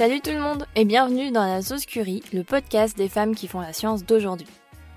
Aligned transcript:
Salut 0.00 0.22
tout 0.22 0.30
le 0.30 0.40
monde 0.40 0.64
et 0.76 0.86
bienvenue 0.86 1.30
dans 1.30 1.44
la 1.44 1.60
Sauce 1.60 1.84
Curie, 1.84 2.22
le 2.32 2.42
podcast 2.42 2.96
des 2.96 3.10
femmes 3.10 3.34
qui 3.34 3.46
font 3.46 3.60
la 3.60 3.74
science 3.74 4.02
d'aujourd'hui. 4.02 4.46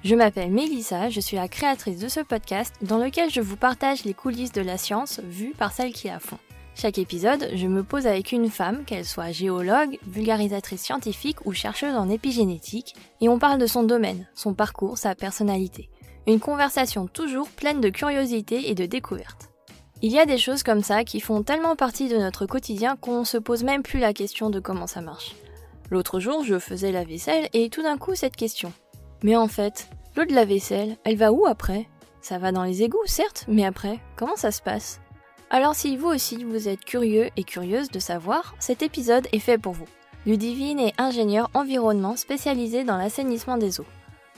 Je 0.06 0.16
m'appelle 0.16 0.50
Mélissa, 0.50 1.10
je 1.10 1.20
suis 1.20 1.36
la 1.36 1.50
créatrice 1.50 2.00
de 2.00 2.08
ce 2.08 2.22
podcast 2.22 2.74
dans 2.82 3.00
lequel 3.00 3.30
je 3.30 3.42
vous 3.42 3.58
partage 3.58 4.06
les 4.06 4.14
coulisses 4.14 4.54
de 4.54 4.62
la 4.62 4.78
science 4.78 5.20
vues 5.26 5.56
par 5.58 5.74
celles 5.74 5.92
qui 5.92 6.08
la 6.08 6.22
font. 6.22 6.38
Chaque 6.74 7.00
épisode, 7.00 7.50
je 7.54 7.68
me 7.68 7.84
pose 7.84 8.08
avec 8.08 8.32
une 8.32 8.50
femme, 8.50 8.86
qu'elle 8.86 9.04
soit 9.04 9.34
géologue, 9.34 10.00
vulgarisatrice 10.08 10.84
scientifique 10.84 11.46
ou 11.46 11.52
chercheuse 11.52 11.98
en 11.98 12.10
épigénétique, 12.10 12.96
et 13.20 13.28
on 13.28 13.40
parle 13.40 13.60
de 13.60 13.68
son 13.68 13.84
domaine, 13.84 14.30
son 14.36 14.54
parcours, 14.54 14.98
sa 14.98 15.16
personnalité. 15.16 15.90
Une 16.28 16.40
conversation 16.40 17.08
toujours 17.08 17.50
pleine 17.50 17.82
de 17.82 17.90
curiosité 17.90 18.70
et 18.70 18.74
de 18.74 18.86
découvertes. 18.86 19.53
Il 20.06 20.12
y 20.12 20.20
a 20.20 20.26
des 20.26 20.38
choses 20.38 20.64
comme 20.64 20.84
ça 20.84 21.06
qui 21.06 21.22
font 21.22 21.44
tellement 21.44 21.78
partie 21.78 22.10
de 22.10 22.18
notre 22.18 22.46
quotidien 22.46 22.98
qu'on 22.98 23.24
se 23.24 23.38
pose 23.38 23.64
même 23.64 23.84
plus 23.84 24.00
la 24.00 24.12
question 24.12 24.50
de 24.50 24.60
comment 24.60 24.86
ça 24.86 25.00
marche. 25.00 25.34
L'autre 25.90 26.20
jour, 26.20 26.44
je 26.44 26.60
faisais 26.60 26.92
la 26.92 27.06
vaisselle 27.06 27.48
et 27.54 27.70
tout 27.70 27.84
d'un 27.84 27.98
coup 27.98 28.14
cette 28.14 28.36
question. 28.36 28.74
Mais 29.24 29.38
en 29.38 29.48
fait, 29.48 29.88
l'eau 30.18 30.26
de 30.26 30.34
la 30.34 30.44
vaisselle, 30.44 30.98
elle 31.06 31.16
va 31.16 31.32
où 31.32 31.46
après? 31.46 31.88
Ça 32.20 32.38
va 32.38 32.52
dans 32.52 32.66
les 32.66 32.84
égouts, 32.84 32.98
certes, 33.06 33.46
mais 33.48 33.64
après, 33.64 33.98
comment 34.18 34.36
ça 34.36 34.52
se 34.52 34.62
passe? 34.62 35.00
Alors 35.50 35.74
si 35.74 35.96
vous 35.96 36.10
aussi 36.10 36.44
vous 36.44 36.68
êtes 36.68 36.84
curieux 36.84 37.30
et 37.38 37.46
curieuse 37.46 37.90
de 37.90 38.00
savoir, 38.00 38.56
cet 38.60 38.82
épisode 38.82 39.30
est 39.32 39.40
fait 39.40 39.58
pour 39.58 39.72
vous. 39.72 39.88
Ludivine 40.26 40.82
est 40.82 41.00
ingénieure 41.00 41.50
environnement 41.54 42.18
spécialisée 42.18 42.84
dans 42.84 42.98
l'assainissement 42.98 43.56
des 43.56 43.80
eaux. 43.80 43.88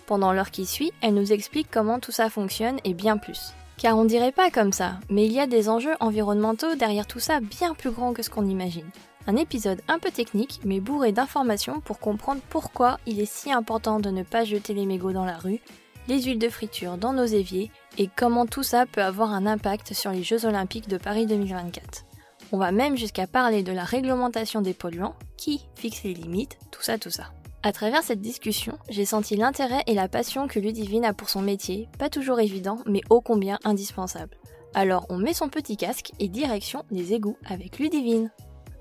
Pendant 0.05 0.31
l'heure 0.31 0.51
qui 0.51 0.67
suit, 0.67 0.91
elle 1.01 1.15
nous 1.15 1.33
explique 1.33 1.71
comment 1.71 1.99
tout 1.99 2.11
ça 2.11 2.29
fonctionne 2.29 2.77
et 2.83 2.93
bien 2.93 3.17
plus. 3.17 3.55
Car 3.77 3.97
on 3.97 4.05
dirait 4.05 4.31
pas 4.31 4.49
comme 4.49 4.71
ça, 4.71 4.99
mais 5.09 5.25
il 5.25 5.33
y 5.33 5.39
a 5.39 5.47
des 5.47 5.69
enjeux 5.69 5.95
environnementaux 5.99 6.75
derrière 6.75 7.07
tout 7.07 7.19
ça 7.19 7.39
bien 7.39 7.73
plus 7.73 7.91
grands 7.91 8.13
que 8.13 8.23
ce 8.23 8.29
qu'on 8.29 8.47
imagine. 8.47 8.89
Un 9.27 9.35
épisode 9.35 9.81
un 9.87 9.99
peu 9.99 10.11
technique, 10.11 10.59
mais 10.63 10.79
bourré 10.79 11.11
d'informations 11.11 11.81
pour 11.81 11.99
comprendre 11.99 12.41
pourquoi 12.49 12.99
il 13.05 13.19
est 13.19 13.31
si 13.31 13.51
important 13.51 13.99
de 13.99 14.09
ne 14.09 14.23
pas 14.23 14.45
jeter 14.45 14.73
les 14.73 14.85
mégots 14.85 15.13
dans 15.13 15.25
la 15.25 15.37
rue, 15.37 15.59
les 16.07 16.21
huiles 16.21 16.39
de 16.39 16.49
friture 16.49 16.97
dans 16.97 17.13
nos 17.13 17.25
éviers 17.25 17.71
et 17.97 18.09
comment 18.15 18.45
tout 18.45 18.63
ça 18.63 18.85
peut 18.85 19.01
avoir 19.01 19.31
un 19.31 19.45
impact 19.45 19.93
sur 19.93 20.11
les 20.11 20.23
Jeux 20.23 20.45
olympiques 20.45 20.87
de 20.87 20.97
Paris 20.97 21.25
2024. 21.25 22.05
On 22.51 22.57
va 22.57 22.71
même 22.71 22.95
jusqu'à 22.95 23.27
parler 23.27 23.63
de 23.63 23.71
la 23.71 23.83
réglementation 23.83 24.61
des 24.61 24.73
polluants, 24.73 25.15
qui 25.37 25.65
fixe 25.75 26.03
les 26.03 26.13
limites, 26.13 26.57
tout 26.71 26.81
ça, 26.81 26.97
tout 26.97 27.09
ça. 27.09 27.31
À 27.65 27.71
travers 27.71 28.03
cette 28.03 28.21
discussion, 28.21 28.77
j'ai 28.89 29.05
senti 29.05 29.35
l'intérêt 29.35 29.81
et 29.87 29.95
la 29.95 30.07
passion 30.07 30.47
que 30.47 30.59
Ludivine 30.59 31.03
a 31.03 31.15
pour 31.15 31.29
son 31.29 31.41
métier, 31.41 31.89
pas 31.97 32.11
toujours 32.11 32.39
évident, 32.39 32.77
mais 32.85 33.01
ô 33.09 33.21
combien 33.21 33.57
indispensable. 33.63 34.37
Alors 34.75 35.07
on 35.09 35.17
met 35.17 35.33
son 35.33 35.49
petit 35.49 35.75
casque 35.75 36.11
et 36.19 36.27
direction 36.27 36.85
les 36.91 37.13
égouts 37.13 37.39
avec 37.43 37.79
Ludivine. 37.79 38.29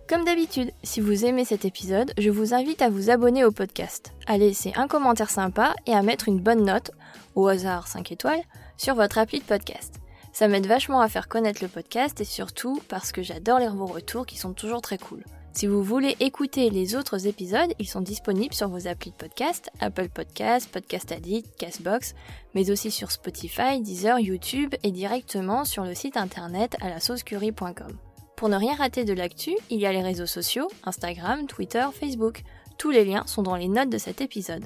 Comme 0.07 0.27
d'habitude, 0.27 0.71
si 0.83 1.01
vous 1.01 1.25
aimez 1.25 1.47
cet 1.47 1.65
épisode, 1.65 2.13
je 2.19 2.29
vous 2.29 2.53
invite 2.53 2.83
à 2.83 2.91
vous 2.91 3.09
abonner 3.09 3.43
au 3.43 3.53
podcast, 3.53 4.13
à 4.27 4.37
laisser 4.37 4.75
un 4.77 4.87
commentaire 4.87 5.31
sympa 5.31 5.73
et 5.87 5.95
à 5.95 6.03
mettre 6.03 6.29
une 6.29 6.41
bonne 6.41 6.67
note, 6.67 6.91
au 7.37 7.49
hasard 7.49 7.89
5 7.89 8.13
étoiles, 8.13 8.43
sur 8.77 8.95
votre 8.95 9.17
appli 9.17 9.39
de 9.39 9.45
podcast. 9.45 9.95
Ça 10.35 10.47
m'aide 10.47 10.67
vachement 10.67 11.01
à 11.01 11.09
faire 11.09 11.29
connaître 11.29 11.63
le 11.63 11.69
podcast 11.69 12.21
et 12.21 12.25
surtout 12.25 12.83
parce 12.89 13.13
que 13.13 13.23
j'adore 13.23 13.61
lire 13.61 13.75
vos 13.75 13.87
retours 13.87 14.27
qui 14.27 14.37
sont 14.37 14.53
toujours 14.53 14.83
très 14.83 14.99
cool. 14.99 15.25
Si 15.55 15.69
vous 15.69 15.85
voulez 15.85 16.17
écouter 16.19 16.69
les 16.69 16.97
autres 16.97 17.29
épisodes, 17.29 17.73
ils 17.79 17.89
sont 17.89 18.01
disponibles 18.01 18.55
sur 18.55 18.69
vos 18.69 18.89
applis 18.89 19.13
de 19.13 19.17
podcast, 19.17 19.71
Apple 19.79 20.09
Podcast, 20.09 20.69
Podcast 20.69 21.13
Addict, 21.13 21.57
Castbox, 21.57 22.17
mais 22.57 22.73
aussi 22.73 22.91
sur 22.91 23.13
Spotify, 23.13 23.81
Deezer, 23.81 24.19
YouTube 24.19 24.75
et 24.83 24.91
directement 24.91 25.65
sur 25.65 25.85
le 25.85 25.95
site 25.95 26.17
internet 26.17 26.77
à 26.81 26.89
la 26.89 26.99
saucecurie.com. 26.99 27.97
Pour 28.35 28.49
ne 28.49 28.57
rien 28.57 28.75
rater 28.75 29.05
de 29.05 29.13
l'actu, 29.13 29.55
il 29.71 29.79
y 29.79 29.87
a 29.87 29.93
les 29.93 30.03
réseaux 30.03 30.27
sociaux, 30.27 30.69
Instagram, 30.83 31.47
Twitter, 31.47 31.87
Facebook. 31.93 32.43
Tous 32.77 32.91
les 32.91 33.05
liens 33.05 33.25
sont 33.27 33.45
dans 33.45 33.55
les 33.55 33.69
notes 33.69 33.91
de 33.91 33.99
cet 33.99 34.21
épisode. 34.21 34.65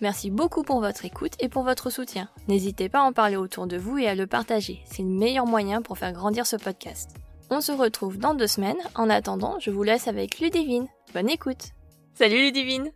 Merci 0.00 0.30
beaucoup 0.30 0.62
pour 0.62 0.78
votre 0.78 1.04
écoute 1.04 1.34
et 1.40 1.48
pour 1.48 1.64
votre 1.64 1.90
soutien. 1.90 2.28
N'hésitez 2.46 2.88
pas 2.88 3.00
à 3.00 3.04
en 3.04 3.12
parler 3.12 3.36
autour 3.36 3.66
de 3.66 3.76
vous 3.76 3.98
et 3.98 4.06
à 4.06 4.14
le 4.14 4.28
partager. 4.28 4.82
C'est 4.84 5.02
le 5.02 5.08
meilleur 5.08 5.46
moyen 5.46 5.82
pour 5.82 5.98
faire 5.98 6.12
grandir 6.12 6.46
ce 6.46 6.56
podcast. 6.56 7.21
On 7.54 7.60
se 7.60 7.70
retrouve 7.70 8.16
dans 8.16 8.32
deux 8.32 8.46
semaines. 8.46 8.78
En 8.94 9.10
attendant, 9.10 9.58
je 9.60 9.70
vous 9.70 9.82
laisse 9.82 10.08
avec 10.08 10.40
Ludivine. 10.40 10.88
Bonne 11.12 11.28
écoute. 11.28 11.72
Salut 12.14 12.38
Ludivine. 12.38 12.90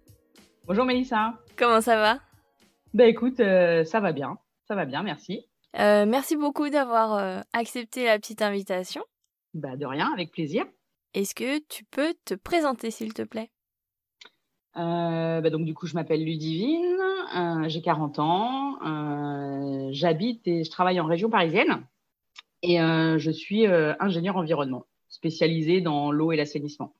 Bonjour 0.67 0.87
Mélissa. 0.87 1.34
Comment 1.59 1.83
ça 1.83 1.97
va? 1.97 2.21
Bah 2.95 3.05
écoute, 3.05 3.39
euh, 3.41 3.84
ça 3.84 4.00
va 4.00 4.12
bien. 4.12 4.39
Ça 4.66 4.75
va 4.75 4.87
bien, 4.87 5.03
merci. 5.03 5.45
Euh, 5.78 6.06
merci 6.06 6.37
beaucoup 6.37 6.71
d'avoir 6.71 7.16
euh, 7.16 7.41
accepté 7.53 8.06
la 8.06 8.19
petite 8.19 8.41
invitation. 8.41 9.03
Bah 9.53 9.77
de 9.77 9.84
rien, 9.84 10.11
avec 10.11 10.33
plaisir. 10.33 10.65
Est-ce 11.12 11.34
que 11.34 11.59
tu 11.69 11.84
peux 11.84 12.15
te 12.25 12.33
présenter 12.33 12.91
s'il 12.91 13.12
te 13.12 13.21
plaît? 13.21 13.50
Euh, 14.78 15.43
bah 15.43 15.50
donc 15.50 15.66
du 15.66 15.75
coup, 15.75 15.87
je 15.87 15.93
m'appelle 15.93 16.25
Ludivine, 16.25 16.97
euh, 17.37 17.69
j'ai 17.69 17.83
40 17.83 18.19
ans, 18.21 18.78
euh, 18.87 19.89
j'habite 19.93 20.49
et 20.49 20.65
je 20.65 20.71
travaille 20.71 20.99
en 20.99 21.05
région 21.05 21.28
parisienne 21.28 21.87
et 22.62 22.81
euh, 22.81 23.19
je 23.19 23.31
suis 23.31 23.67
euh, 23.67 23.94
ingénieur 24.00 24.37
environnement, 24.37 24.87
spécialisé 25.09 25.81
dans 25.81 26.11
l'eau 26.11 26.33
et 26.33 26.37
l'assainissement. 26.37 26.94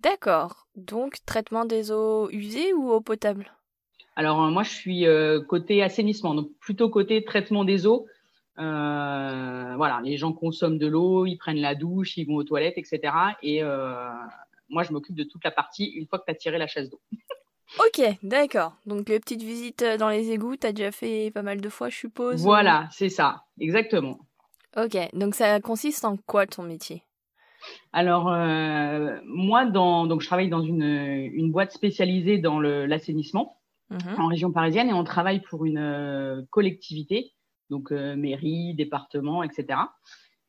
D'accord. 0.00 0.66
Donc 0.76 1.16
traitement 1.26 1.64
des 1.64 1.90
eaux 1.90 2.28
usées 2.30 2.72
ou 2.72 2.90
eau 2.90 3.00
potable? 3.00 3.52
Alors 4.14 4.42
euh, 4.42 4.50
moi, 4.50 4.62
je 4.62 4.70
suis 4.70 5.06
euh, 5.06 5.40
côté 5.42 5.82
assainissement, 5.82 6.34
donc 6.34 6.50
plutôt 6.58 6.88
côté 6.88 7.24
traitement 7.24 7.64
des 7.64 7.86
eaux. 7.86 8.06
Euh, 8.58 9.74
voilà, 9.76 10.00
les 10.02 10.16
gens 10.16 10.32
consomment 10.32 10.78
de 10.78 10.86
l'eau, 10.86 11.26
ils 11.26 11.36
prennent 11.36 11.60
la 11.60 11.74
douche, 11.74 12.16
ils 12.16 12.26
vont 12.26 12.36
aux 12.36 12.44
toilettes, 12.44 12.78
etc. 12.78 13.12
Et 13.42 13.62
euh, 13.62 14.08
moi, 14.70 14.82
je 14.82 14.92
m'occupe 14.92 15.14
de 15.14 15.24
toute 15.24 15.44
la 15.44 15.50
partie 15.50 15.84
une 15.84 16.06
fois 16.06 16.18
que 16.18 16.24
tu 16.24 16.30
as 16.30 16.34
tiré 16.34 16.58
la 16.58 16.66
chasse 16.66 16.90
d'eau. 16.90 17.00
Ok, 17.80 18.00
d'accord. 18.22 18.76
Donc 18.86 19.08
les 19.08 19.18
petites 19.18 19.42
visites 19.42 19.84
dans 19.98 20.08
les 20.08 20.30
égouts, 20.30 20.54
t'as 20.54 20.70
déjà 20.70 20.92
fait 20.92 21.32
pas 21.32 21.42
mal 21.42 21.60
de 21.60 21.68
fois, 21.68 21.88
je 21.88 21.96
suppose. 21.96 22.40
Voilà, 22.40 22.88
c'est 22.92 23.08
ça, 23.08 23.42
exactement. 23.58 24.20
Ok, 24.76 24.96
donc 25.14 25.34
ça 25.34 25.60
consiste 25.60 26.04
en 26.04 26.16
quoi 26.16 26.46
ton 26.46 26.62
métier? 26.62 27.02
Alors, 27.92 28.28
euh, 28.28 29.18
moi, 29.24 29.64
dans, 29.64 30.06
donc, 30.06 30.20
je 30.20 30.26
travaille 30.26 30.50
dans 30.50 30.62
une, 30.62 30.82
une 30.82 31.50
boîte 31.50 31.72
spécialisée 31.72 32.38
dans 32.38 32.60
l'assainissement 32.60 33.56
Mhm. 33.88 34.18
en 34.20 34.26
région 34.26 34.50
parisienne 34.50 34.88
et 34.88 34.92
on 34.92 35.04
travaille 35.04 35.40
pour 35.42 35.64
une 35.64 35.78
euh, 35.78 36.42
collectivité, 36.50 37.32
donc 37.70 37.92
euh, 37.92 38.16
mairie, 38.16 38.74
département, 38.74 39.44
etc. 39.44 39.78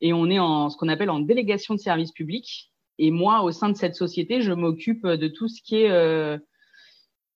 Et 0.01 0.11
on 0.11 0.27
est 0.29 0.39
en 0.39 0.69
ce 0.71 0.77
qu'on 0.77 0.87
appelle 0.87 1.11
en 1.11 1.19
délégation 1.19 1.75
de 1.75 1.79
service 1.79 2.11
public. 2.11 2.71
Et 2.97 3.11
moi, 3.11 3.43
au 3.43 3.51
sein 3.51 3.69
de 3.69 3.77
cette 3.77 3.93
société, 3.93 4.41
je 4.41 4.53
m'occupe 4.53 5.05
de 5.05 5.27
tout 5.27 5.47
ce 5.47 5.61
qui 5.61 5.75
est 5.75 6.39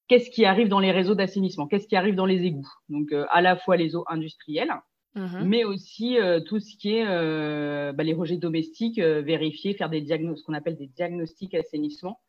qu'est-ce 0.08 0.31
qui 0.31 0.44
arrive 0.44 0.69
dans 0.69 0.79
les 0.79 0.91
réseaux 0.91 1.13
d'assainissement, 1.13 1.68
qu'est-ce 1.68 1.88
qui 1.88 1.96
arrive 1.96 2.16
dans 2.16 2.25
les 2.25 2.41
égouts. 2.46 2.68
Donc, 2.90 3.13
à 3.29 3.41
la 3.41 3.56
fois 3.56 3.78
les 3.78 3.96
eaux 3.96 4.03
industrielles, 4.08 4.73
Mhm. 5.16 5.45
mais 5.45 5.66
aussi 5.66 6.17
euh, 6.17 6.39
tout 6.39 6.59
ce 6.59 6.77
qui 6.77 6.95
est 6.95 7.05
euh, 7.05 7.91
bah, 7.91 8.03
les 8.03 8.13
rejets 8.13 8.38
domestiques, 8.38 8.97
euh, 8.97 9.22
vérifier, 9.22 9.73
faire 9.73 9.89
des 9.89 9.99
diagnostics, 9.99 10.41
ce 10.41 10.45
qu'on 10.45 10.53
appelle 10.53 10.77
des 10.77 10.88
diagnostics 10.88 11.53
assainissement, 11.53 12.22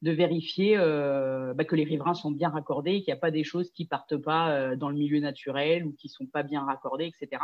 de 0.00 0.10
vérifier 0.10 0.78
bah, 0.78 1.64
que 1.66 1.76
les 1.76 1.84
riverains 1.84 2.14
sont 2.14 2.30
bien 2.30 2.48
raccordés, 2.48 3.02
qu'il 3.02 3.12
n'y 3.12 3.18
a 3.18 3.20
pas 3.20 3.30
des 3.30 3.44
choses 3.44 3.70
qui 3.70 3.84
partent 3.84 4.16
pas 4.16 4.74
dans 4.74 4.88
le 4.88 4.94
milieu 4.94 5.20
naturel 5.20 5.84
ou 5.84 5.92
qui 5.92 6.08
sont 6.08 6.24
pas 6.24 6.42
bien 6.42 6.64
raccordées, 6.64 7.04
etc. 7.04 7.42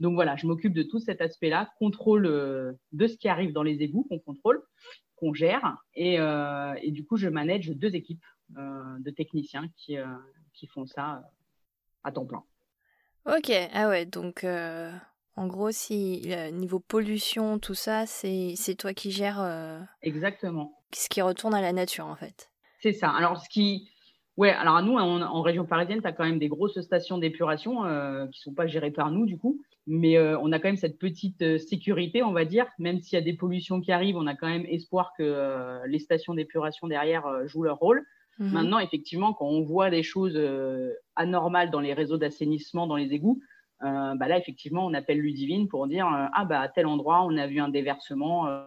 Donc 0.00 0.14
voilà, 0.14 0.34
je 0.34 0.48
m'occupe 0.48 0.72
de 0.72 0.82
tout 0.82 0.98
cet 0.98 1.20
aspect-là, 1.20 1.70
contrôle 1.78 2.24
de 2.24 3.06
ce 3.06 3.16
qui 3.16 3.28
arrive 3.28 3.52
dans 3.52 3.62
les 3.62 3.80
égouts 3.80 4.02
qu'on 4.08 4.18
contrôle, 4.18 4.60
qu'on 5.14 5.32
gère, 5.34 5.76
et, 5.94 6.14
et 6.14 6.90
du 6.90 7.06
coup 7.06 7.16
je 7.16 7.28
manage 7.28 7.68
deux 7.68 7.94
équipes 7.94 8.24
de 8.48 9.10
techniciens 9.12 9.68
qui, 9.76 9.96
qui 10.52 10.66
font 10.66 10.86
ça 10.86 11.22
à 12.02 12.10
temps 12.10 12.26
plein. 12.26 12.42
Ok, 13.26 13.50
ah 13.72 13.88
ouais, 13.88 14.04
donc 14.04 14.44
euh, 14.44 14.90
en 15.36 15.46
gros, 15.46 15.70
si 15.70 16.22
euh, 16.26 16.50
niveau 16.50 16.78
pollution, 16.78 17.58
tout 17.58 17.74
ça, 17.74 18.04
c'est 18.06 18.52
c'est 18.56 18.74
toi 18.74 18.92
qui 18.92 19.10
gères 19.10 19.40
euh, 19.40 19.80
Exactement. 20.02 20.72
ce 20.94 21.08
qui 21.08 21.22
retourne 21.22 21.54
à 21.54 21.62
la 21.62 21.72
nature 21.72 22.06
en 22.06 22.16
fait. 22.16 22.50
C'est 22.80 22.92
ça. 22.92 23.08
Alors, 23.10 23.38
ce 23.38 23.48
qui. 23.48 23.88
Ouais, 24.36 24.50
alors 24.50 24.76
à 24.76 24.82
nous, 24.82 24.94
en, 24.94 25.22
en 25.22 25.42
région 25.42 25.64
parisienne, 25.64 26.02
tu 26.02 26.08
as 26.08 26.12
quand 26.12 26.24
même 26.24 26.40
des 26.40 26.48
grosses 26.48 26.80
stations 26.80 27.18
d'épuration 27.18 27.84
euh, 27.84 28.26
qui 28.26 28.40
sont 28.40 28.52
pas 28.52 28.66
gérées 28.66 28.90
par 28.90 29.10
nous, 29.10 29.26
du 29.26 29.38
coup. 29.38 29.60
Mais 29.86 30.18
on 30.18 30.50
a 30.50 30.58
quand 30.58 30.68
même 30.68 30.78
cette 30.78 30.98
petite 30.98 31.58
sécurité, 31.58 32.22
on 32.22 32.32
va 32.32 32.46
dire. 32.46 32.66
Même 32.78 33.00
s'il 33.00 33.18
y 33.18 33.22
a 33.22 33.24
des 33.24 33.34
pollutions 33.34 33.82
qui 33.82 33.92
arrivent, 33.92 34.16
on 34.16 34.26
a 34.26 34.34
quand 34.34 34.48
même 34.48 34.64
espoir 34.66 35.12
que 35.16 35.86
les 35.86 35.98
stations 35.98 36.32
d'épuration 36.32 36.88
derrière 36.88 37.46
jouent 37.46 37.64
leur 37.64 37.76
rôle. 37.76 38.02
Mhm. 38.38 38.50
Maintenant, 38.50 38.78
effectivement, 38.78 39.34
quand 39.34 39.46
on 39.46 39.62
voit 39.62 39.90
des 39.90 40.02
choses 40.02 40.40
anormales 41.16 41.70
dans 41.70 41.80
les 41.80 41.94
réseaux 41.94 42.18
d'assainissement, 42.18 42.86
dans 42.86 42.96
les 42.96 43.12
égouts, 43.12 43.40
euh, 43.82 44.14
bah 44.14 44.28
là, 44.28 44.38
effectivement, 44.38 44.86
on 44.86 44.94
appelle 44.94 45.18
Ludivine 45.18 45.68
pour 45.68 45.86
dire 45.86 46.06
euh, 46.06 46.26
Ah, 46.32 46.44
bah, 46.44 46.60
à 46.60 46.68
tel 46.68 46.86
endroit, 46.86 47.24
on 47.24 47.36
a 47.36 47.46
vu 47.46 47.60
un 47.60 47.68
déversement. 47.68 48.46
euh, 48.48 48.62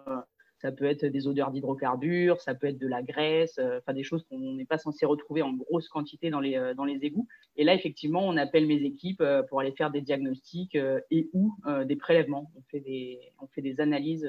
ça 0.60 0.72
peut 0.72 0.86
être 0.86 1.06
des 1.06 1.28
odeurs 1.28 1.52
d'hydrocarbures, 1.52 2.42
ça 2.42 2.56
peut 2.56 2.66
être 2.66 2.80
de 2.80 2.88
la 2.88 3.04
graisse, 3.04 3.60
enfin 3.78 3.94
des 3.94 4.02
choses 4.02 4.24
qu'on 4.24 4.40
n'est 4.40 4.66
pas 4.66 4.80
censé 4.80 5.06
retrouver 5.06 5.44
en 5.44 5.54
grosse 5.54 5.88
quantité 5.88 6.32
dans 6.32 6.40
les, 6.40 6.74
dans 6.76 6.84
les 6.84 6.98
égouts. 7.06 7.28
Et 7.58 7.64
là, 7.64 7.76
effectivement, 7.76 8.22
on 8.28 8.36
appelle 8.38 8.66
mes 8.66 8.82
équipes 8.82 9.24
pour 9.50 9.60
aller 9.60 9.74
faire 9.74 9.92
des 9.92 10.02
diagnostics 10.02 10.76
et 11.12 11.30
ou 11.34 11.54
des 11.86 11.96
prélèvements. 11.96 12.52
On 12.56 12.64
fait 12.72 12.80
des, 12.80 13.20
on 13.40 13.46
fait 13.46 13.62
des 13.62 13.80
analyses 13.80 14.28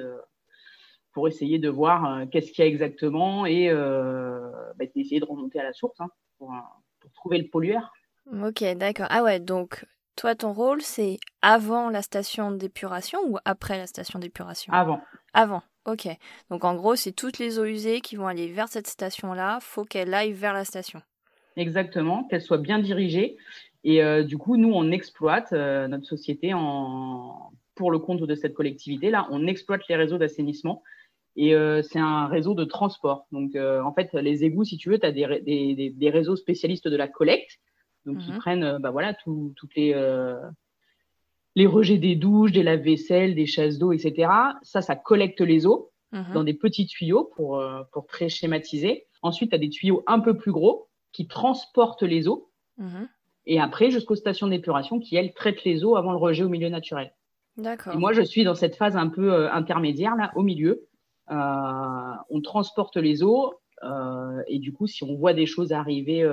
pour 1.12 1.28
essayer 1.28 1.58
de 1.58 1.70
voir 1.70 2.28
qu'est-ce 2.30 2.52
qu'il 2.52 2.62
y 2.62 2.68
a 2.68 2.70
exactement 2.70 3.46
et 3.46 3.72
bah, 3.72 4.84
d'essayer 4.94 5.20
de 5.20 5.24
remonter 5.24 5.58
à 5.60 5.64
la 5.64 5.72
source 5.72 5.98
hein, 5.98 6.10
pour 6.36 6.52
trouver 7.14 7.38
le 7.38 7.48
pollueur. 7.48 7.90
Ok, 8.32 8.62
d'accord. 8.76 9.06
Ah 9.10 9.22
ouais, 9.22 9.40
donc 9.40 9.84
toi, 10.16 10.34
ton 10.34 10.52
rôle, 10.52 10.82
c'est 10.82 11.18
avant 11.42 11.90
la 11.90 12.02
station 12.02 12.50
d'épuration 12.50 13.20
ou 13.28 13.38
après 13.44 13.78
la 13.78 13.86
station 13.86 14.18
d'épuration? 14.18 14.72
Avant. 14.72 15.00
Avant, 15.32 15.62
ok. 15.86 16.08
Donc 16.50 16.64
en 16.64 16.74
gros, 16.74 16.96
c'est 16.96 17.12
toutes 17.12 17.38
les 17.38 17.58
eaux 17.58 17.64
usées 17.64 18.00
qui 18.00 18.16
vont 18.16 18.26
aller 18.26 18.48
vers 18.48 18.68
cette 18.68 18.88
station-là, 18.88 19.58
faut 19.60 19.84
qu'elles 19.84 20.12
aillent 20.12 20.32
vers 20.32 20.52
la 20.52 20.64
station. 20.64 21.00
Exactement, 21.56 22.24
qu'elles 22.24 22.42
soient 22.42 22.58
bien 22.58 22.78
dirigées. 22.78 23.36
Et 23.84 24.02
euh, 24.02 24.24
du 24.24 24.36
coup, 24.36 24.56
nous, 24.56 24.72
on 24.72 24.90
exploite 24.90 25.52
euh, 25.52 25.88
notre 25.88 26.04
société 26.04 26.52
en... 26.52 27.52
pour 27.74 27.90
le 27.90 27.98
compte 27.98 28.20
de 28.20 28.34
cette 28.34 28.54
collectivité-là. 28.54 29.26
On 29.30 29.46
exploite 29.46 29.82
les 29.88 29.96
réseaux 29.96 30.18
d'assainissement. 30.18 30.82
Et 31.36 31.54
euh, 31.54 31.82
c'est 31.82 32.00
un 32.00 32.26
réseau 32.26 32.54
de 32.54 32.64
transport. 32.64 33.26
Donc, 33.30 33.54
en 33.54 33.92
fait, 33.92 34.12
les 34.14 34.44
égouts, 34.44 34.64
si 34.64 34.76
tu 34.76 34.90
veux, 34.90 34.98
tu 34.98 35.06
as 35.06 35.12
des, 35.12 35.40
des, 35.42 35.90
des, 35.90 36.10
réseaux 36.10 36.34
spécialistes 36.34 36.88
de 36.88 36.96
la 36.96 37.06
collecte 37.06 37.60
donc, 38.08 38.26
ils 38.26 38.32
mhm. 38.32 38.38
prennent 38.38 38.64
euh, 38.64 38.78
bah, 38.78 38.90
voilà, 38.90 39.12
toutes 39.12 39.74
les, 39.76 39.92
euh, 39.94 40.40
les 41.54 41.66
rejets 41.66 41.98
des 41.98 42.16
douches, 42.16 42.52
des 42.52 42.62
lave-vaisselle, 42.62 43.34
des 43.34 43.44
chasses 43.44 43.78
d'eau, 43.78 43.92
etc. 43.92 44.30
Ça, 44.62 44.80
ça 44.80 44.96
collecte 44.96 45.42
les 45.42 45.66
eaux 45.66 45.90
mhm. 46.12 46.32
dans 46.32 46.42
des 46.42 46.54
petits 46.54 46.86
tuyaux 46.86 47.30
pour, 47.36 47.58
euh, 47.58 47.82
pour 47.92 48.06
très 48.06 48.30
schématiser. 48.30 49.06
Ensuite, 49.20 49.50
tu 49.50 49.56
as 49.56 49.58
des 49.58 49.68
tuyaux 49.68 50.02
un 50.06 50.20
peu 50.20 50.36
plus 50.36 50.52
gros 50.52 50.88
qui 51.12 51.28
transportent 51.28 52.02
les 52.02 52.28
eaux. 52.28 52.50
Mhm. 52.78 53.08
Et 53.44 53.60
après, 53.60 53.90
jusqu'aux 53.90 54.16
stations 54.16 54.46
d'épuration 54.46 55.00
qui, 55.00 55.16
elles, 55.16 55.34
traitent 55.34 55.64
les 55.64 55.84
eaux 55.84 55.96
avant 55.96 56.12
le 56.12 56.18
rejet 56.18 56.44
au 56.44 56.48
milieu 56.48 56.70
naturel. 56.70 57.12
D'accord. 57.58 57.92
Et 57.92 57.98
moi, 57.98 58.14
je 58.14 58.22
suis 58.22 58.44
dans 58.44 58.54
cette 58.54 58.76
phase 58.76 58.96
un 58.96 59.08
peu 59.08 59.50
intermédiaire, 59.50 60.16
là, 60.16 60.32
au 60.34 60.42
milieu. 60.42 60.86
on 61.28 62.40
transporte 62.42 62.96
les 62.96 63.22
eaux. 63.22 63.54
et 64.46 64.58
du 64.58 64.72
coup, 64.72 64.86
si 64.86 65.02
on 65.02 65.14
voit 65.16 65.32
des 65.32 65.46
choses 65.46 65.72
arriver 65.72 66.24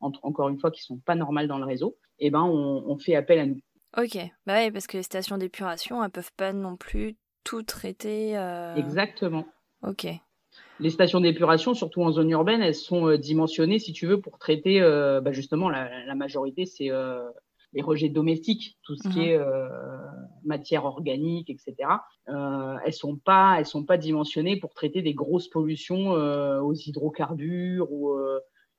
encore 0.00 0.48
une 0.48 0.58
fois, 0.58 0.70
qui 0.70 0.82
sont 0.82 0.98
pas 0.98 1.14
normales 1.14 1.48
dans 1.48 1.58
le 1.58 1.64
réseau, 1.64 1.96
eh 2.18 2.30
ben, 2.30 2.42
on, 2.42 2.96
fait 2.98 3.14
appel 3.14 3.38
à 3.38 3.46
nous. 3.46 3.60
Ok, 3.96 4.18
bah 4.46 4.58
oui, 4.58 4.70
parce 4.70 4.86
que 4.86 4.96
les 4.96 5.02
stations 5.02 5.38
d'épuration, 5.38 6.02
elles 6.04 6.10
peuvent 6.10 6.32
pas 6.36 6.52
non 6.52 6.76
plus 6.76 7.16
tout 7.44 7.62
traiter. 7.62 8.36
Euh, 8.36 8.74
Exactement. 8.76 9.46
Ok. 9.82 10.06
Les 10.80 10.90
stations 10.90 11.20
d'épuration, 11.20 11.74
surtout 11.74 12.02
en 12.02 12.12
zone 12.12 12.30
urbaine, 12.30 12.60
elles 12.60 12.74
sont 12.74 13.08
euh, 13.08 13.18
dimensionnées, 13.18 13.78
si 13.78 13.92
tu 13.92 14.06
veux, 14.06 14.20
pour 14.20 14.38
traiter, 14.38 14.80
euh, 14.80 15.20
bah, 15.20 15.32
justement, 15.32 15.70
la, 15.70 16.14
majorité, 16.14 16.66
c'est 16.66 16.90
les 17.74 17.82
rejets 17.82 18.08
domestiques, 18.08 18.78
tout 18.82 18.96
ce 18.96 19.08
qui 19.08 19.20
mhm. 19.20 19.26
est 19.26 19.38
matière 20.44 20.84
organique, 20.84 21.50
etc. 21.50 21.74
elles 22.26 22.92
sont 22.94 23.16
pas, 23.16 23.56
elles 23.58 23.66
sont 23.66 23.84
pas 23.84 23.98
dimensionnées 23.98 24.58
pour 24.58 24.72
traiter 24.72 25.02
des 25.02 25.14
grosses 25.14 25.48
pollutions 25.48 26.12
aux 26.12 26.74
hydrocarbures 26.74 27.92
ou 27.92 28.18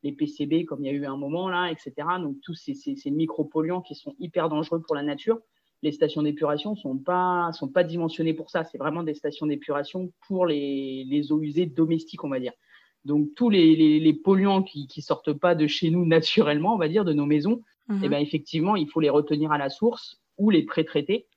les 0.03 0.11
PCB 0.11 0.65
comme 0.65 0.83
il 0.83 0.87
y 0.87 0.89
a 0.89 0.93
eu 0.93 1.05
un 1.05 1.17
moment 1.17 1.49
là, 1.49 1.71
etc. 1.71 1.93
Donc 2.21 2.37
tous 2.41 2.55
ces, 2.55 2.73
ces, 2.73 3.11
micropolluants 3.11 3.81
qui 3.81 3.95
sont 3.95 4.15
hyper 4.19 4.49
dangereux 4.49 4.81
pour 4.81 4.95
la 4.95 5.03
nature. 5.03 5.39
Les 5.81 5.91
stations 5.91 6.23
d'épuration 6.23 6.75
sont 6.75 6.97
pas 6.97 7.51
sont 7.53 7.69
pas 7.69 7.83
dimensionnées 7.83 8.33
pour 8.33 8.49
ça. 8.49 8.63
C'est 8.63 8.77
vraiment 8.77 9.03
des 9.03 9.13
stations 9.13 9.45
d'épuration 9.45 10.11
pour 10.27 10.45
les, 10.45 11.05
les, 11.05 11.31
eaux 11.31 11.41
usées 11.41 11.65
domestiques, 11.65 12.23
on 12.23 12.29
va 12.29 12.39
dire. 12.39 12.53
Donc 13.05 13.29
tous 13.35 13.49
les, 13.49 13.99
les, 13.99 14.13
polluants 14.13 14.61
qui 14.61 14.87
qui 14.87 15.01
sortent 15.01 15.33
pas 15.33 15.55
de 15.55 15.67
chez 15.67 15.89
nous 15.89 16.05
naturellement, 16.17 16.75
on 16.75 16.77
va 16.77 16.89
dire, 16.89 17.05
de 17.05 17.13
nos 17.13 17.25
maisons, 17.25 17.61
mhm. 17.87 18.01
eh 18.03 18.09
ben 18.09 18.19
effectivement, 18.19 18.75
il 18.75 18.89
faut 18.89 18.99
les 18.99 19.09
retenir 19.09 19.51
à 19.51 19.57
la 19.57 19.69
source 19.69 20.21
ou 20.37 20.49
les 20.49 20.63
pré-traiter. 20.63 21.27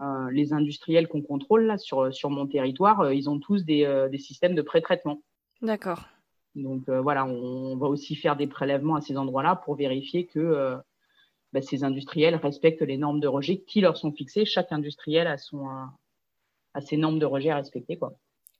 Euh, 0.00 0.30
les 0.30 0.54
industriels 0.54 1.06
qu'on 1.06 1.20
contrôle 1.20 1.66
là 1.66 1.76
sur 1.76 2.14
sur 2.14 2.30
mon 2.30 2.46
territoire, 2.46 3.00
euh, 3.00 3.14
ils 3.14 3.28
ont 3.28 3.38
tous 3.38 3.66
des, 3.66 3.84
euh, 3.84 4.08
des 4.08 4.16
systèmes 4.16 4.54
de 4.54 4.62
pré-traitement. 4.62 5.22
D'accord. 5.60 6.08
Donc 6.54 6.88
euh, 6.88 7.00
voilà, 7.00 7.24
on, 7.24 7.76
va 7.76 7.86
aussi 7.86 8.14
faire 8.14 8.36
des 8.36 8.46
prélèvements 8.46 8.96
à 8.96 9.00
ces 9.00 9.16
endroits-là 9.16 9.56
pour 9.56 9.74
vérifier 9.74 10.26
que 10.26 10.38
euh, 10.38 10.76
bah, 11.52 11.62
ces 11.62 11.84
industriels 11.84 12.36
respectent 12.36 12.82
les 12.82 12.98
normes 12.98 13.20
de 13.20 13.28
rejet 13.28 13.58
qui 13.58 13.80
leur 13.80 13.96
sont 13.96 14.12
fixées. 14.12 14.44
Chaque 14.44 14.72
industriel 14.72 15.26
a, 15.26 15.38
son, 15.38 15.66
a 16.74 16.80
ses 16.80 16.96
normes 16.96 17.18
de 17.18 17.26
rejet 17.26 17.50
à 17.50 17.56
respecter. 17.56 17.96
Quoi. 17.96 18.12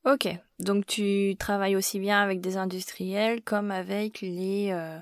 Ok, 0.05 0.29
donc 0.59 0.87
tu 0.87 1.37
travailles 1.39 1.77
aussi 1.77 2.01
bien 2.01 2.21
avec 2.21 2.41
des 2.41 2.57
industriels 2.57 3.43
comme 3.43 3.71
avec 3.71 4.21
les, 4.21 4.71
euh, 4.73 4.99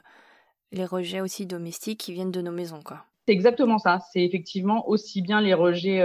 les 0.73 0.85
rejets 0.85 1.21
aussi 1.21 1.47
domestiques 1.47 2.01
qui 2.01 2.13
viennent 2.13 2.33
de 2.33 2.43
nos 2.43 2.53
maisons. 2.53 2.83
quoi. 2.83 3.05
C'est 3.27 3.33
exactement 3.33 3.79
ça. 3.79 4.01
C'est 4.13 4.25
effectivement 4.25 4.89
aussi 4.89 5.23
bien 5.23 5.41
les 5.41 5.55
rejets 5.55 6.01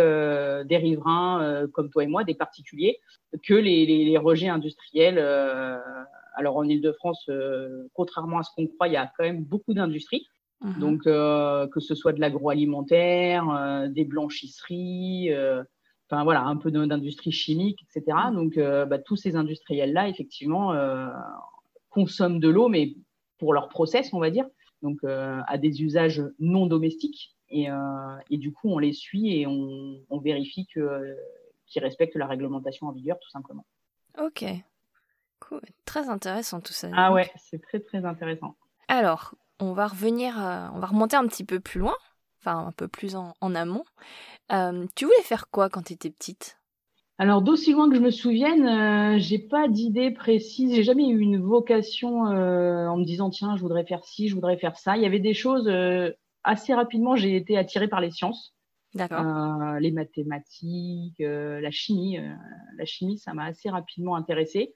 des 0.66 0.78
riverains 0.78 1.66
comme 1.74 1.90
toi 1.90 2.04
et 2.04 2.08
moi, 2.08 2.24
des 2.24 2.36
particuliers, 2.36 3.00
que 3.44 3.56
les, 3.56 3.86
les 3.86 4.18
rejets 4.18 4.50
industriels 4.50 5.18
alors 6.36 6.58
en 6.58 6.64
Ile-de-France, 6.64 7.26
euh, 7.30 7.88
contrairement 7.94 8.40
à 8.40 8.44
ce 8.44 8.52
qu'on 8.56 8.68
croit, 8.68 8.88
il 8.88 8.94
y 8.94 8.98
a 8.98 9.12
quand 9.18 9.24
même 9.24 9.44
beaucoup 9.44 9.74
d'industries. 9.74 10.28
Mhm. 10.62 10.80
Donc, 10.80 11.08
euh, 11.08 11.68
que 11.68 11.80
ce 11.80 11.96
soit 11.96 12.14
de 12.14 12.20
l'agroalimentaire, 12.22 13.50
euh, 13.50 13.88
des 13.88 14.06
blanchisseries, 14.06 15.32
enfin 16.10 16.24
voilà, 16.24 16.44
un 16.44 16.56
peu 16.56 16.72
d'industrie 16.72 17.32
chimique, 17.32 17.80
etc. 17.84 18.18
Mhm. 18.30 18.36
Donc, 18.36 18.58
bah, 18.58 19.00
tous 19.00 19.16
ces 19.16 19.36
industriels-là, 19.36 20.10
effectivement, 20.10 20.74
consomment 21.90 22.40
de 22.40 22.50
l'eau, 22.50 22.70
mais 22.70 22.96
pour 23.38 23.54
leur 23.54 23.70
process, 23.70 24.14
on 24.14 24.20
va 24.20 24.30
dire, 24.30 24.46
donc 24.82 25.00
à 25.04 25.58
des 25.58 25.84
usages 25.84 26.24
non 26.40 26.68
domestiques. 26.68 27.36
Et, 27.50 27.68
du 28.32 28.52
coup, 28.54 28.70
on 28.70 28.80
les 28.80 28.94
suit 28.94 29.40
et 29.40 29.48
on, 29.48 30.00
on 30.10 30.20
vérifie 30.20 30.68
qu'ils 30.68 31.82
respectent 31.82 32.16
la 32.16 32.28
réglementation 32.28 32.88
en 32.88 32.92
vigueur, 32.92 33.20
tout 33.20 33.30
simplement. 33.30 33.66
Ok, 34.18 34.46
Très 35.86 36.10
intéressant 36.10 36.62
tout 36.62 36.74
ça. 36.74 36.90
Ah 36.94 37.14
ouais, 37.14 37.30
c'est 37.38 37.62
très 37.62 37.80
très 37.80 38.06
intéressant. 38.06 38.56
Alors, 38.88 39.36
on 39.60 39.74
va 39.74 39.88
revenir, 39.88 40.40
euh, 40.40 40.68
on 40.74 40.80
va 40.80 40.88
remonter 40.88 41.16
un 41.16 41.28
petit 41.28 41.44
peu 41.44 41.60
plus 41.60 41.80
loin, 41.80 41.96
enfin 42.40 42.68
un 42.68 42.72
peu 42.72 42.88
plus 42.88 43.16
en, 43.16 43.34
amont. 43.56 43.86
Euh, 44.52 44.86
tu 44.96 45.06
voulais 45.06 45.22
faire 45.24 45.50
quoi 45.50 45.70
quand 45.70 45.84
tu 45.84 45.94
étais 45.94 46.10
petite? 46.10 46.58
Alors 47.18 47.42
d'aussi 47.42 47.72
loin 47.72 47.90
que 47.90 47.96
je 47.96 48.02
me 48.02 48.12
souvienne, 48.12 48.68
euh, 48.68 49.18
j'ai 49.20 49.40
pas 49.40 49.70
d'idée 49.70 50.12
précise. 50.12 50.76
J'ai 50.76 50.84
jamais 50.84 51.08
eu 51.08 51.20
une 51.20 51.40
vocation 51.40 52.24
en 52.24 52.98
me 52.98 53.06
disant 53.06 53.30
tiens 53.30 53.56
je 53.56 53.62
voudrais 53.62 53.86
faire 53.86 54.04
ci, 54.04 54.28
je 54.28 54.36
voudrais 54.36 54.58
faire 54.58 54.76
ça. 54.76 54.98
Il 54.98 55.04
y 55.04 55.06
avait 55.06 55.20
des 55.20 55.34
choses 55.34 55.72
assez 56.44 56.74
rapidement. 56.74 57.16
J'ai 57.16 57.38
été 57.38 57.58
attirée 57.58 57.88
par 57.88 58.02
les 58.02 58.12
sciences. 58.12 58.54
D'accord. 58.94 59.26
les 59.80 59.92
mathématiques, 59.92 61.20
la 61.20 61.72
chimie. 61.72 62.18
la 62.78 62.86
chimie, 62.86 63.18
ça 63.18 63.34
m'a 63.34 63.46
assez 63.46 63.70
rapidement 63.70 64.18
intéressée 64.18 64.74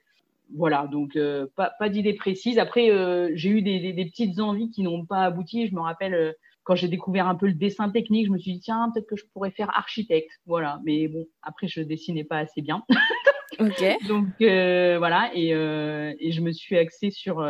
voilà, 0.54 0.86
donc 0.86 1.16
euh, 1.16 1.46
pas, 1.56 1.72
pas 1.78 1.88
d'idée 1.88 2.14
précise. 2.14 2.58
Après, 2.58 2.90
euh, 2.90 3.30
j'ai 3.34 3.50
eu 3.50 3.62
des, 3.62 3.92
des, 3.92 4.04
petites 4.06 4.40
envies 4.40 4.70
qui 4.70 4.82
n'ont 4.82 5.06
pas 5.06 5.22
abouti. 5.22 5.66
Je 5.68 5.74
me 5.74 5.80
rappelle 5.80 6.14
euh, 6.14 6.32
quand 6.64 6.74
j'ai 6.74 6.88
découvert 6.88 7.28
un 7.28 7.34
peu 7.34 7.46
le 7.46 7.54
dessin 7.54 7.90
technique, 7.90 8.26
je 8.26 8.32
me 8.32 8.38
suis 8.38 8.54
dit 8.54 8.60
tiens 8.60 8.90
peut-être 8.92 9.06
que 9.06 9.16
je 9.16 9.24
pourrais 9.32 9.50
faire 9.50 9.70
architecte, 9.76 10.30
voilà. 10.46 10.80
Mais 10.84 11.08
bon, 11.08 11.26
après 11.42 11.68
je 11.68 11.80
dessinais 11.82 12.24
pas 12.24 12.38
assez 12.38 12.62
bien. 12.62 12.82
Donc 14.08 14.26
voilà, 14.38 15.30
et, 15.34 15.48
et, 15.50 16.32
je 16.32 16.40
me 16.40 16.50
suis 16.50 16.78
axée 16.78 17.10
sur 17.10 17.46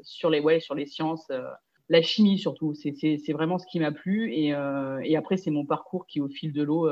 sur 0.00 0.30
les 0.30 0.40
ouais 0.40 0.60
sur 0.60 0.74
les 0.74 0.86
sciences. 0.86 1.30
la 1.90 2.00
chimie 2.00 2.38
surtout, 2.38 2.72
c'est 2.74 3.32
vraiment 3.32 3.58
ce 3.58 3.66
qui 3.66 3.78
m'a 3.78 3.92
plu 3.92 4.32
et, 4.32 4.54
et 5.02 5.16
après 5.16 5.36
c'est 5.36 5.50
mon 5.50 5.66
parcours 5.66 6.06
qui 6.06 6.20
au 6.22 6.28
fil 6.28 6.54
de 6.54 6.62
l'eau 6.62 6.88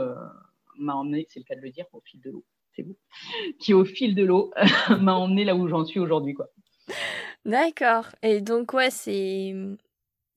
m'a 0.78 0.94
emmené, 0.94 1.26
c'est 1.30 1.40
le 1.40 1.44
cas 1.44 1.54
de 1.54 1.62
le 1.62 1.70
dire, 1.70 1.86
au 1.92 2.00
fil 2.00 2.20
de 2.20 2.30
l'eau, 2.30 2.44
c'est 2.80 2.86
vous, 2.86 2.96
qui 3.60 3.74
au 3.74 3.84
fil 3.84 4.14
de 4.14 4.24
l'eau 4.24 4.52
m'a 5.00 5.14
emmené 5.14 5.44
là 5.44 5.54
où 5.54 5.68
j'en 5.68 5.84
suis 5.84 6.00
aujourd'hui, 6.00 6.34
quoi. 6.34 6.48
D'accord. 7.44 8.08
Et 8.22 8.40
donc 8.40 8.72
ouais, 8.72 8.90
c'est 8.90 9.54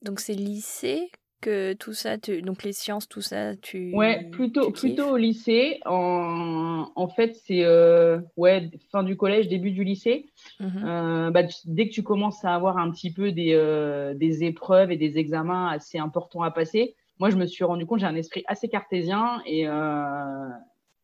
donc 0.02 0.20
c'est 0.20 0.34
lycée 0.34 1.10
que 1.42 1.74
tout 1.74 1.94
ça, 1.94 2.18
tu... 2.18 2.42
donc 2.42 2.64
les 2.64 2.72
sciences, 2.72 3.10
tout 3.10 3.22
ça, 3.22 3.56
tu. 3.58 3.94
Ouais, 3.94 4.30
plutôt 4.32 4.72
plutôt 4.72 5.10
au 5.10 5.18
lycée. 5.18 5.82
En, 5.86 6.90
en 6.96 7.08
fait, 7.10 7.36
c'est 7.36 7.64
euh, 7.66 8.20
ouais 8.38 8.72
fin 8.92 9.04
du 9.04 9.18
collège, 9.18 9.50
début 9.50 9.72
du 9.72 9.84
lycée. 9.84 10.28
Mhm. 10.62 10.84
Euh, 10.86 11.32
bah, 11.32 11.42
dès 11.66 11.90
que 11.90 11.94
tu 11.94 12.02
commences 12.02 12.46
à 12.46 12.56
avoir 12.56 12.78
un 12.78 12.90
petit 12.92 13.12
peu 13.12 13.34
des 13.34 13.54
euh, 13.54 14.14
des 14.14 14.46
épreuves 14.46 14.92
et 14.92 14.98
des 14.98 15.18
examens 15.18 15.68
assez 15.68 15.98
importants 15.98 16.44
à 16.44 16.52
passer, 16.52 16.96
moi 17.20 17.30
je 17.30 17.36
me 17.36 17.46
suis 17.46 17.66
rendu 17.66 17.86
compte 17.86 18.00
j'ai 18.00 18.06
un 18.06 18.16
esprit 18.16 18.44
assez 18.48 18.70
cartésien 18.70 19.42
et 19.46 19.68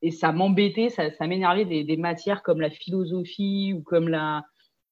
et 0.01 0.11
ça 0.11 0.31
m'embêtait, 0.31 0.89
ça, 0.89 1.27
m'énervait 1.27 1.65
des, 1.65 1.97
matières 1.97 2.43
comme 2.43 2.61
la 2.61 2.69
philosophie 2.69 3.73
ou 3.73 3.81
comme 3.81 4.09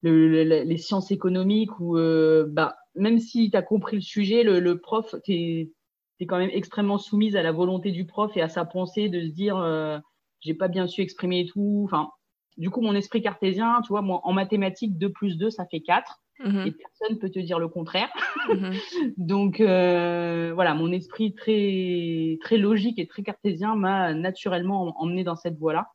les 0.04 0.78
sciences 0.78 1.12
économiques 1.12 1.80
ou 1.80 1.98
euh, 1.98 2.46
bah, 2.50 2.76
même 2.96 3.20
si 3.20 3.50
tu 3.50 3.58
as 3.58 3.62
compris 3.62 3.96
le 3.98 4.02
sujet, 4.02 4.44
le, 4.44 4.80
prof, 4.80 5.16
tu 5.24 5.34
es, 5.34 6.26
quand 6.28 6.38
même 6.38 6.50
extrêmement 6.52 6.98
soumise 6.98 7.36
à 7.36 7.44
la 7.44 7.52
volonté 7.52 7.92
du 7.92 8.06
prof 8.06 8.36
et 8.36 8.42
à 8.42 8.50
sa 8.50 8.66
pensée 8.66 9.08
de 9.08 9.22
se 9.22 9.32
dire 9.34 9.58
euh, 9.58 10.00
j'ai 10.42 10.54
pas 10.54 10.68
bien 10.68 10.88
su 10.88 11.02
exprimer 11.02 11.46
tout. 11.46 11.84
Enfin, 11.86 12.10
du 12.58 12.70
coup, 12.70 12.82
mon 12.82 12.96
esprit 12.96 13.22
cartésien, 13.22 13.82
tu 13.84 13.90
vois, 13.90 14.02
moi, 14.02 14.22
en 14.24 14.34
mathématiques, 14.34 14.98
2 14.98 15.12
plus 15.12 15.38
2, 15.38 15.50
ça 15.50 15.66
fait 15.66 15.82
4. 15.82 16.20
Et 16.40 16.72
personne 16.72 17.18
peut 17.20 17.30
te 17.30 17.40
dire 17.40 17.60
le 17.60 17.68
contraire. 17.68 18.10
Mhm. 18.50 18.74
Donc 19.18 19.60
euh, 19.60 20.52
voilà, 20.54 20.74
mon 20.74 20.92
esprit 20.92 21.34
très 21.34 22.38
très 22.42 22.58
logique 22.58 23.00
et 23.00 23.08
très 23.08 23.24
cartésien 23.24 23.76
m'a 23.76 24.14
naturellement 24.14 24.94
emmené 25.02 25.24
dans 25.24 25.36
cette 25.36 25.58
voie-là. 25.58 25.88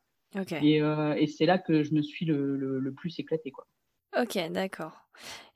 Et, 0.61 0.77
et 0.77 1.27
c'est 1.27 1.45
là 1.45 1.59
que 1.59 1.83
je 1.83 1.93
me 1.93 2.01
suis 2.01 2.25
le, 2.25 2.57
le, 2.57 2.91
plus 2.91 3.19
éclaté. 3.19 3.51
Quoi. 3.51 3.67
Ok, 4.19 4.37
d'accord. 4.49 5.07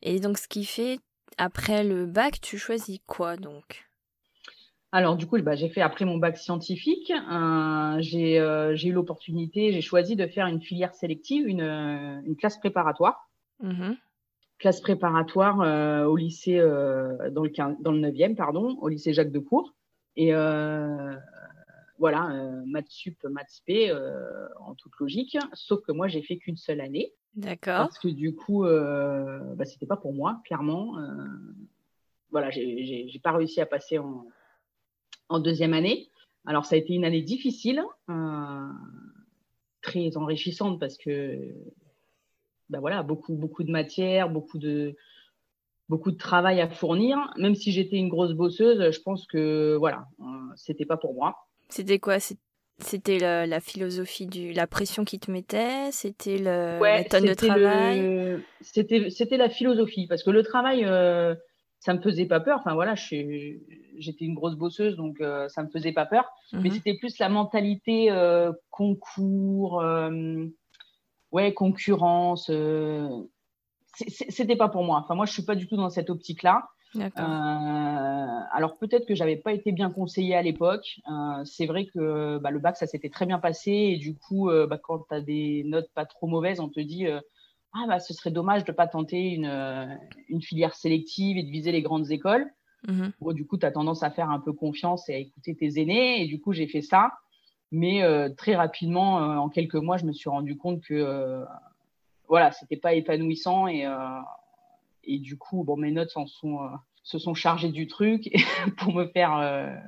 Et 0.03 0.19
donc, 0.19 0.37
ce 0.37 0.47
qui 0.47 0.65
fait, 0.65 0.99
après 1.39 1.83
le 1.83 2.05
bac, 2.05 2.39
tu 2.41 2.59
choisis 2.59 2.99
quoi 3.07 3.37
donc? 3.37 3.87
Alors 4.91 5.17
du 5.17 5.27
coup, 5.27 5.41
bah, 5.41 5.55
j'ai 5.55 5.69
fait 5.69 5.81
après 5.81 6.05
mon 6.05 6.17
bac 6.17 6.37
scientifique, 6.37 7.11
euh, 7.11 7.97
j'ai 7.99 8.37
eu 8.87 8.91
l'opportunité, 8.93 9.73
j'ai 9.73 9.81
choisi 9.81 10.15
de 10.15 10.25
faire 10.27 10.47
une 10.47 10.61
filière 10.61 10.93
sélective, 10.93 11.47
une, 11.47 11.61
une 11.61 12.35
classe 12.37 12.57
préparatoire. 12.57 13.29
Mmh 13.61 13.93
classe 14.57 14.81
préparatoire 14.81 15.61
euh, 15.61 16.05
au 16.05 16.15
lycée 16.15 16.59
euh, 16.59 17.29
dans, 17.31 17.43
le 17.43 17.51
dans 17.81 17.91
le 17.91 17.99
9e, 17.99 18.35
pardon, 18.35 18.77
au 18.81 18.87
lycée 18.87 19.13
Jacques 19.13 19.31
de 19.31 19.39
Cour. 19.39 19.73
Et 20.15 20.31
voilà, 21.99 22.27
maths 22.65 22.89
sup, 22.89 23.23
maths 23.23 23.61
p, 23.65 23.91
en 24.59 24.75
toute 24.75 24.93
logique. 24.99 25.37
Sauf 25.53 25.81
que 25.81 25.91
moi, 25.91 26.07
j'ai 26.07 26.21
fait 26.21 26.37
qu'une 26.37 26.57
seule 26.57 26.81
année. 26.81 27.13
D'accord. 27.35 27.87
Parce 27.87 27.99
que 27.99 28.07
du 28.07 28.35
coup, 28.35 28.63
bah, 28.63 29.65
c'était 29.65 29.85
pas 29.85 29.97
pour 29.97 30.13
moi, 30.13 30.41
clairement. 30.43 30.95
voilà, 32.31 32.49
j'ai 32.49 33.21
pas 33.23 33.31
réussi 33.31 33.61
à 33.61 33.67
passer 33.67 33.99
en, 33.99 34.25
en 35.29 35.39
deuxième 35.39 35.73
année. 35.73 36.09
Alors, 36.45 36.65
ça 36.65 36.75
a 36.75 36.77
été 36.77 36.93
une 36.93 37.03
année 37.03 37.21
difficile, 37.21 37.83
euh, 38.09 38.69
très 39.81 40.15
enrichissante 40.15 40.79
parce 40.79 40.97
que, 40.97 41.53
ben 42.69 42.79
voilà, 42.79 43.03
beaucoup, 43.03 43.33
beaucoup 43.35 43.63
de 43.63 43.71
matière, 43.71 44.29
beaucoup 44.29 44.57
de, 44.57 44.95
beaucoup 45.89 46.11
de 46.11 46.17
travail 46.17 46.61
à 46.61 46.69
fournir. 46.69 47.17
Même 47.37 47.55
si 47.55 47.71
j'étais 47.71 47.97
une 47.97 48.09
grosse 48.09 48.33
bosseuse, 48.33 48.91
je 48.91 49.01
pense 49.01 49.25
que, 49.27 49.75
voilà, 49.77 50.07
euh, 50.19 50.25
c'était 50.55 50.85
pas 50.85 50.97
pour 50.97 51.13
moi. 51.13 51.35
C'était 51.69 51.99
quoi? 51.99 52.17
C'était 52.79 53.17
la, 53.17 53.59
philosophie 53.59 54.27
du, 54.27 54.53
la 54.53 54.67
pression 54.67 55.03
qui 55.03 55.19
te 55.19 55.31
mettait? 55.31 55.91
C'était 55.91 56.37
le, 56.37 56.79
la 56.79 57.03
tonne 57.03 57.25
de 57.25 57.33
travail? 57.33 58.43
C'était 58.61 59.37
la 59.37 59.49
philosophie 59.49 60.07
parce 60.07 60.23
que 60.23 60.29
le 60.29 60.43
travail. 60.43 60.83
Euh, 60.85 61.35
ça 61.79 61.93
me 61.93 62.01
faisait 62.01 62.25
pas 62.25 62.39
peur. 62.39 62.59
Enfin 62.59 62.73
voilà, 62.73 62.95
j'étais 62.95 64.25
une 64.25 64.33
grosse 64.33 64.55
bosseuse, 64.55 64.95
donc 64.95 65.21
euh, 65.21 65.47
ça 65.49 65.63
me 65.63 65.69
faisait 65.69 65.93
pas 65.93 66.05
peur. 66.05 66.25
Mais 66.51 66.69
mhm. 66.69 66.71
c'était 66.71 66.95
plus 66.95 67.17
la 67.19 67.29
mentalité 67.29 68.11
euh, 68.11 68.51
concours, 68.69 69.81
euh, 69.81 70.45
ouais, 71.31 71.53
concurrence. 71.53 72.51
c'était 73.93 74.55
pas 74.55 74.69
pour 74.69 74.83
moi. 74.83 75.01
Enfin 75.03 75.15
moi, 75.15 75.25
je 75.25 75.33
suis 75.33 75.43
pas 75.43 75.55
du 75.55 75.67
tout 75.67 75.77
dans 75.77 75.89
cette 75.89 76.09
optique-là. 76.09 76.67
alors 78.53 78.77
peut-être 78.79 79.05
que 79.05 79.13
j'avais 79.13 79.35
pas 79.35 79.51
été 79.53 79.71
bien 79.71 79.91
conseillée 79.91 80.35
à 80.35 80.41
l'époque. 80.41 80.99
c'est 81.43 81.65
vrai 81.65 81.85
que 81.85 82.37
bah, 82.39 82.51
le 82.51 82.59
bac 82.59 82.77
ça 82.77 82.87
s'était 82.87 83.09
très 83.09 83.25
bien 83.25 83.39
passé 83.39 83.71
et 83.71 83.97
du 83.97 84.15
coup, 84.15 84.49
bah, 84.69 84.77
quand 84.77 84.99
tu 85.09 85.15
as 85.15 85.21
des 85.21 85.63
notes 85.65 85.89
pas 85.93 86.05
trop 86.05 86.27
mauvaises, 86.27 86.59
on 86.59 86.69
te 86.69 86.79
dit 86.79 87.07
ah 87.73 87.85
bah 87.87 87.99
ce 87.99 88.13
serait 88.13 88.31
dommage 88.31 88.65
de 88.65 88.71
pas 88.71 88.87
tenter 88.87 89.33
une, 89.33 89.45
euh, 89.45 89.85
une 90.29 90.41
filière 90.41 90.75
sélective 90.75 91.37
et 91.37 91.43
de 91.43 91.49
viser 91.49 91.71
les 91.71 91.81
grandes 91.81 92.11
écoles. 92.11 92.47
Bon, 93.19 93.33
du 93.33 93.45
coup, 93.45 93.57
tu 93.57 93.65
as 93.65 93.71
tendance 93.71 94.03
à 94.03 94.11
faire 94.11 94.29
un 94.29 94.39
peu 94.39 94.53
confiance 94.53 95.09
et 95.09 95.13
à 95.13 95.17
écouter 95.17 95.55
tes 95.55 95.81
aînés. 95.81 96.21
Et 96.21 96.27
du 96.27 96.39
coup, 96.39 96.53
j'ai 96.53 96.67
fait 96.67 96.81
ça. 96.81 97.11
Mais 97.71 98.03
euh, 98.03 98.29
très 98.29 98.55
rapidement, 98.55 99.21
euh, 99.21 99.35
en 99.37 99.49
quelques 99.49 99.75
mois, 99.75 99.97
je 99.97 100.05
me 100.05 100.13
suis 100.13 100.29
rendu 100.29 100.57
compte 100.57 100.81
que 100.81 101.43
voilà, 102.27 102.51
c'était 102.51 102.77
pas 102.77 102.93
épanouissant. 102.93 103.67
Et, 103.67 103.85
et 105.03 105.19
du 105.19 105.37
coup, 105.37 105.63
bon, 105.63 105.77
mes 105.77 105.91
notes 105.91 106.13
se 107.03 107.19
sont 107.19 107.33
chargées 107.33 107.71
du 107.71 107.87
truc 107.87 108.29
pour 108.77 108.93
me 108.93 109.05
faire 109.07 109.81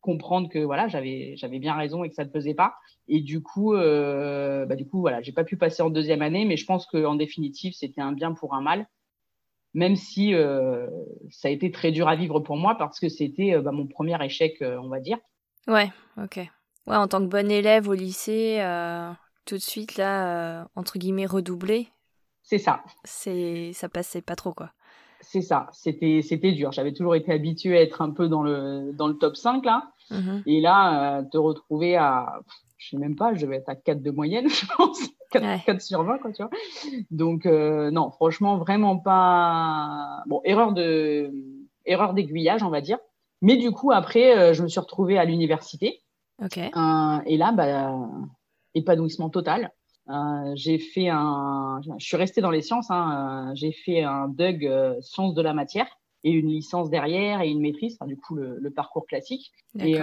comprendre 0.00 0.48
que 0.48 0.58
voilà, 0.58 0.88
j'avais 0.88 1.34
j'avais 1.36 1.58
bien 1.58 1.74
raison 1.74 2.04
et 2.04 2.08
que 2.08 2.14
ça 2.14 2.24
ne 2.24 2.30
faisait 2.30 2.54
pas. 2.54 2.74
Et 3.08 3.20
du 3.20 3.42
coup, 3.42 3.74
euh, 3.74 4.66
bah, 4.66 4.76
du 4.76 4.86
coup, 4.86 5.00
voilà, 5.00 5.20
j'ai 5.22 5.32
pas 5.32 5.44
pu 5.44 5.56
passer 5.56 5.82
en 5.82 5.90
deuxième 5.90 6.22
année, 6.22 6.44
mais 6.44 6.56
je 6.56 6.64
pense 6.64 6.86
qu'en 6.86 7.16
définitive, 7.16 7.72
c'était 7.74 8.00
un 8.00 8.12
bien 8.12 8.32
pour 8.32 8.54
un 8.54 8.60
mal, 8.60 8.86
même 9.74 9.96
si 9.96 10.34
euh, 10.34 10.86
ça 11.30 11.48
a 11.48 11.50
été 11.50 11.70
très 11.70 11.90
dur 11.90 12.08
à 12.08 12.16
vivre 12.16 12.40
pour 12.40 12.56
moi 12.56 12.76
parce 12.76 13.00
que 13.00 13.08
c'était 13.08 13.54
euh, 13.54 13.62
bah, 13.62 13.72
mon 13.72 13.86
premier 13.86 14.22
échec, 14.24 14.62
on 14.62 14.88
va 14.88 15.00
dire. 15.00 15.18
Ouais, 15.66 15.90
ok. 16.22 16.40
Ouais, 16.90 16.96
en 16.96 17.08
tant 17.08 17.20
que 17.20 17.26
bonne 17.26 17.50
élève 17.50 17.88
au 17.88 17.94
lycée, 17.94 18.60
tout 19.46 19.54
de 19.54 19.62
suite 19.62 19.96
là, 19.96 20.66
entre 20.74 20.98
guillemets, 20.98 21.26
redoublé. 21.26 21.88
C'est 22.42 22.58
ça. 22.58 22.82
C'est, 23.04 23.72
ça 23.74 23.88
passait 23.88 24.22
pas 24.22 24.34
trop 24.34 24.52
quoi. 24.52 24.72
C'est 25.20 25.42
ça, 25.42 25.68
c'était 25.72 26.20
c'était 26.22 26.52
dur. 26.52 26.72
J'avais 26.72 26.92
toujours 26.92 27.14
été 27.14 27.30
habituée 27.30 27.78
à 27.78 27.82
être 27.82 28.02
un 28.02 28.10
peu 28.10 28.28
dans 28.28 28.42
le 28.42 28.92
dans 28.92 29.06
le 29.06 29.14
top 29.14 29.36
5 29.36 29.64
là. 29.64 29.92
Mhm. 30.10 30.42
Et 30.46 30.60
là, 30.60 31.22
te 31.30 31.38
retrouver 31.38 31.96
à 31.96 32.40
je 32.80 32.88
sais 32.88 32.96
même 32.96 33.14
pas, 33.14 33.34
je 33.34 33.46
vais 33.46 33.56
être 33.56 33.68
à 33.68 33.76
4 33.76 34.02
de 34.02 34.10
moyenne, 34.10 34.48
je 34.48 34.66
pense. 34.76 34.98
4, 35.30 35.80
sur 35.80 36.02
20, 36.02 36.18
quoi, 36.18 36.32
tu 36.32 36.42
vois. 36.42 36.50
Donc, 37.10 37.46
euh, 37.46 37.90
non, 37.92 38.10
franchement, 38.10 38.56
vraiment 38.56 38.96
pas. 38.98 40.22
Bon, 40.26 40.40
erreur 40.44 40.72
de 40.72 41.30
erreur 41.84 42.14
d'aiguillage, 42.14 42.62
on 42.62 42.70
va 42.70 42.80
dire. 42.80 42.98
Mais 43.42 43.56
du 43.56 43.70
coup, 43.70 43.92
après, 43.92 44.36
euh, 44.36 44.54
je 44.54 44.62
me 44.62 44.68
suis 44.68 44.80
retrouvée 44.80 45.18
à 45.18 45.24
l'université. 45.24 46.00
Ok. 46.40 46.58
Euh, 46.58 47.18
et 47.26 47.36
là, 47.36 47.52
bah, 47.52 47.96
épanouissement 48.74 49.30
total. 49.30 49.72
j'ai 50.54 50.78
fait 50.78 51.08
un. 51.08 51.80
Je 51.98 52.04
suis 52.04 52.16
restée 52.16 52.40
dans 52.40 52.50
les 52.50 52.62
sciences. 52.62 52.90
Hein, 52.90 53.52
j'ai 53.54 53.72
fait 53.72 54.02
un 54.02 54.28
DUG 54.28 54.68
sciences 55.00 55.34
de 55.34 55.42
la 55.42 55.54
matière 55.54 55.86
et 56.22 56.30
une 56.30 56.48
licence 56.48 56.90
derrière 56.90 57.40
et 57.40 57.48
une 57.48 57.60
maîtrise, 57.60 57.96
enfin, 57.98 58.06
du 58.06 58.16
coup, 58.16 58.34
le, 58.34 58.58
le 58.58 58.70
parcours 58.70 59.06
classique. 59.06 59.52
Et 59.78 59.98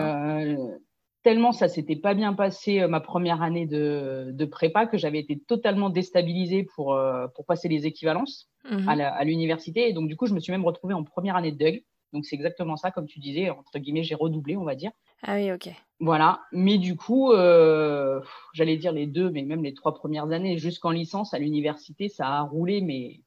tellement 1.27 1.51
ça 1.51 1.67
s'était 1.67 1.98
pas 1.98 2.13
bien 2.13 2.32
passé 2.32 2.79
euh, 2.79 2.88
ma 2.88 3.01
première 3.01 3.41
année 3.41 3.65
de, 3.65 4.29
de 4.32 4.46
prépa 4.46 4.86
que 4.86 4.98
j'avais 4.98 5.20
été 5.20 5.38
totalement 5.38 5.89
déstabilisée 5.89 6.63
pour, 6.63 6.94
euh, 6.94 7.27
pour 7.36 7.46
passer 7.46 7.67
les 7.67 7.86
équivalences 7.86 8.50
mhm. 8.72 8.88
à 8.88 9.24
l'université. 9.25 9.89
Et 9.89 9.94
donc, 9.94 10.08
du 10.08 10.15
coup, 10.15 10.27
je 10.27 10.34
me 10.34 10.39
suis 10.39 10.51
même 10.51 10.63
retrouvée 10.63 10.94
en 10.94 11.03
première 11.03 11.36
année 11.36 11.51
de 11.51 11.58
DUG. 11.58 11.84
Donc, 12.14 12.26
c'est 12.26 12.36
exactement 12.36 12.78
ça, 12.78 12.92
comme 12.92 13.08
tu 13.08 13.20
disais, 13.20 13.50
entre 13.50 13.80
guillemets, 13.80 14.04
j'ai 14.04 14.16
redoublé, 14.16 14.56
on 14.58 14.64
va 14.64 14.76
dire. 14.76 14.92
Ah 15.24 15.36
oui, 15.36 15.52
ok. 15.52 15.70
Voilà. 16.00 16.42
Mais 16.52 16.78
du 16.78 16.96
coup, 16.96 17.32
euh, 17.32 18.22
j'allais 18.54 18.78
dire 18.78 18.92
les 18.92 19.08
deux, 19.08 19.30
mais 19.30 19.44
même 19.44 19.64
les 19.64 19.74
trois 19.74 19.94
premières 19.94 20.32
années, 20.32 20.58
jusqu'en 20.58 20.92
licence 20.92 21.34
à 21.34 21.40
l'université, 21.40 22.10
ça 22.10 22.28
a 22.28 22.42
roulé, 22.42 22.82
mais 22.82 23.22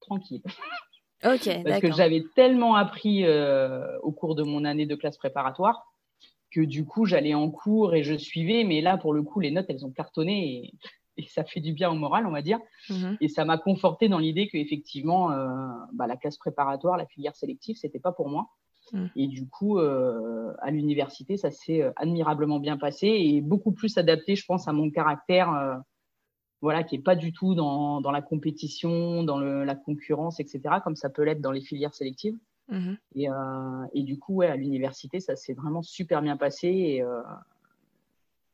tranquille. 0.00 0.42
Ok, 1.22 1.50
Parce 1.66 1.80
que 1.80 1.92
j'avais 1.92 2.24
tellement 2.34 2.76
appris 2.76 3.26
au 4.02 4.10
cours 4.10 4.34
de 4.34 4.42
mon 4.42 4.64
année 4.64 4.86
de 4.86 4.94
classe 4.94 5.18
préparatoire 5.18 5.90
que 6.50 6.60
du 6.60 6.84
coup, 6.84 7.06
j'allais 7.06 7.34
en 7.34 7.50
cours 7.50 7.94
et 7.94 8.02
je 8.02 8.14
suivais. 8.14 8.64
Mais 8.64 8.80
là, 8.80 8.96
pour 8.96 9.12
le 9.12 9.22
coup, 9.22 9.40
les 9.40 9.50
notes, 9.50 9.66
elles 9.68 9.84
ont 9.84 9.90
cartonné 9.90 10.64
et, 10.64 10.74
ça 11.28 11.44
fait 11.44 11.60
du 11.60 11.72
bien 11.72 11.90
au 11.90 11.94
moral, 11.94 12.26
on 12.26 12.30
va 12.30 12.42
dire. 12.42 12.58
Mhm. 12.88 13.16
Et 13.20 13.28
ça 13.28 13.44
m'a 13.44 13.58
conforté 13.58 14.08
dans 14.08 14.18
l'idée 14.18 14.48
qu'effectivement, 14.48 15.32
euh, 15.32 15.68
bah, 15.92 16.06
la 16.06 16.16
classe 16.16 16.38
préparatoire, 16.38 16.96
la 16.96 17.06
filière 17.06 17.36
sélective, 17.36 17.76
c'était 17.76 17.98
pas 17.98 18.12
pour 18.12 18.28
moi. 18.28 18.48
Mhm. 18.92 19.10
Et 19.16 19.26
du 19.26 19.48
coup, 19.48 19.78
euh, 19.78 20.52
à 20.60 20.70
l'université, 20.70 21.36
ça 21.36 21.50
s'est 21.50 21.82
euh, 21.82 21.92
admirablement 21.96 22.58
bien 22.58 22.76
passé 22.76 23.06
et 23.06 23.40
beaucoup 23.40 23.72
plus 23.72 23.96
adapté, 23.98 24.36
je 24.36 24.44
pense, 24.46 24.68
à 24.68 24.72
mon 24.72 24.90
caractère, 24.90 25.82
voilà, 26.62 26.82
qui 26.84 26.96
est 26.96 27.02
pas 27.02 27.16
du 27.16 27.32
tout 27.32 27.54
dans, 27.54 28.00
dans 28.00 28.10
la 28.10 28.20
compétition, 28.20 29.22
dans 29.24 29.38
le, 29.38 29.64
la 29.64 29.74
concurrence, 29.74 30.40
etc., 30.40 30.60
comme 30.84 30.96
ça 30.96 31.08
peut 31.08 31.22
l'être 31.22 31.40
dans 31.40 31.52
les 31.52 31.62
filières 31.62 31.94
sélectives. 31.94 32.36
Mhm. 32.68 32.96
Et, 33.16 33.28
et, 33.94 34.02
du 34.02 34.18
coup, 34.18 34.36
ouais, 34.36 34.46
à 34.46 34.56
l'université, 34.56 35.20
ça 35.20 35.36
s'est 35.36 35.54
vraiment 35.54 35.82
super 35.82 36.22
bien 36.22 36.36
passé. 36.36 36.68
Et, 36.68 37.04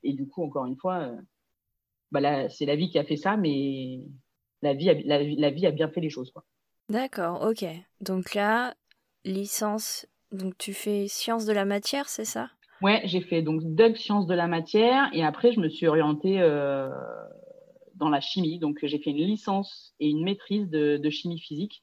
et 0.03 0.13
du 0.13 0.29
coup, 0.29 0.45
encore 0.45 0.67
une 0.67 0.77
fois, 0.77 1.11
euh, 2.15 2.21
bah 2.21 2.49
c'est 2.49 2.67
la 2.67 2.77
vie 2.77 2.91
qui 2.91 2.99
a 2.99 3.05
fait 3.05 3.17
ça, 3.17 3.37
mais 3.37 4.01
la 4.63 4.75
vie 4.75 4.91
a, 4.91 4.95
la, 4.95 5.51
vie 5.51 5.67
a 5.67 5.71
bien 5.71 5.89
fait 5.89 6.01
les 6.01 6.11
choses. 6.11 6.33
D'accord, 6.89 7.43
ok. 7.43 7.65
Donc 8.01 8.35
là, 8.35 8.75
licence, 9.25 10.07
donc 10.33 10.57
tu 10.59 10.73
fais 10.73 11.09
sciences 11.09 11.47
de 11.47 11.53
la 11.53 11.65
matière, 11.65 12.09
c'est 12.09 12.25
ça? 12.25 12.51
Ouais, 12.83 13.01
j'ai 13.05 13.21
fait 13.21 13.43
donc 13.43 13.63
DUG 13.63 13.97
sciences 13.97 14.27
de 14.27 14.35
la 14.35 14.47
matière 14.47 15.09
et 15.13 15.25
après 15.25 15.53
je 15.53 15.61
me 15.61 15.69
suis 15.69 15.87
orientée 15.87 16.39
dans 17.97 18.09
la 18.09 18.21
chimie. 18.21 18.59
Donc 18.59 18.79
j'ai 18.83 18.99
fait 18.99 19.11
une 19.11 19.17
licence 19.17 19.95
et 20.01 20.09
une 20.09 20.23
maîtrise 20.23 20.69
de, 20.69 20.97
de 20.99 21.11
chimie 21.11 21.41
physique 21.41 21.83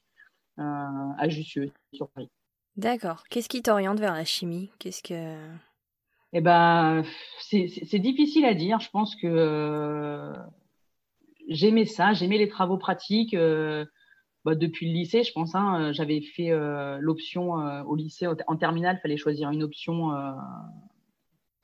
euh, 0.58 0.62
à 0.62 1.28
Jussieu, 1.28 1.72
sur 1.92 2.08
Paris. 2.10 2.30
D'accord. 2.76 3.24
Qu'est-ce 3.28 3.48
qui 3.48 3.62
t'oriente 3.62 4.00
vers 4.00 4.14
la 4.14 4.24
chimie? 4.24 4.70
Qu'est-ce 4.78 5.02
que 5.02 5.36
eh 6.34 6.40
ben, 6.40 7.02
c'est 7.40 7.98
difficile 7.98 8.44
à 8.44 8.54
dire. 8.54 8.80
Je 8.80 8.90
pense 8.90 9.16
que 9.16 9.26
euh, 9.26 10.34
j'aimais 11.48 11.86
ça, 11.86 12.12
j'aimais 12.12 12.38
les 12.38 12.48
travaux 12.48 12.76
pratiques. 12.76 13.34
Euh, 13.34 13.84
bah, 14.44 14.54
depuis 14.54 14.88
le 14.88 14.92
lycée, 14.92 15.22
je 15.22 15.32
pense. 15.32 15.54
Hein, 15.54 15.92
J'avais 15.92 16.20
fait 16.20 16.50
l'option 17.00 17.52
au 17.86 17.96
lycée, 17.96 18.26
en 18.46 18.56
terminale, 18.56 18.96
il 18.98 19.00
fallait 19.00 19.16
choisir 19.16 19.50
une 19.50 19.62
option 19.62 20.10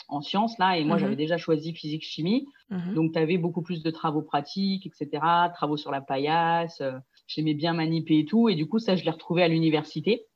en 0.09 0.23
sciences, 0.23 0.59
là, 0.59 0.77
et 0.77 0.85
moi, 0.85 0.97
mhm. 0.97 1.03
j'avais 1.03 1.17
déjà 1.17 1.37
choisi 1.37 1.73
physique-chimie. 1.73 2.47
Mhm. 2.71 2.95
Donc, 2.95 3.13
tu 3.13 3.19
avais 3.19 3.37
beaucoup 3.37 3.63
plus 3.63 3.83
de 3.83 3.91
travaux 3.91 4.23
pratiques, 4.23 4.87
etc., 4.87 5.23
travaux 5.55 5.77
sur 5.77 5.91
la 5.91 6.01
paillasse 6.01 6.83
j'aimais 7.31 7.55
bien 7.55 7.73
maniper 7.73 8.19
et 8.19 8.25
tout. 8.25 8.49
Et 8.49 8.55
du 8.55 8.67
coup, 8.67 8.79
ça, 8.79 8.97
je 8.97 9.05
l'ai 9.05 9.11
retrouvé 9.11 9.43
à 9.43 9.49
l'université. 9.49 10.27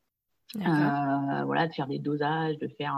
Euh, 0.57 1.45
voilà, 1.45 1.67
de 1.67 1.73
faire 1.73 1.88
des 1.88 1.99
dosages, 1.99 2.59
de 2.59 2.69
faire. 2.69 2.97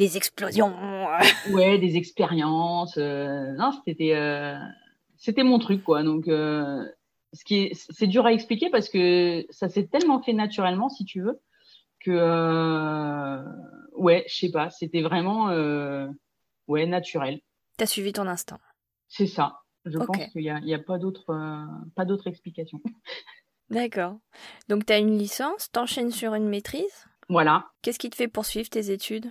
Euh, 0.00 0.04
des 0.04 0.16
explosions. 0.16 0.74
ouais, 1.52 1.78
des 1.78 1.96
expériences. 1.96 2.96
non, 2.96 3.72
c'était 3.84 4.56
c'était 5.16 5.44
mon 5.44 5.58
truc 5.58 5.84
quoi. 5.84 6.02
Donc 6.02 6.24
ce 6.26 7.44
qui 7.44 7.58
est 7.58 7.74
c'est 7.74 8.06
dur 8.06 8.26
à 8.26 8.32
expliquer 8.32 8.70
parce 8.70 8.88
que 8.88 9.44
ça 9.50 9.68
s'est 9.68 9.86
tellement 9.86 10.22
fait 10.22 10.32
naturellement 10.32 10.88
si 10.88 11.04
tu 11.04 11.20
veux 11.20 11.40
que 12.00 13.44
ouais, 13.96 14.24
je 14.28 14.34
sais 14.34 14.50
pas, 14.50 14.70
c'était 14.70 15.02
vraiment 15.02 15.48
ouais 16.68 16.86
naturel. 16.86 17.40
T'as 17.76 17.86
suivi 17.86 18.12
ton 18.12 18.26
instinct. 18.26 18.60
C'est 19.08 19.26
ça. 19.26 19.60
Je 19.86 19.96
pense 19.96 20.26
qu'il 20.32 20.42
n'y 20.42 20.50
a, 20.50 20.76
a, 20.76 20.78
pas 20.78 20.98
d'autre 20.98 21.34
pas 21.94 22.04
d'autre 22.04 22.26
explication. 22.26 22.80
D'accord. 23.70 24.18
Donc, 24.68 24.84
tu 24.84 24.92
as 24.92 24.98
une 24.98 25.16
licence, 25.16 25.70
t'enchaînes 25.70 26.10
sur 26.10 26.34
une 26.34 26.48
maîtrise 26.48 27.06
Voilà. 27.28 27.70
Qu'est-ce 27.82 28.00
qui 28.00 28.10
te 28.10 28.16
fait 28.16 28.28
poursuivre 28.28 28.68
tes 28.68 28.90
études? 28.90 29.30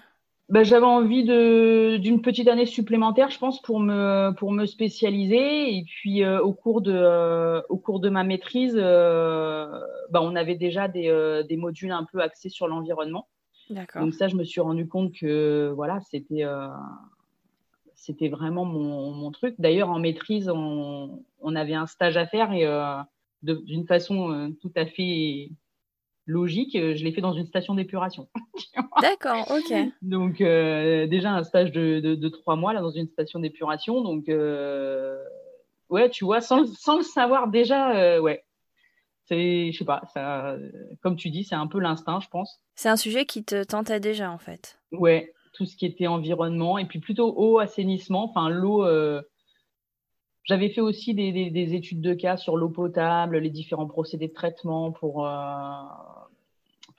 Ben, 0.49 0.63
J'avais 0.63 0.85
envie 0.85 1.23
d'une 1.23 2.21
petite 2.21 2.47
année 2.47 2.65
supplémentaire, 2.65 3.29
je 3.29 3.37
pense, 3.37 3.61
pour 3.61 3.79
me, 3.79 4.31
pour 4.31 4.51
me 4.51 4.65
spécialiser. 4.65 5.77
Et 5.77 5.83
puis, 5.83 6.23
euh, 6.23 6.41
au, 6.41 6.53
cours 6.53 6.81
de, 6.81 6.93
euh, 6.93 7.61
au 7.69 7.77
cours 7.77 7.99
de 7.99 8.09
ma 8.09 8.23
maîtrise, 8.23 8.75
euh, 8.75 9.67
ben, 10.09 10.21
on 10.21 10.35
avait 10.35 10.55
déjà 10.55 10.87
des, 10.87 11.43
des, 11.47 11.57
modules 11.57 11.91
un 11.91 12.03
peu 12.03 12.19
axés 12.19 12.49
sur 12.49 12.67
l'environnement. 12.67 13.27
Donc, 13.95 14.15
ça, 14.15 14.27
je 14.27 14.35
me 14.35 14.43
suis 14.43 14.61
rendu 14.61 14.87
compte 14.87 15.13
que 15.13 15.71
voilà, 15.75 15.99
c'était 16.09 16.43
c'était 17.93 18.29
vraiment 18.29 18.65
mon, 18.65 19.11
mon 19.11 19.29
truc. 19.29 19.53
D'ailleurs, 19.59 19.89
en 19.89 19.99
maîtrise, 19.99 20.49
on, 20.49 21.23
on, 21.41 21.55
avait 21.55 21.75
un 21.75 21.85
stage 21.85 22.17
à 22.17 22.25
faire 22.25 22.51
et 22.53 22.65
d'une 23.43 23.85
façon 23.85 24.55
tout 24.61 24.71
à 24.75 24.87
fait 24.87 25.51
logique, 26.29 26.75
euh, 26.75 26.95
je 26.95 27.03
l'ai 27.03 27.11
fait 27.11 27.21
dans 27.21 27.33
une 27.33 27.47
station 27.47 27.73
d'épuration. 27.73 28.29
D'accord, 29.01 29.49
ok. 29.49 29.73
Donc 30.01 30.41
euh, 30.41 31.07
déjà 31.07 31.31
un 31.31 31.43
stage 31.43 31.71
de, 31.71 31.99
de, 31.99 32.29
trois 32.29 32.55
mois 32.55 32.71
là 32.71 32.81
dans 32.81 32.91
une 32.91 33.07
station 33.07 33.39
d'épuration. 33.39 34.01
Donc 34.01 34.27
ouais, 35.89 36.09
tu 36.11 36.23
vois, 36.23 36.39
sans, 36.41 36.65
sans 36.75 36.97
le 36.97 37.03
savoir 37.03 37.49
déjà, 37.49 38.21
ouais. 38.21 38.43
C'est, 39.25 39.71
je 39.71 39.77
sais 39.77 39.85
pas, 39.85 40.01
ça, 40.11 40.55
comme 41.03 41.15
tu 41.15 41.29
dis, 41.29 41.43
c'est 41.43 41.53
un 41.53 41.67
peu 41.67 41.79
l'instinct, 41.79 42.19
je 42.19 42.29
pense. 42.29 42.61
C'est 42.73 42.89
un 42.89 42.95
sujet 42.95 43.25
qui 43.25 43.43
te 43.43 43.63
tentait 43.63 43.99
déjà 43.99 44.31
en 44.31 44.39
fait. 44.39 44.79
Ouais, 44.91 45.33
tout 45.53 45.65
ce 45.65 45.75
qui 45.75 45.85
était 45.85 46.07
environnement 46.07 46.79
et 46.79 46.85
puis 46.85 46.99
plutôt 46.99 47.31
eau, 47.37 47.59
assainissement. 47.59 48.23
Enfin, 48.23 48.49
l'eau, 48.49 48.83
j'avais 50.49 50.69
fait 50.69 50.81
aussi 50.81 51.13
des, 51.13 51.75
études 51.75 52.01
de 52.01 52.15
cas 52.15 52.35
sur 52.35 52.57
l'eau 52.57 52.69
potable, 52.69 53.37
les 53.37 53.51
différents 53.51 53.85
procédés 53.85 54.29
de 54.29 54.33
traitement 54.33 54.91
pour, 54.91 55.27
euh, 55.27 55.29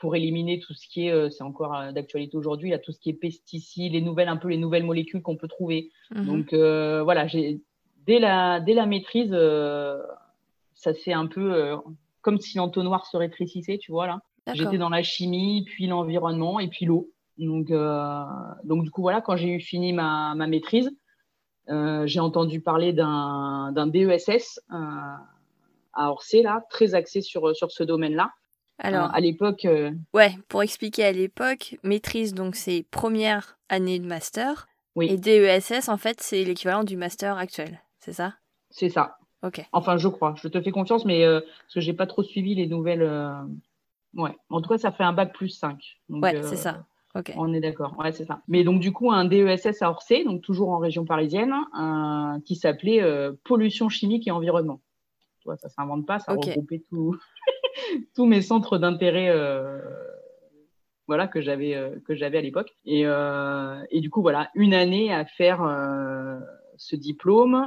pour 0.00 0.16
éliminer 0.16 0.58
tout 0.58 0.74
ce 0.74 0.88
qui 0.88 1.06
est, 1.06 1.12
euh, 1.12 1.30
c'est 1.30 1.44
encore 1.44 1.74
euh, 1.74 1.92
d'actualité 1.92 2.36
aujourd'hui, 2.36 2.72
tout 2.82 2.90
ce 2.92 2.98
qui 2.98 3.10
est 3.10 3.14
pesticides, 3.14 3.92
les 3.92 4.00
nouvelles, 4.00 4.28
un 4.28 4.36
peu 4.36 4.48
les 4.48 4.56
nouvelles 4.56 4.84
molécules 4.84 5.22
qu'on 5.22 5.36
peut 5.36 5.48
trouver. 5.48 5.90
Mhm. 6.14 6.26
Donc 6.26 6.54
voilà, 6.54 7.26
j'ai, 7.26 7.60
dès, 8.06 8.18
la, 8.18 8.60
dès 8.60 8.74
la 8.74 8.86
maîtrise, 8.86 9.30
ça 10.74 10.94
c'est 10.94 11.12
un 11.12 11.26
peu 11.26 11.76
comme 12.22 12.38
si 12.38 12.58
l'entonnoir 12.58 13.06
se 13.06 13.16
rétrécissait, 13.16 13.78
tu 13.78 13.92
vois 13.92 14.06
là. 14.06 14.20
J'étais 14.52 14.78
dans 14.78 14.88
la 14.88 15.02
chimie, 15.02 15.64
puis 15.64 15.86
l'environnement 15.86 16.58
et 16.58 16.66
puis 16.66 16.84
l'eau. 16.84 17.10
Donc, 17.38 17.70
donc 18.64 18.84
du 18.84 18.90
coup 18.90 19.02
voilà, 19.02 19.20
quand 19.20 19.36
j'ai 19.36 19.50
eu 19.50 19.60
fini 19.60 19.92
ma, 19.92 20.34
ma 20.34 20.48
maîtrise, 20.48 20.90
euh, 21.70 22.06
j'ai 22.06 22.20
entendu 22.20 22.60
parler 22.60 22.92
d'un 22.92 23.86
DESS 23.86 24.60
euh, 24.72 24.76
à 25.92 26.10
Orsay, 26.10 26.42
là, 26.42 26.64
très 26.68 26.94
axé 26.94 27.20
sur, 27.20 27.54
sur 27.54 27.70
ce 27.70 27.84
domaine-là. 27.84 28.32
Alors, 28.80 29.06
euh, 29.06 29.12
à 29.12 29.20
l'époque. 29.20 29.66
Ouais, 30.14 30.32
pour 30.48 30.62
expliquer 30.62 31.04
à 31.04 31.12
l'époque, 31.12 31.76
maîtrise, 31.82 32.34
donc 32.34 32.56
c'est 32.56 32.84
première 32.90 33.58
année 33.68 33.98
de 33.98 34.06
master. 34.06 34.68
Oui. 34.96 35.08
Et 35.10 35.16
DESS, 35.16 35.88
en 35.88 35.96
fait, 35.96 36.20
c'est 36.20 36.42
l'équivalent 36.44 36.84
du 36.84 36.96
master 36.96 37.38
actuel, 37.38 37.80
c'est 38.00 38.12
ça? 38.12 38.34
C'est 38.70 38.88
ça. 38.88 39.16
Ok. 39.42 39.64
Enfin, 39.72 39.96
je 39.96 40.08
crois. 40.08 40.34
Je 40.36 40.48
te 40.48 40.60
fais 40.60 40.72
confiance, 40.72 41.04
mais 41.04 41.24
parce 41.24 41.74
que 41.74 41.80
j'ai 41.80 41.92
pas 41.92 42.06
trop 42.06 42.22
suivi 42.22 42.54
les 42.54 42.66
nouvelles. 42.66 43.08
Ouais. 44.14 44.36
En 44.48 44.60
tout 44.60 44.68
cas, 44.68 44.78
ça 44.78 44.90
fait 44.90 45.04
un 45.04 45.12
bac 45.12 45.32
plus 45.32 45.50
5. 45.50 46.00
ouais, 46.08 46.42
c'est 46.42 46.56
ça. 46.56 46.84
On 47.36 47.52
est 47.52 47.60
d'accord, 47.60 47.96
ouais, 47.98 48.12
c'est 48.12 48.24
ça. 48.24 48.42
Mais 48.46 48.62
donc 48.62 48.80
du 48.80 48.92
coup, 48.92 49.10
un 49.10 49.24
DESS 49.24 49.82
à 49.82 49.90
Orsay, 49.90 50.24
donc 50.24 50.42
toujours 50.42 50.70
en 50.70 50.78
région 50.78 51.04
parisienne, 51.04 51.54
qui 52.44 52.54
s'appelait 52.56 53.02
euh, 53.02 53.32
pollution 53.44 53.88
chimique 53.88 54.28
et 54.28 54.30
environnement. 54.30 54.80
Toi, 55.42 55.56
ça 55.56 55.68
s'invente 55.68 56.06
pas, 56.06 56.18
ça 56.18 56.32
regroupait 56.32 56.84
tous 58.14 58.26
mes 58.26 58.42
centres 58.42 58.78
d'intérêt, 58.78 59.28
euh, 59.28 59.80
voilà 61.06 61.26
que 61.26 61.40
j'avais 61.40 61.74
euh, 61.74 61.96
que 62.06 62.14
j'avais 62.14 62.38
à 62.38 62.42
l'époque. 62.42 62.76
Et, 62.84 63.02
et, 63.02 64.00
du 64.00 64.10
coup, 64.10 64.22
voilà, 64.22 64.50
une 64.54 64.74
année 64.74 65.12
à 65.12 65.24
faire 65.24 65.60
ce 66.76 66.96
diplôme, 66.96 67.66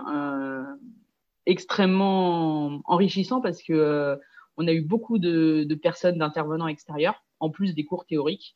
extrêmement 1.45 2.81
enrichissant 2.85 3.41
parce 3.41 3.61
que 3.61 4.19
on 4.57 4.67
a 4.67 4.73
eu 4.73 4.81
beaucoup 4.81 5.17
de, 5.17 5.65
de 5.67 5.75
personnes 5.75 6.19
d'intervenants 6.19 6.67
extérieurs, 6.67 7.23
en 7.39 7.49
plus 7.49 7.73
des 7.73 7.85
cours 7.85 8.05
théoriques. 8.05 8.55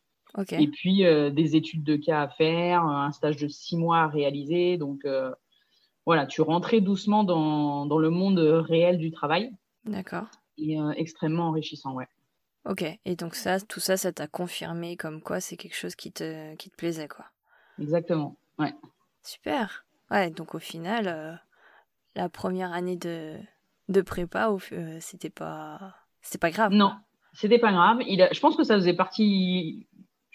Et 0.52 0.68
puis 0.68 1.06
euh, 1.06 1.30
des 1.32 1.56
études 1.56 1.84
de 1.84 1.96
cas 1.96 2.22
à 2.22 2.28
faire, 2.28 2.84
un 2.84 3.12
stage 3.12 3.38
de 3.38 3.48
six 3.48 3.76
mois 3.76 4.00
à 4.00 4.08
réaliser. 4.08 4.78
Donc 4.78 5.04
euh, 5.06 5.34
voilà, 6.06 6.26
tu 6.26 6.42
rentrais 6.42 6.80
doucement 6.80 7.24
dans, 7.24 7.86
dans, 7.86 7.98
le 7.98 8.10
monde 8.10 8.38
réel 8.38 8.98
du 8.98 9.12
travail. 9.12 9.52
D'accord. 9.86 10.28
Et 10.58 10.80
euh, 10.80 10.92
extrêmement 10.92 11.50
enrichissant, 11.50 11.94
ouais. 11.94 12.08
Ok, 12.66 12.84
et 13.06 13.16
donc 13.16 13.36
ça, 13.36 13.60
tout 13.62 13.80
ça, 13.80 13.96
ça 13.96 14.12
t'a 14.12 14.28
confirmé 14.28 14.98
comme 14.98 15.22
quoi 15.22 15.40
c'est 15.40 15.56
quelque 15.56 15.76
chose 15.76 15.96
qui 15.96 16.12
te, 16.12 16.56
qui 16.56 16.70
te 16.70 16.76
plaisait, 16.76 17.08
quoi. 17.08 17.26
Exactement, 17.80 18.36
ouais. 18.60 18.74
Super. 19.24 19.86
Ouais, 20.12 20.30
donc 20.32 20.56
au 20.56 20.60
final, 20.60 21.42
la 22.16 22.30
première 22.30 22.74
année 22.74 22.98
de, 22.98 23.38
de 23.88 24.02
prépa, 24.02 24.54
c'était 25.00 25.30
pas, 25.30 25.96
c'était 26.22 26.40
pas 26.40 26.52
grave. 26.52 26.74
Non, 26.74 26.94
c'était 27.34 27.60
pas 27.60 27.72
grave. 27.72 28.00
Il 28.08 28.28
je 28.32 28.40
pense 28.40 28.56
que 28.56 28.64
ça 28.64 28.76
faisait 28.76 28.94
partie 28.94 29.88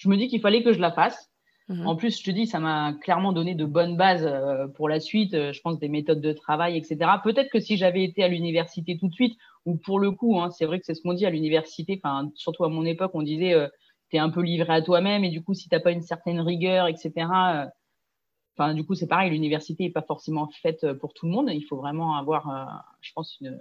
je 0.02 0.08
me 0.08 0.16
dis 0.16 0.26
qu'il 0.28 0.40
fallait 0.40 0.64
que 0.64 0.72
je 0.72 0.80
la 0.80 0.90
fasse. 0.90 1.30
Mhm. 1.68 1.86
En 1.86 1.94
plus, 1.94 2.18
je 2.18 2.24
te 2.24 2.30
dis, 2.32 2.46
ça 2.46 2.58
m'a 2.58 2.92
clairement 2.94 3.32
donné 3.32 3.54
de 3.54 3.64
bonnes 3.64 3.96
bases 3.96 4.26
euh, 4.26 4.66
pour 4.66 4.88
la 4.88 4.98
suite. 4.98 5.32
Euh, 5.34 5.52
je 5.52 5.60
pense 5.60 5.78
des 5.78 5.88
méthodes 5.88 6.20
de 6.20 6.32
travail, 6.32 6.76
etc. 6.76 6.98
Peut-être 7.22 7.50
que 7.50 7.60
si 7.60 7.76
j'avais 7.76 8.02
été 8.02 8.24
à 8.24 8.28
l'université 8.28 8.98
tout 8.98 9.08
de 9.08 9.14
suite, 9.14 9.38
ou 9.64 9.76
pour 9.76 9.98
le 9.98 10.10
coup, 10.10 10.40
hein, 10.40 10.50
c'est 10.50 10.66
vrai 10.66 10.80
que 10.80 10.86
c'est 10.86 10.94
ce 10.94 11.02
qu'on 11.02 11.14
dit 11.14 11.26
à 11.26 11.30
l'université. 11.30 12.00
Enfin, 12.02 12.30
surtout 12.34 12.64
à 12.64 12.68
mon 12.68 12.84
époque, 12.84 13.12
on 13.14 13.22
disait, 13.22 13.54
euh, 13.54 13.68
tu 14.10 14.18
un 14.18 14.30
peu 14.30 14.42
livré 14.42 14.72
à 14.74 14.82
toi-même, 14.82 15.24
et 15.24 15.30
du 15.30 15.42
coup, 15.42 15.54
si 15.54 15.68
t'as 15.68 15.80
pas 15.80 15.92
une 15.92 16.02
certaine 16.02 16.40
rigueur, 16.40 16.86
etc. 16.88 17.12
Enfin, 18.56 18.74
du 18.74 18.84
coup, 18.84 18.94
c'est 18.94 19.06
pareil. 19.06 19.30
L'université 19.30 19.84
n'est 19.84 19.90
pas 19.90 20.02
forcément 20.02 20.48
faite 20.62 20.92
pour 20.94 21.14
tout 21.14 21.26
le 21.26 21.32
monde. 21.32 21.50
Il 21.50 21.62
faut 21.62 21.76
vraiment 21.76 22.16
avoir, 22.16 22.84
je 23.00 23.10
pense, 23.14 23.38
une, 23.40 23.58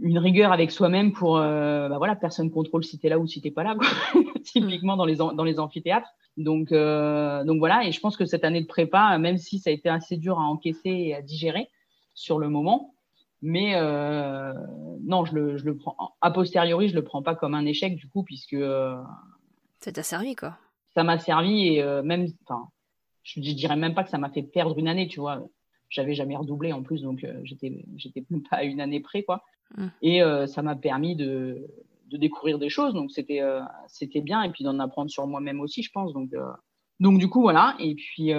une 0.00 0.18
rigueur 0.18 0.52
avec 0.52 0.70
soi-même 0.70 1.12
pour 1.12 1.36
euh, 1.36 1.88
bah 1.88 1.98
voilà 1.98 2.16
personne 2.16 2.50
contrôle 2.50 2.84
si 2.84 2.98
tu 2.98 3.06
es 3.06 3.10
là 3.10 3.18
ou 3.18 3.26
si 3.26 3.40
t'es 3.40 3.50
pas 3.50 3.62
là 3.62 3.76
typiquement 4.44 4.96
dans 4.96 5.04
les 5.04 5.16
dans 5.16 5.44
les 5.44 5.60
amphithéâtres 5.60 6.08
donc 6.36 6.72
euh, 6.72 7.44
donc 7.44 7.58
voilà 7.58 7.86
et 7.86 7.92
je 7.92 8.00
pense 8.00 8.16
que 8.16 8.26
cette 8.26 8.44
année 8.44 8.60
de 8.60 8.66
prépa 8.66 9.16
même 9.18 9.38
si 9.38 9.58
ça 9.58 9.70
a 9.70 9.72
été 9.72 9.88
assez 9.88 10.16
dur 10.16 10.38
à 10.38 10.42
encaisser 10.42 10.90
et 10.90 11.14
à 11.14 11.22
digérer 11.22 11.68
sur 12.14 12.38
le 12.38 12.48
moment 12.48 12.93
mais 13.44 13.76
euh, 13.76 14.52
non 15.02 15.24
je 15.24 15.34
le 15.34 15.56
je 15.56 15.64
le 15.64 15.76
prends 15.76 16.16
a 16.20 16.30
posteriori 16.30 16.88
je 16.88 16.94
le 16.94 17.04
prends 17.04 17.22
pas 17.22 17.34
comme 17.34 17.54
un 17.54 17.66
échec 17.66 17.94
du 17.94 18.08
coup 18.08 18.22
puisque 18.24 18.56
ça 19.80 19.92
t'a 19.92 20.02
servi 20.02 20.34
quoi 20.34 20.56
ça 20.94 21.04
m'a 21.04 21.18
servi 21.18 21.68
et 21.68 22.02
même 22.02 22.26
enfin 22.44 22.68
je, 23.22 23.40
je 23.40 23.52
dirais 23.52 23.76
même 23.76 23.94
pas 23.94 24.04
que 24.04 24.10
ça 24.10 24.18
m'a 24.18 24.30
fait 24.30 24.42
perdre 24.42 24.78
une 24.78 24.88
année 24.88 25.08
tu 25.08 25.20
vois 25.20 25.42
j'avais 25.88 26.14
jamais 26.14 26.36
redoublé 26.36 26.72
en 26.72 26.82
plus 26.82 27.02
donc 27.02 27.26
j'étais 27.44 27.84
j'étais 27.96 28.24
même 28.30 28.42
pas 28.42 28.56
à 28.56 28.64
une 28.64 28.80
année 28.80 29.00
près 29.00 29.22
quoi 29.22 29.44
Mm. 29.76 29.86
Et 30.02 30.22
euh, 30.22 30.46
ça 30.46 30.62
m'a 30.62 30.76
permis 30.76 31.16
de, 31.16 31.66
de, 32.10 32.16
découvrir 32.16 32.58
des 32.58 32.68
choses. 32.68 32.94
Donc, 32.94 33.10
c'était 33.10 33.40
euh, 33.40 33.60
c'était 33.88 34.20
bien. 34.20 34.42
Et 34.42 34.50
puis 34.50 34.64
d'en 34.64 34.78
apprendre 34.78 35.10
sur 35.10 35.26
moi-même 35.26 35.60
aussi, 35.60 35.82
je 35.82 35.90
pense. 35.90 36.12
Donc, 36.12 36.32
euh, 36.34 36.50
donc 37.00 37.18
du 37.18 37.28
coup, 37.28 37.40
voilà. 37.40 37.76
Et 37.78 37.94
puis, 37.94 38.32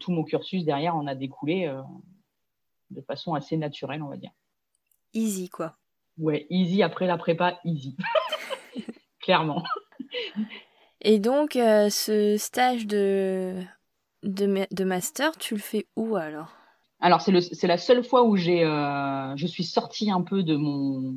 tout 0.00 0.12
mon 0.12 0.24
cursus 0.24 0.64
derrière 0.64 0.96
en 0.96 1.06
a 1.06 1.14
découlé 1.14 1.70
de 2.94 3.02
façon 3.02 3.34
assez 3.34 3.56
naturelle, 3.56 4.02
on 4.02 4.08
va 4.08 4.16
dire. 4.16 4.30
Easy, 5.12 5.48
quoi. 5.48 5.76
Ouais, 6.18 6.46
easy 6.50 6.82
après 6.82 7.06
la 7.06 7.18
prépa, 7.18 7.58
easy. 7.64 7.96
Clairement. 9.20 9.62
Et 11.00 11.18
donc, 11.18 11.52
ce 11.52 12.36
stage 12.38 12.86
de, 12.86 13.62
de, 14.22 14.66
de, 14.70 14.84
master, 14.84 15.36
tu 15.36 15.54
le 15.54 15.60
fais 15.60 15.86
où 15.96 16.16
alors? 16.16 16.54
Alors, 17.00 17.20
c'est 17.20 17.66
la 17.66 17.78
seule 17.78 18.04
fois 18.04 18.22
où 18.22 18.36
j'ai, 18.36 18.64
euh, 18.64 19.36
je 19.36 19.46
suis 19.46 19.64
sortie 19.64 20.10
un 20.10 20.22
peu 20.22 20.42
de 20.42 20.56
mon, 20.56 21.14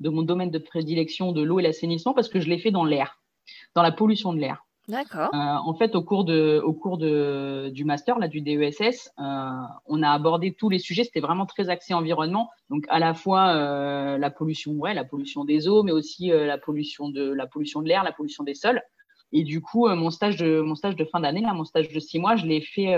de 0.00 0.08
mon 0.08 0.22
domaine 0.22 0.50
de 0.50 0.58
prédilection 0.58 1.32
de 1.32 1.42
l'eau 1.42 1.60
et 1.60 1.62
l'assainissement 1.62 2.14
parce 2.14 2.28
que 2.28 2.40
je 2.40 2.48
l'ai 2.48 2.58
fait 2.58 2.70
dans 2.70 2.84
l'air, 2.84 3.20
dans 3.74 3.82
la 3.82 3.92
pollution 3.92 4.32
de 4.32 4.40
l'air. 4.40 4.66
D'accord. 4.90 5.30
Euh, 5.32 5.38
en 5.38 5.74
fait, 5.74 5.94
au 5.94 6.02
cours, 6.02 6.24
de, 6.24 6.60
au 6.64 6.72
cours 6.72 6.98
de, 6.98 7.70
du 7.72 7.84
master, 7.84 8.18
là, 8.18 8.26
du 8.26 8.40
DESS, 8.40 9.12
euh, 9.18 9.22
on 9.86 10.02
a 10.02 10.10
abordé 10.10 10.52
tous 10.52 10.68
les 10.68 10.80
sujets. 10.80 11.04
C'était 11.04 11.20
vraiment 11.20 11.46
très 11.46 11.70
axé 11.70 11.94
environnement. 11.94 12.50
Donc, 12.68 12.86
à 12.88 12.98
la 12.98 13.14
fois 13.14 13.54
la 14.18 14.30
pollution, 14.30 14.72
ouais, 14.72 14.94
la 14.94 15.04
pollution 15.04 15.44
des 15.44 15.68
eaux, 15.68 15.82
mais 15.82 15.92
aussi 15.92 16.28
la 16.28 16.58
pollution 16.58 17.08
de 17.08 17.32
la 17.32 17.46
pollution 17.46 17.82
de 17.82 17.88
l'air, 17.88 18.04
la 18.04 18.12
pollution 18.12 18.44
des 18.44 18.54
sols. 18.54 18.82
Et 19.32 19.44
du 19.44 19.60
coup, 19.60 19.88
mon 19.88 20.10
stage 20.10 20.36
de 20.36 20.60
mon 20.60 20.74
stage 20.74 20.96
de 20.96 21.04
fin 21.04 21.20
d'année, 21.20 21.42
mon 21.54 21.64
stage 21.64 21.88
de 21.88 22.00
six 22.00 22.18
mois, 22.18 22.36
je 22.36 22.46
l'ai 22.46 22.60
fait 22.60 22.94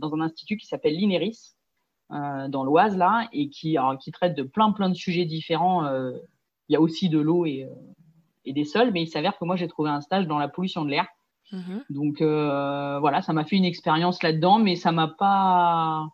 dans 0.00 0.14
un 0.14 0.20
institut 0.20 0.56
qui 0.56 0.66
s'appelle 0.66 0.94
l'INERIS, 0.94 1.56
dans 2.10 2.64
l'Oise 2.64 2.96
là, 2.96 3.28
et 3.32 3.48
qui 3.48 3.76
qui 4.00 4.12
traite 4.12 4.36
de 4.36 4.42
plein 4.42 4.72
plein 4.72 4.88
de 4.88 4.94
sujets 4.94 5.24
différents. 5.24 5.88
Il 6.68 6.72
y 6.72 6.76
a 6.76 6.80
aussi 6.80 7.08
de 7.08 7.18
l'eau 7.18 7.46
et, 7.46 7.68
et 8.44 8.52
des 8.52 8.64
sols, 8.64 8.90
mais 8.92 9.02
il 9.02 9.08
s'avère 9.08 9.38
que 9.38 9.44
moi 9.44 9.56
j'ai 9.56 9.68
trouvé 9.68 9.90
un 9.90 10.00
stage 10.00 10.26
dans 10.26 10.38
la 10.38 10.48
pollution 10.48 10.84
de 10.84 10.90
l'air. 10.90 11.06
Mhm. 11.52 11.84
Donc 11.90 12.20
euh, 12.20 12.98
voilà, 13.00 13.22
ça 13.22 13.32
m'a 13.32 13.44
fait 13.44 13.56
une 13.56 13.64
expérience 13.64 14.22
là-dedans, 14.22 14.58
mais 14.58 14.76
ça 14.76 14.92
m'a 14.92 15.08
pas, 15.08 16.08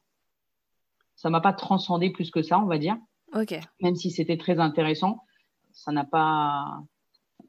ça 1.17 1.31
m'a 1.31 1.41
pas 1.41 1.53
transcendé 1.53 2.11
plus 2.11 2.31
que 2.31 2.43
ça, 2.43 2.59
on 2.59 2.67
va 2.67 2.79
dire. 2.79 2.97
Ok. 3.35 3.59
Même 3.81 3.97
si 3.97 4.11
c'était 4.11 4.37
très 4.37 4.59
intéressant, 4.59 5.25
ça 5.73 5.93
n'a 5.93 6.05
pas, 6.05 6.83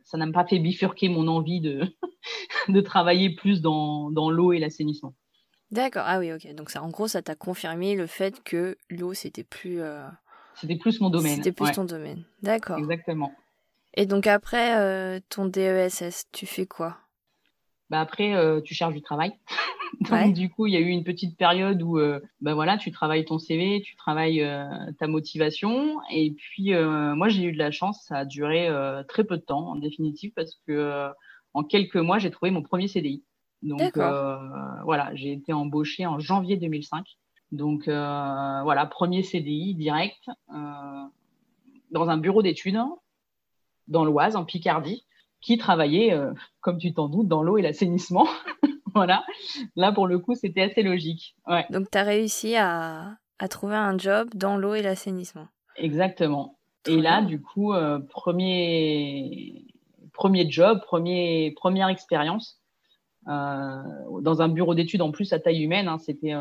ça 0.04 0.18
n'a 0.18 0.32
pas 0.32 0.46
fait 0.46 0.60
bifurquer 0.60 1.10
mon 1.10 1.28
envie 1.28 1.60
de, 1.60 1.82
de 2.70 2.82
travailler 2.82 3.32
plus 3.36 3.62
dans, 3.62 4.12
dans 4.12 4.30
l'eau 4.30 4.54
et 4.54 4.60
l'assainissement. 4.60 5.14
D'accord. 5.72 6.04
Ah 6.06 6.20
oui, 6.20 6.34
ok. 6.34 6.54
Donc 6.54 6.70
ça, 6.70 6.84
en 6.84 6.90
gros, 6.90 7.08
ça 7.08 7.22
t'a 7.22 7.36
confirmé 7.36 7.96
le 7.96 8.06
fait 8.06 8.44
que 8.44 8.78
l'eau 8.90 9.14
c'était 9.14 9.44
plus. 9.44 9.82
Euh, 9.82 10.06
c'était 10.56 10.76
plus 10.76 11.00
mon 11.00 11.10
domaine. 11.10 11.38
C'était 11.38 11.54
plus 11.54 11.72
ton 11.72 11.86
domaine. 11.86 12.26
D'accord. 12.42 12.78
Exactement. 12.78 13.32
Et 13.96 14.06
donc 14.06 14.28
après 14.28 14.78
euh, 14.78 15.20
ton 15.30 15.46
DESS, 15.46 16.28
tu 16.32 16.46
fais 16.46 16.66
quoi? 16.66 16.98
Bah 17.92 18.00
après, 18.00 18.34
euh, 18.34 18.62
tu 18.62 18.74
cherches 18.74 18.94
du 18.94 19.02
travail. 19.02 19.34
Donc, 20.10 20.34
du 20.34 20.50
coup, 20.50 20.66
il 20.66 20.74
y 20.74 20.78
a 20.78 20.80
eu 20.80 20.88
une 20.88 21.04
petite 21.04 21.38
période 21.38 21.82
où 21.82 22.00
euh, 22.00 22.22
bah 22.40 22.54
voilà, 22.54 22.78
tu 22.78 22.90
travailles 22.90 23.26
ton 23.26 23.38
CV, 23.38 23.82
tu 23.82 23.98
travailles 23.98 24.42
euh, 24.42 24.66
ta 24.98 25.08
motivation. 25.08 26.00
Et 26.10 26.32
puis, 26.32 26.72
moi, 26.74 27.28
j'ai 27.28 27.44
eu 27.44 27.52
de 27.52 27.58
la 27.58 27.70
chance. 27.70 28.06
Ça 28.08 28.20
a 28.20 28.26
duré 28.26 28.70
très 29.10 29.26
peu 29.26 29.36
de 29.36 29.42
temps, 29.42 29.72
en 29.72 29.76
définitive, 29.76 30.32
parce 30.34 30.56
que 30.66 31.10
en 31.54 31.64
quelques 31.64 31.98
mois, 31.98 32.18
j'ai 32.18 32.32
trouvé 32.32 32.50
mon 32.50 32.64
premier 32.64 32.88
CDI. 32.88 33.26
Donc, 33.62 33.98
voilà, 33.98 35.12
j'ai 35.14 35.34
été 35.34 35.52
embauchée 35.52 36.06
en 36.06 36.18
janvier 36.18 36.56
2005. 36.56 37.06
Donc, 37.52 37.84
voilà, 37.88 38.86
premier 38.86 39.22
CDI 39.22 39.76
direct 39.76 40.30
dans 41.92 42.10
un 42.10 42.18
bureau 42.18 42.42
d'études 42.42 42.80
dans 43.92 44.06
l'Oise, 44.06 44.36
en 44.36 44.46
Picardie 44.46 45.06
qui 45.42 45.58
travaillait, 45.58 46.14
euh, 46.14 46.32
comme 46.62 46.78
tu 46.78 46.94
t'en 46.94 47.10
doutes, 47.10 47.28
dans 47.28 47.44
l'eau 47.44 47.58
et 47.58 47.62
l'assainissement. 47.62 48.28
voilà. 48.94 49.24
Là, 49.76 49.92
pour 49.92 50.08
le 50.08 50.20
coup, 50.20 50.36
c'était 50.36 50.62
assez 50.62 50.84
logique. 50.84 51.36
Ouais. 51.48 51.66
Donc, 51.70 51.90
tu 51.92 51.98
as 51.98 52.04
réussi 52.04 52.56
à, 52.56 53.18
à, 53.40 53.48
trouver 53.48 53.76
un 53.76 53.98
job 53.98 54.30
dans 54.36 54.56
l'eau 54.56 54.76
et 54.76 54.82
l'assainissement. 54.82 55.48
Exactement. 55.78 56.58
et 56.88 56.98
là, 56.98 57.22
du 57.22 57.42
coup, 57.42 57.74
euh, 57.74 58.00
premier, 58.00 59.66
premier 60.14 60.50
job, 60.50 60.80
premier, 60.84 61.54
première 61.56 61.88
expérience 61.88 62.60
euh, 63.28 63.82
dans 64.22 64.42
un 64.42 64.50
bureau 64.50 64.76
d'études 64.76 65.02
en 65.02 65.12
plus 65.12 65.34
à 65.34 65.40
taille 65.40 65.64
humaine. 65.64 65.88
Hein, 65.88 65.98
c'était, 65.98 66.36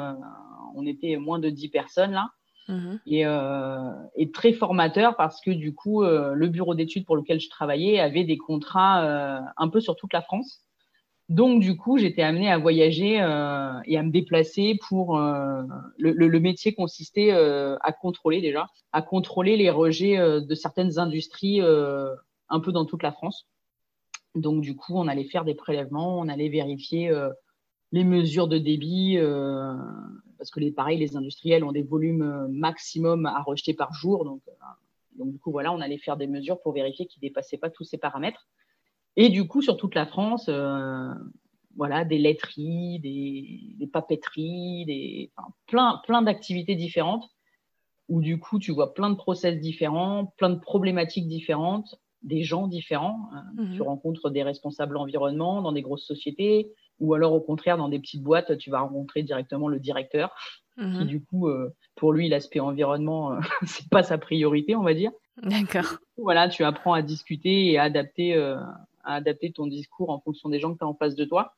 on 0.75 0.85
était 0.85 1.17
moins 1.17 1.39
de 1.39 1.49
10 1.49 1.69
personnes 1.69 2.13
là. 2.13 2.31
Mhm. 2.71 3.01
Euh, 3.25 3.93
et, 4.15 4.31
très 4.31 4.53
formateur 4.53 5.17
parce 5.17 5.41
que 5.41 5.51
du 5.51 5.75
coup, 5.75 6.03
euh, 6.03 6.35
le 6.35 6.49
bureau 6.49 6.75
d'études 6.75 7.05
pour 7.05 7.17
lequel 7.17 7.41
je 7.41 7.49
travaillais 7.51 7.99
avait 7.99 8.25
des 8.25 8.39
contrats 8.39 9.05
euh, 9.05 9.41
un 9.57 9.69
peu 9.69 9.81
sur 9.81 9.97
toute 9.97 10.13
la 10.13 10.23
France. 10.23 10.61
Donc, 11.29 11.61
du 11.61 11.77
coup, 11.77 11.99
j'étais 11.99 12.23
amenée 12.23 12.51
à 12.51 12.59
voyager 12.59 13.15
et 13.15 13.19
à 13.19 14.03
me 14.03 14.11
déplacer 14.11 14.77
pour. 14.89 15.17
Le, 15.17 16.39
métier 16.41 16.75
consistait 16.75 17.31
à 17.31 17.93
contrôler 17.93 18.41
déjà, 18.41 18.67
à 18.93 19.01
contrôler 19.01 19.57
les 19.57 19.71
rejets 19.71 20.17
de 20.19 20.55
certaines 20.57 20.99
industries 20.99 21.61
un 21.61 22.61
peu 22.61 22.73
dans 22.73 22.85
toute 22.85 23.05
la 23.05 23.13
France. 23.13 23.47
Donc, 24.35 24.61
du 24.61 24.75
coup, 24.75 24.95
on 24.97 25.07
allait 25.07 25.23
faire 25.23 25.45
des 25.45 25.55
prélèvements, 25.55 26.19
on 26.19 26.27
allait 26.27 26.49
vérifier 26.49 27.13
les 27.93 28.03
mesures 28.03 28.49
de 28.49 28.59
débit, 28.59 29.17
parce 30.41 30.51
que 30.51 30.59
les, 30.59 30.73
pareil, 30.73 30.99
les 30.99 31.19
industriels 31.19 31.65
ont 31.65 31.73
des 31.73 31.83
volumes 31.83 32.23
euh, 32.23 32.49
maximum 32.49 33.27
à 33.27 33.43
rejeter 33.43 33.75
par 33.75 33.93
jour. 33.93 34.25
Donc, 34.25 34.41
euh, 34.49 34.53
donc, 35.19 35.33
du 35.33 35.39
coup, 35.39 35.51
voilà, 35.51 35.71
on 35.71 35.83
allait 35.83 35.99
faire 35.99 36.17
des 36.17 36.27
mesures 36.27 36.59
pour 36.63 36.73
vérifier 36.73 37.05
qu'ils 37.05 37.21
ne 37.23 37.29
dépassaient 37.29 37.59
pas 37.59 37.69
tous 37.69 37.85
ces 37.85 37.99
paramètres. 37.99 38.49
Et 39.17 39.29
du 39.29 39.47
coup, 39.47 39.61
sur 39.61 39.77
toute 39.77 39.95
la 39.95 40.07
France, 40.07 40.47
euh, 40.49 41.13
voilà, 41.77 42.07
des 42.07 42.17
laiteries, 42.17 43.01
des, 43.01 43.87
papeteries, 43.87 44.87
des, 44.87 45.31
plein, 45.67 46.01
plein 46.07 46.23
d'activités 46.23 46.75
différentes 46.75 47.29
où 48.09 48.23
du 48.23 48.41
coup, 48.41 48.59
tu 48.59 48.73
vois 48.73 48.95
plein 48.95 49.11
de 49.11 49.17
process 49.17 49.61
différents, 49.61 50.33
plein 50.39 50.49
de 50.49 50.59
problématiques 50.59 51.29
différentes, 51.29 52.01
des 52.23 52.43
gens 52.43 52.67
différents. 52.67 53.31
Mmh 53.55 53.75
tu 53.75 53.83
rencontres 53.83 54.31
des 54.31 54.43
responsables 54.43 54.97
environnement 54.97 55.63
dans 55.63 55.73
des 55.73 55.83
grosses 55.83 56.07
sociétés, 56.07 56.71
ou 57.01 57.15
alors, 57.15 57.33
au 57.33 57.41
contraire, 57.41 57.79
dans 57.79 57.89
des 57.89 57.99
petites 57.99 58.23
boîtes, 58.23 58.59
tu 58.59 58.71
vas 58.71 58.81
rencontrer 58.81 59.23
directement 59.23 59.69
le 59.69 59.81
directeur, 59.81 60.35
qui 60.77 60.85
mhm. 60.85 61.05
du 61.05 61.25
coup, 61.25 61.49
euh, 61.49 61.75
pour 61.97 62.13
lui, 62.13 62.29
l'aspect 62.29 62.61
environnement, 62.61 63.33
euh, 63.33 63.41
c'est 63.65 63.89
pas 63.89 64.03
sa 64.03 64.19
priorité, 64.19 64.77
on 64.77 64.83
va 64.83 64.95
dire. 64.95 65.11
D'accord. 65.43 65.99
Voilà, 66.19 66.49
tu 66.49 66.63
apprends 66.63 66.93
à 66.93 67.03
discuter 67.03 67.73
et 67.73 67.79
à 67.79 67.85
adapter, 67.85 68.35
euh, 68.35 68.57
à 69.03 69.15
adapter 69.15 69.51
ton 69.51 69.67
discours 69.67 70.11
en 70.11 70.21
fonction 70.21 70.51
des 70.51 70.61
gens 70.61 70.73
que 70.73 70.79
tu 70.79 70.85
as 70.85 70.89
en 70.89 70.95
face 70.95 71.15
de 71.15 71.25
toi. 71.25 71.55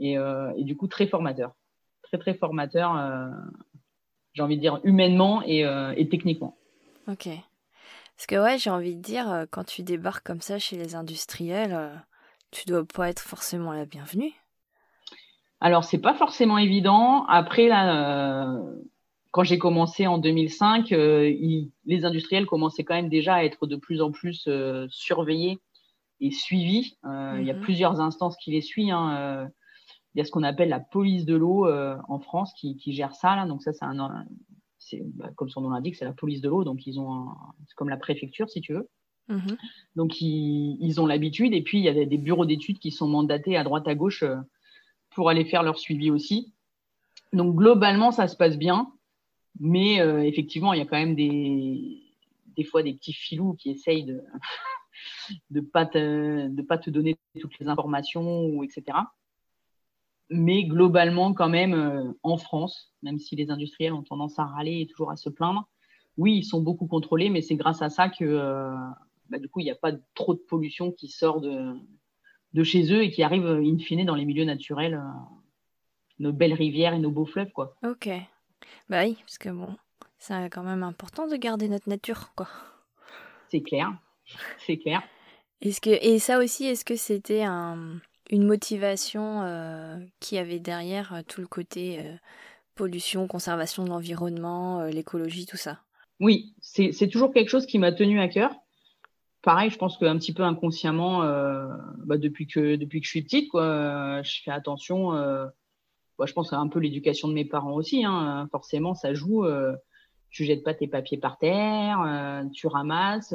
Et, 0.00 0.14
et, 0.56 0.64
du 0.64 0.76
coup, 0.76 0.88
très 0.88 1.06
formateur. 1.06 1.52
Très, 2.02 2.18
très 2.18 2.34
formateur, 2.34 3.00
j'ai 4.32 4.42
envie 4.42 4.56
de 4.56 4.60
dire, 4.60 4.80
humainement 4.82 5.40
et, 5.46 5.60
et 5.96 6.08
techniquement. 6.08 6.56
Ok. 7.06 7.28
Parce 8.16 8.26
que, 8.26 8.42
ouais, 8.42 8.58
j'ai 8.58 8.70
envie 8.70 8.96
de 8.96 9.02
dire, 9.02 9.46
quand 9.50 9.64
tu 9.64 9.82
débarques 9.82 10.24
comme 10.24 10.40
ça 10.40 10.58
chez 10.58 10.76
les 10.76 10.94
industriels, 10.94 12.04
tu 12.50 12.64
dois 12.66 12.84
pas 12.84 13.08
être 13.08 13.20
forcément 13.20 13.72
la 13.72 13.84
bienvenue. 13.84 14.32
Alors, 15.64 15.82
c'est 15.82 15.98
pas 15.98 16.12
forcément 16.12 16.58
évident. 16.58 17.24
Après, 17.26 17.68
là, 17.68 18.44
euh, 18.44 18.74
quand 19.30 19.44
j'ai 19.44 19.58
commencé 19.58 20.06
en 20.06 20.18
2005, 20.18 20.92
euh, 20.92 21.32
les 21.86 22.04
industriels 22.04 22.44
commençaient 22.44 22.84
quand 22.84 22.94
même 22.94 23.08
déjà 23.08 23.36
à 23.36 23.44
être 23.44 23.66
de 23.66 23.76
plus 23.76 24.02
en 24.02 24.12
plus 24.12 24.44
euh, 24.46 24.86
surveillés 24.90 25.58
et 26.20 26.30
suivis. 26.30 26.98
Il 27.04 27.44
y 27.44 27.50
a 27.50 27.54
mhm. 27.54 27.60
plusieurs 27.60 28.00
instances 28.00 28.36
qui 28.36 28.52
les 28.52 28.60
suivent. 28.60 28.92
Hein. 28.92 29.48
Il 30.14 30.18
y 30.18 30.20
a 30.20 30.24
ce 30.24 30.30
qu'on 30.30 30.42
appelle 30.42 30.68
la 30.68 30.80
police 30.80 31.24
de 31.24 31.34
l'eau 31.34 31.66
en 31.66 32.18
France 32.20 32.52
qui, 32.54 32.78
gère 32.92 33.14
ça. 33.14 33.34
Là. 33.34 33.46
Donc 33.46 33.62
ça, 33.62 33.72
c'est 33.72 33.84
un, 33.84 34.26
bah, 35.14 35.30
comme 35.36 35.48
son 35.48 35.60
nom 35.60 35.70
l'indique, 35.70 35.96
c'est 35.96 36.04
la 36.04 36.12
police 36.12 36.40
de 36.40 36.48
l'eau. 36.48 36.64
Donc 36.64 36.86
ils 36.86 37.00
ont, 37.00 37.28
c'est 37.66 37.74
comme 37.74 37.88
la 37.88 37.96
préfecture, 37.96 38.48
si 38.48 38.60
tu 38.60 38.74
veux. 38.74 38.88
Mhm. 39.28 39.56
Donc 39.96 40.20
ils, 40.20 41.00
ont 41.00 41.06
l'habitude. 41.06 41.54
Et 41.54 41.62
puis 41.62 41.78
il 41.78 41.84
y 41.84 41.88
a 41.88 41.94
des, 41.94 42.06
des 42.06 42.18
bureaux 42.18 42.46
d'études 42.46 42.78
qui 42.78 42.90
sont 42.90 43.08
mandatés 43.08 43.56
à 43.56 43.64
droite 43.64 43.88
à 43.88 43.94
gauche 43.94 44.24
pour 45.10 45.30
aller 45.30 45.44
faire 45.44 45.62
leur 45.62 45.78
suivi 45.78 46.10
aussi. 46.10 46.52
Donc 47.32 47.56
globalement, 47.56 48.12
ça 48.12 48.28
se 48.28 48.36
passe 48.36 48.58
bien, 48.58 48.92
mais 49.58 50.00
euh, 50.00 50.22
effectivement, 50.22 50.72
il 50.72 50.78
y 50.78 50.82
a 50.82 50.86
quand 50.86 50.98
même 50.98 51.14
des, 51.14 52.02
des 52.56 52.64
fois 52.64 52.82
des 52.82 52.94
petits 52.94 53.12
filous 53.12 53.54
qui 53.54 53.70
essayent 53.70 54.04
de 54.04 54.22
de 55.50 55.60
pas 55.60 55.86
te, 55.86 56.48
de 56.48 56.62
pas 56.62 56.78
te 56.78 56.90
donner 56.90 57.16
toutes 57.40 57.58
les 57.58 57.68
informations 57.68 58.46
ou 58.46 58.62
etc. 58.62 58.98
Mais 60.30 60.64
globalement, 60.64 61.34
quand 61.34 61.48
même, 61.48 61.74
euh, 61.74 62.12
en 62.22 62.36
France, 62.36 62.94
même 63.02 63.18
si 63.18 63.36
les 63.36 63.50
industriels 63.50 63.92
ont 63.92 64.02
tendance 64.02 64.38
à 64.38 64.44
râler 64.44 64.80
et 64.80 64.86
toujours 64.86 65.10
à 65.10 65.16
se 65.16 65.28
plaindre, 65.28 65.68
oui, 66.16 66.36
ils 66.38 66.44
sont 66.44 66.62
beaucoup 66.62 66.86
contrôlés, 66.86 67.28
mais 67.28 67.42
c'est 67.42 67.56
grâce 67.56 67.82
à 67.82 67.90
ça 67.90 68.08
que 68.08 68.24
euh, 68.24 68.74
bah, 69.28 69.38
du 69.38 69.48
coup, 69.48 69.60
il 69.60 69.64
n'y 69.64 69.70
a 69.70 69.76
pas 69.76 69.92
trop 70.14 70.34
de 70.34 70.40
pollution 70.40 70.92
qui 70.92 71.08
sort 71.08 71.40
de, 71.40 71.74
de 72.52 72.62
chez 72.62 72.92
eux 72.92 73.02
et 73.02 73.10
qui 73.10 73.22
arrivent 73.22 73.46
in 73.46 73.78
fine 73.78 74.04
dans 74.04 74.14
les 74.14 74.24
milieux 74.24 74.44
naturels, 74.44 74.94
euh, 74.94 75.20
nos 76.20 76.32
belles 76.32 76.54
rivières 76.54 76.94
et 76.94 76.98
nos 76.98 77.10
beaux 77.10 77.26
fleuves, 77.26 77.52
quoi. 77.52 77.76
Ok. 77.84 78.08
Bah 78.88 79.04
oui, 79.04 79.16
parce 79.20 79.38
que 79.38 79.50
bon, 79.50 79.76
c'est 80.18 80.48
quand 80.50 80.62
même 80.62 80.82
important 80.82 81.26
de 81.26 81.36
garder 81.36 81.68
notre 81.68 81.88
nature, 81.88 82.32
quoi. 82.34 82.48
C'est 83.50 83.62
clair, 83.62 83.92
c'est 84.58 84.78
clair. 84.78 85.02
Est-ce 85.60 85.80
que 85.80 85.90
et 85.90 86.18
ça 86.18 86.38
aussi, 86.38 86.64
est-ce 86.64 86.84
que 86.84 86.96
c'était 86.96 87.42
un, 87.42 88.00
une 88.30 88.44
motivation 88.44 89.42
euh, 89.42 89.98
qui 90.20 90.38
avait 90.38 90.60
derrière 90.60 91.14
euh, 91.14 91.20
tout 91.26 91.40
le 91.40 91.46
côté 91.46 92.00
pollution, 92.74 93.26
conservation 93.26 93.84
de 93.84 93.90
l'environnement, 93.90 94.84
l'écologie, 94.84 95.46
tout 95.46 95.56
ça 95.56 95.80
Oui, 96.20 96.54
c'est 96.60 97.08
toujours 97.08 97.32
quelque 97.32 97.48
chose 97.48 97.66
qui 97.66 97.78
m'a 97.78 97.92
tenu 97.92 98.20
à 98.20 98.28
cœur 98.28 98.50
pareil, 99.44 99.70
je 99.70 99.78
pense 99.78 99.98
qu'un 99.98 100.16
petit 100.18 100.32
peu 100.32 100.42
inconsciemment, 100.42 101.22
euh, 101.22 101.68
bah, 101.98 102.18
depuis 102.18 102.46
que 102.46 102.76
depuis 102.76 103.00
que 103.00 103.06
je 103.06 103.10
suis 103.10 103.22
petite, 103.22 103.50
quoi, 103.50 104.22
je 104.22 104.42
fais 104.42 104.50
attention. 104.50 105.14
Euh, 105.14 105.46
bah, 106.18 106.24
je 106.26 106.32
pense 106.32 106.52
à 106.52 106.58
un 106.58 106.68
peu 106.68 106.80
l'éducation 106.80 107.28
de 107.28 107.34
mes 107.34 107.44
parents 107.44 107.74
aussi. 107.74 108.04
Hein, 108.04 108.48
forcément, 108.50 108.94
ça 108.94 109.14
joue. 109.14 109.44
Euh, 109.44 109.76
tu 110.30 110.44
jettes 110.44 110.64
pas 110.64 110.74
tes 110.74 110.88
papiers 110.88 111.18
par 111.18 111.38
terre, 111.38 112.00
euh, 112.04 112.42
tu 112.52 112.66
ramasses 112.66 113.32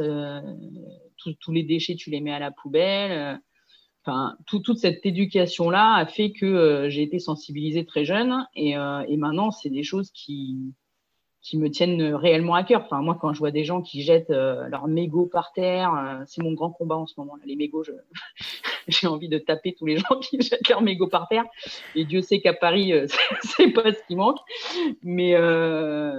tous 1.17 1.51
les 1.53 1.63
déchets, 1.63 1.95
tu 1.95 2.09
les 2.09 2.19
mets 2.19 2.33
à 2.33 2.39
la 2.39 2.51
poubelle. 2.51 3.39
Toute 4.47 4.77
cette 4.77 5.05
éducation-là 5.05 5.95
a 5.95 6.05
fait 6.05 6.31
que 6.31 6.87
j'ai 6.89 7.03
été 7.03 7.19
sensibilisée 7.19 7.85
très 7.85 8.05
jeune 8.05 8.47
et, 8.55 8.71
et 8.71 9.17
maintenant, 9.17 9.51
c'est 9.51 9.69
des 9.69 9.83
choses 9.83 10.11
qui 10.11 10.73
me 11.53 11.69
tiennent 11.69 12.13
réellement 12.13 12.55
à 12.55 12.63
cœur. 12.63 12.83
Enfin, 12.85 13.01
moi, 13.01 13.17
quand 13.19 13.33
je 13.33 13.39
vois 13.39 13.51
des 13.51 13.63
gens 13.63 13.81
qui 13.81 14.01
jettent 14.01 14.29
euh, 14.29 14.67
leurs 14.67 14.87
par 15.31 15.51
terre, 15.53 15.93
euh, 15.93 16.23
c'est 16.27 16.41
mon 16.41 16.53
grand 16.53 16.71
combat 16.71 16.97
en 16.97 17.07
ce 17.07 17.13
moment. 17.17 17.33
Les 17.45 17.55
mégots, 17.55 17.83
j'ai 18.87 19.07
envie 19.07 19.29
de 19.29 19.37
taper 19.37 19.73
tous 19.73 19.85
les 19.85 19.97
gens 19.97 20.19
qui 20.19 20.39
jettent 20.41 20.69
leurs 20.69 20.81
mégots 20.81 21.07
par 21.07 21.27
terre. 21.27 21.45
Et 21.95 22.05
Dieu 22.05 22.21
sait 22.21 22.41
qu'à 22.41 22.53
Paris, 22.53 22.93
euh, 22.93 23.07
c'est 23.41 23.71
pas 23.71 23.91
ce 23.91 23.99
qui 24.07 24.15
manque. 24.15 24.39
Mais 25.01 25.35
euh, 25.35 26.11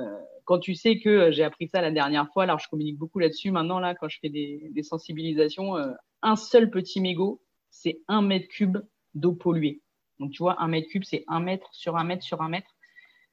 quand 0.44 0.58
tu 0.58 0.74
sais 0.74 0.98
que 0.98 1.30
j'ai 1.30 1.44
appris 1.44 1.68
ça 1.68 1.80
la 1.80 1.90
dernière 1.90 2.28
fois, 2.32 2.44
alors 2.44 2.58
je 2.58 2.68
communique 2.68 2.98
beaucoup 2.98 3.18
là-dessus 3.18 3.50
maintenant, 3.50 3.78
là, 3.78 3.94
quand 3.94 4.08
je 4.08 4.18
fais 4.20 4.30
des, 4.30 4.82
sensibilisations, 4.82 5.76
un 6.22 6.36
seul 6.36 6.70
petit 6.70 7.00
mégot, 7.00 7.40
c'est 7.70 8.00
un 8.08 8.22
mètre 8.22 8.48
cube 8.48 8.78
d'eau 9.14 9.32
polluée. 9.32 9.82
Donc, 10.18 10.32
tu 10.32 10.42
vois, 10.42 10.62
un 10.62 10.68
mètre 10.68 10.88
cube, 10.88 11.04
c'est 11.04 11.24
un 11.28 11.40
mètre 11.40 11.68
sur 11.72 11.96
un 11.96 12.04
mètre 12.04 12.22
sur 12.22 12.42
un 12.42 12.48
mètre. 12.48 12.70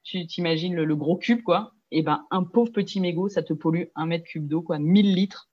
Tu 0.04 0.26
t'imagines 0.26 0.74
le, 0.74 0.96
gros 0.96 1.18
cube, 1.18 1.44
quoi. 1.44 1.74
Et 1.92 2.00
eh 2.00 2.02
ben, 2.02 2.26
un 2.32 2.44
pauvre 2.44 2.72
petit 2.72 3.00
mégot, 3.00 3.30
ça 3.30 3.44
te 3.44 3.54
pollue 3.54 3.86
un 3.96 4.06
mètre 4.06 4.26
cube 4.26 4.48
d'eau, 4.48 4.62
quoi, 4.62 4.78
1000 4.80 5.14
litres. 5.14 5.50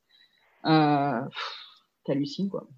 Euh, 0.64 1.20
T'hallucines, 2.04 2.48
quoi. 2.48 2.68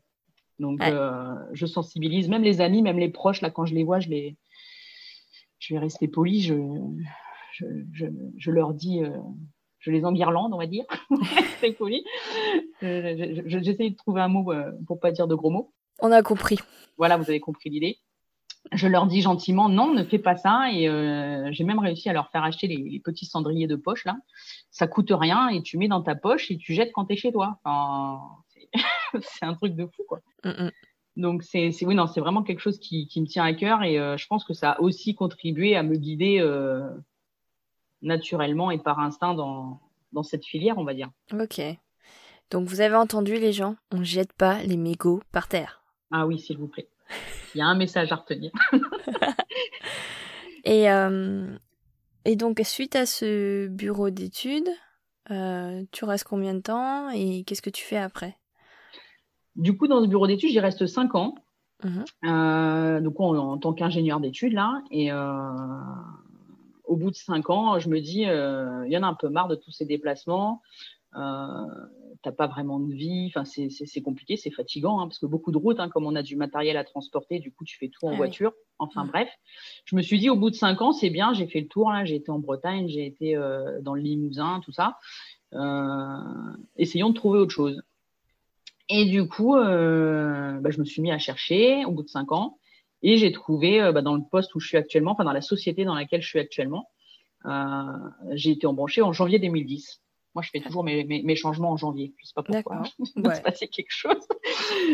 Donc, 0.58 0.82
euh, 0.82 1.34
je 1.52 1.66
sensibilise, 1.66 2.28
même 2.28 2.42
les 2.42 2.60
amis, 2.60 2.82
même 2.82 2.98
les 2.98 3.10
proches, 3.10 3.42
là, 3.42 3.50
quand 3.50 3.66
je 3.66 3.74
les 3.74 3.84
vois, 3.84 4.00
je 4.00 4.08
les, 4.08 4.36
je 5.58 5.74
vais 5.74 5.80
rester 5.80 6.08
poli, 6.08 6.40
je, 6.40 6.54
je, 7.92 8.50
leur 8.50 8.74
dis, 8.74 9.02
euh, 9.02 9.10
je 9.78 9.90
les 9.90 10.04
enguirlande, 10.04 10.52
on 10.54 10.58
va 10.58 10.66
dire. 10.66 10.84
C'est 11.60 11.72
poli. 11.72 12.04
J'essaie 12.80 13.90
de 13.90 13.96
trouver 13.96 14.20
un 14.20 14.28
mot 14.28 14.52
euh, 14.52 14.72
pour 14.86 15.00
pas 15.00 15.10
dire 15.10 15.26
de 15.26 15.34
gros 15.34 15.50
mots. 15.50 15.72
On 16.00 16.12
a 16.12 16.22
compris. 16.22 16.58
Voilà, 16.98 17.16
vous 17.16 17.28
avez 17.28 17.40
compris 17.40 17.70
l'idée 17.70 17.98
je 18.72 18.88
leur 18.88 19.06
dis 19.06 19.20
gentiment 19.20 19.68
non, 19.68 19.92
ne 19.92 20.04
fais 20.04 20.18
pas 20.18 20.36
ça. 20.36 20.70
Et 20.72 20.88
euh, 20.88 21.48
j'ai 21.52 21.64
même 21.64 21.78
réussi 21.78 22.08
à 22.08 22.12
leur 22.12 22.30
faire 22.30 22.44
acheter 22.44 22.66
les, 22.66 23.00
petits 23.00 23.26
cendriers 23.26 23.66
de 23.66 23.76
poche 23.76 24.04
là. 24.04 24.16
Ça 24.70 24.86
coûte 24.86 25.10
rien 25.10 25.48
et 25.48 25.62
tu 25.62 25.78
mets 25.78 25.88
dans 25.88 26.02
ta 26.02 26.14
poche 26.14 26.50
et 26.50 26.58
tu 26.58 26.74
jettes 26.74 26.92
quand 26.92 27.06
tu 27.06 27.14
es 27.14 27.16
chez 27.16 27.32
toi. 27.32 27.58
c'est 29.20 29.44
un 29.44 29.54
truc 29.54 29.74
de 29.74 29.86
fou 29.86 30.02
quoi. 30.08 30.20
Mm, 30.44 30.64
mm. 30.64 30.70
Donc 31.16 31.42
c'est 31.42 31.70
oui 31.82 31.94
non 31.94 32.06
c'est 32.06 32.20
vraiment 32.20 32.42
quelque 32.42 32.60
chose 32.60 32.78
qui, 32.78 33.08
me 33.16 33.26
tient 33.26 33.44
à 33.44 33.54
cœur 33.54 33.82
et 33.82 33.98
euh, 33.98 34.16
je 34.16 34.26
pense 34.26 34.44
que 34.44 34.52
ça 34.52 34.72
a 34.72 34.80
aussi 34.80 35.14
contribué 35.14 35.76
à 35.76 35.82
me 35.82 35.96
guider 35.96 36.38
euh, 36.40 36.88
naturellement 38.02 38.70
et 38.70 38.78
par 38.78 38.98
instinct 38.98 39.34
dans, 39.34 39.80
dans 40.12 40.22
cette 40.22 40.44
filière 40.44 40.76
on 40.78 40.84
va 40.84 40.94
dire. 40.94 41.10
Ok. 41.32 41.60
Donc 42.50 42.68
vous 42.68 42.80
avez 42.80 42.96
entendu 42.96 43.34
les 43.38 43.52
gens, 43.52 43.76
on 43.90 44.04
jette 44.04 44.32
pas 44.32 44.62
les 44.62 44.76
mégots 44.76 45.20
par 45.32 45.48
terre. 45.48 45.85
Ah 46.10 46.26
oui 46.26 46.38
s'il 46.38 46.58
vous 46.58 46.68
plaît. 46.68 46.88
Il 47.54 47.58
y 47.58 47.62
a 47.62 47.66
un 47.66 47.74
message 47.74 48.12
à 48.12 48.16
retenir. 48.16 48.50
et, 50.64 50.90
euh, 50.90 51.56
et 52.24 52.36
donc, 52.36 52.60
suite 52.64 52.96
à 52.96 53.06
ce 53.06 53.66
bureau 53.68 54.10
d'études, 54.10 54.68
euh, 55.30 55.82
tu 55.92 56.04
restes 56.04 56.24
combien 56.24 56.54
de 56.54 56.60
temps 56.60 57.08
et 57.10 57.44
qu'est-ce 57.44 57.62
que 57.62 57.70
tu 57.70 57.84
fais 57.84 57.96
après? 57.96 58.36
Du 59.54 59.76
coup, 59.76 59.88
dans 59.88 60.02
ce 60.02 60.06
bureau 60.06 60.26
d'études, 60.26 60.50
j'y 60.50 60.60
reste 60.60 60.86
5 60.86 61.14
ans. 61.14 61.34
Mhm. 61.84 62.04
Euh, 62.24 63.00
donc, 63.00 63.20
en, 63.20 63.36
en 63.36 63.58
tant 63.58 63.72
qu'ingénieur 63.72 64.20
d'études, 64.20 64.52
là. 64.52 64.82
Et 64.90 65.10
au 66.84 66.96
bout 66.96 67.10
de 67.10 67.16
5 67.16 67.50
ans, 67.50 67.78
je 67.78 67.88
me 67.88 68.00
dis, 68.00 68.22
il 68.22 68.92
y 68.92 68.98
en 68.98 69.02
a 69.02 69.06
un 69.06 69.14
peu 69.14 69.28
marre 69.28 69.48
de 69.48 69.56
tous 69.56 69.70
ces 69.70 69.86
déplacements. 69.86 70.62
Euh, 71.16 71.86
t'as 72.22 72.32
pas 72.32 72.46
vraiment 72.46 72.80
de 72.80 72.92
vie. 72.92 73.32
Enfin, 73.34 73.44
c'est 73.44 74.02
compliqué, 74.02 74.36
c'est 74.36 74.50
fatigant, 74.50 75.00
hein, 75.00 75.06
parce 75.06 75.18
que 75.18 75.26
beaucoup 75.26 75.52
de 75.52 75.58
routes, 75.58 75.80
hein, 75.80 75.88
comme 75.88 76.06
on 76.06 76.14
a 76.16 76.22
du 76.22 76.36
matériel 76.36 76.76
à 76.76 76.84
transporter, 76.84 77.38
du 77.38 77.52
coup, 77.52 77.64
tu 77.64 77.78
fais 77.78 77.88
tout 77.88 78.06
en 78.06 78.12
ah 78.12 78.16
voiture. 78.16 78.52
Enfin, 78.78 79.04
mm. 79.04 79.08
bref. 79.08 79.28
Je 79.84 79.96
me 79.96 80.02
suis 80.02 80.18
dit, 80.18 80.30
au 80.30 80.36
bout 80.36 80.50
de 80.50 80.56
cinq 80.56 80.80
ans, 80.82 80.92
c'est 80.92 81.10
bien, 81.10 81.32
j'ai 81.32 81.46
fait 81.46 81.60
le 81.60 81.68
tour. 81.68 81.92
J'ai 82.04 82.16
été 82.16 82.30
en 82.30 82.38
Bretagne, 82.38 82.88
j'ai 82.88 83.06
été 83.06 83.36
euh, 83.36 83.80
dans 83.80 83.94
le 83.94 84.02
Limousin, 84.02 84.60
tout 84.64 84.72
ça. 84.72 84.98
Euh, 85.54 86.16
essayons 86.76 87.10
de 87.10 87.14
trouver 87.14 87.38
autre 87.38 87.52
chose. 87.52 87.80
Et 88.88 89.04
du 89.04 89.28
coup, 89.28 89.56
euh, 89.56 90.58
bah, 90.60 90.70
je 90.70 90.78
me 90.78 90.84
suis 90.84 91.02
mis 91.02 91.10
à 91.10 91.18
chercher 91.18 91.84
au 91.84 91.92
bout 91.92 92.02
de 92.02 92.08
cinq 92.08 92.32
ans. 92.32 92.58
Et 93.02 93.18
j'ai 93.18 93.30
trouvé 93.30 93.78
bah, 93.92 94.02
dans 94.02 94.14
le 94.16 94.22
poste 94.30 94.54
où 94.54 94.60
je 94.60 94.66
suis 94.66 94.76
actuellement, 94.76 95.12
enfin 95.12 95.24
dans 95.24 95.32
la 95.32 95.42
société 95.42 95.84
dans 95.84 95.94
laquelle 95.94 96.22
je 96.22 96.28
suis 96.28 96.40
actuellement, 96.40 96.88
j'ai 98.32 98.50
été 98.50 98.66
embauchée 98.66 99.02
en 99.02 99.12
janvier 99.12 99.38
2010. 99.38 100.00
Moi, 100.36 100.42
je 100.42 100.50
fais 100.50 100.60
toujours 100.60 100.84
mes, 100.84 101.34
changements 101.34 101.70
en 101.70 101.78
janvier. 101.78 102.12
Je 102.18 102.24
ne 102.24 102.26
sais 102.26 102.34
pas 102.34 102.42
pourquoi. 102.42 102.82
Il 103.16 103.22
va 103.22 103.36
se 103.36 103.40
passer 103.40 103.68
quelque 103.68 103.88
chose. 103.88 104.28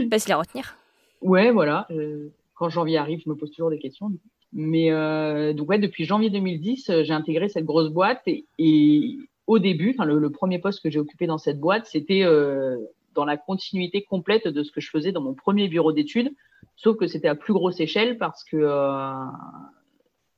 Facile 0.09 0.35
à 0.35 0.37
retenir. 0.37 0.77
Ouais, 1.21 1.51
voilà. 1.51 1.89
Euh, 1.91 2.29
quand 2.55 2.69
janvier 2.69 2.97
arrive, 2.97 3.23
je 3.25 3.29
me 3.29 3.35
pose 3.35 3.51
toujours 3.51 3.71
des 3.71 3.81
questions. 3.81 4.13
Mais 4.53 4.93
euh, 4.93 5.53
donc, 5.53 5.69
ouais, 5.69 5.81
depuis 5.81 6.05
janvier 6.05 6.31
2010, 6.31 6.91
euh, 6.91 7.03
j'ai 7.03 7.13
intégré 7.13 7.49
cette 7.49 7.65
grosse 7.65 7.91
boîte. 7.91 8.23
Et, 8.29 9.19
au 9.49 9.59
début, 9.59 9.97
le, 9.99 10.21
le, 10.21 10.31
premier 10.31 10.61
poste 10.61 10.81
que 10.81 10.91
j'ai 10.91 11.01
occupé 11.01 11.27
dans 11.27 11.39
cette 11.39 11.59
boîte, 11.59 11.87
c'était 11.87 12.25
dans 13.13 13.25
la 13.25 13.37
continuité 13.37 14.05
complète 14.05 14.47
de 14.47 14.63
ce 14.63 14.71
que 14.71 14.81
je 14.81 14.91
faisais 14.91 15.11
dans 15.11 15.23
mon 15.23 15.35
premier 15.35 15.67
bureau 15.67 15.91
d'études. 15.91 16.33
Sauf 16.77 16.97
que 16.97 17.09
c'était 17.09 17.27
à 17.27 17.35
plus 17.35 17.53
grosse 17.53 17.81
échelle 17.81 18.17
parce 18.17 18.45
que 18.45 18.59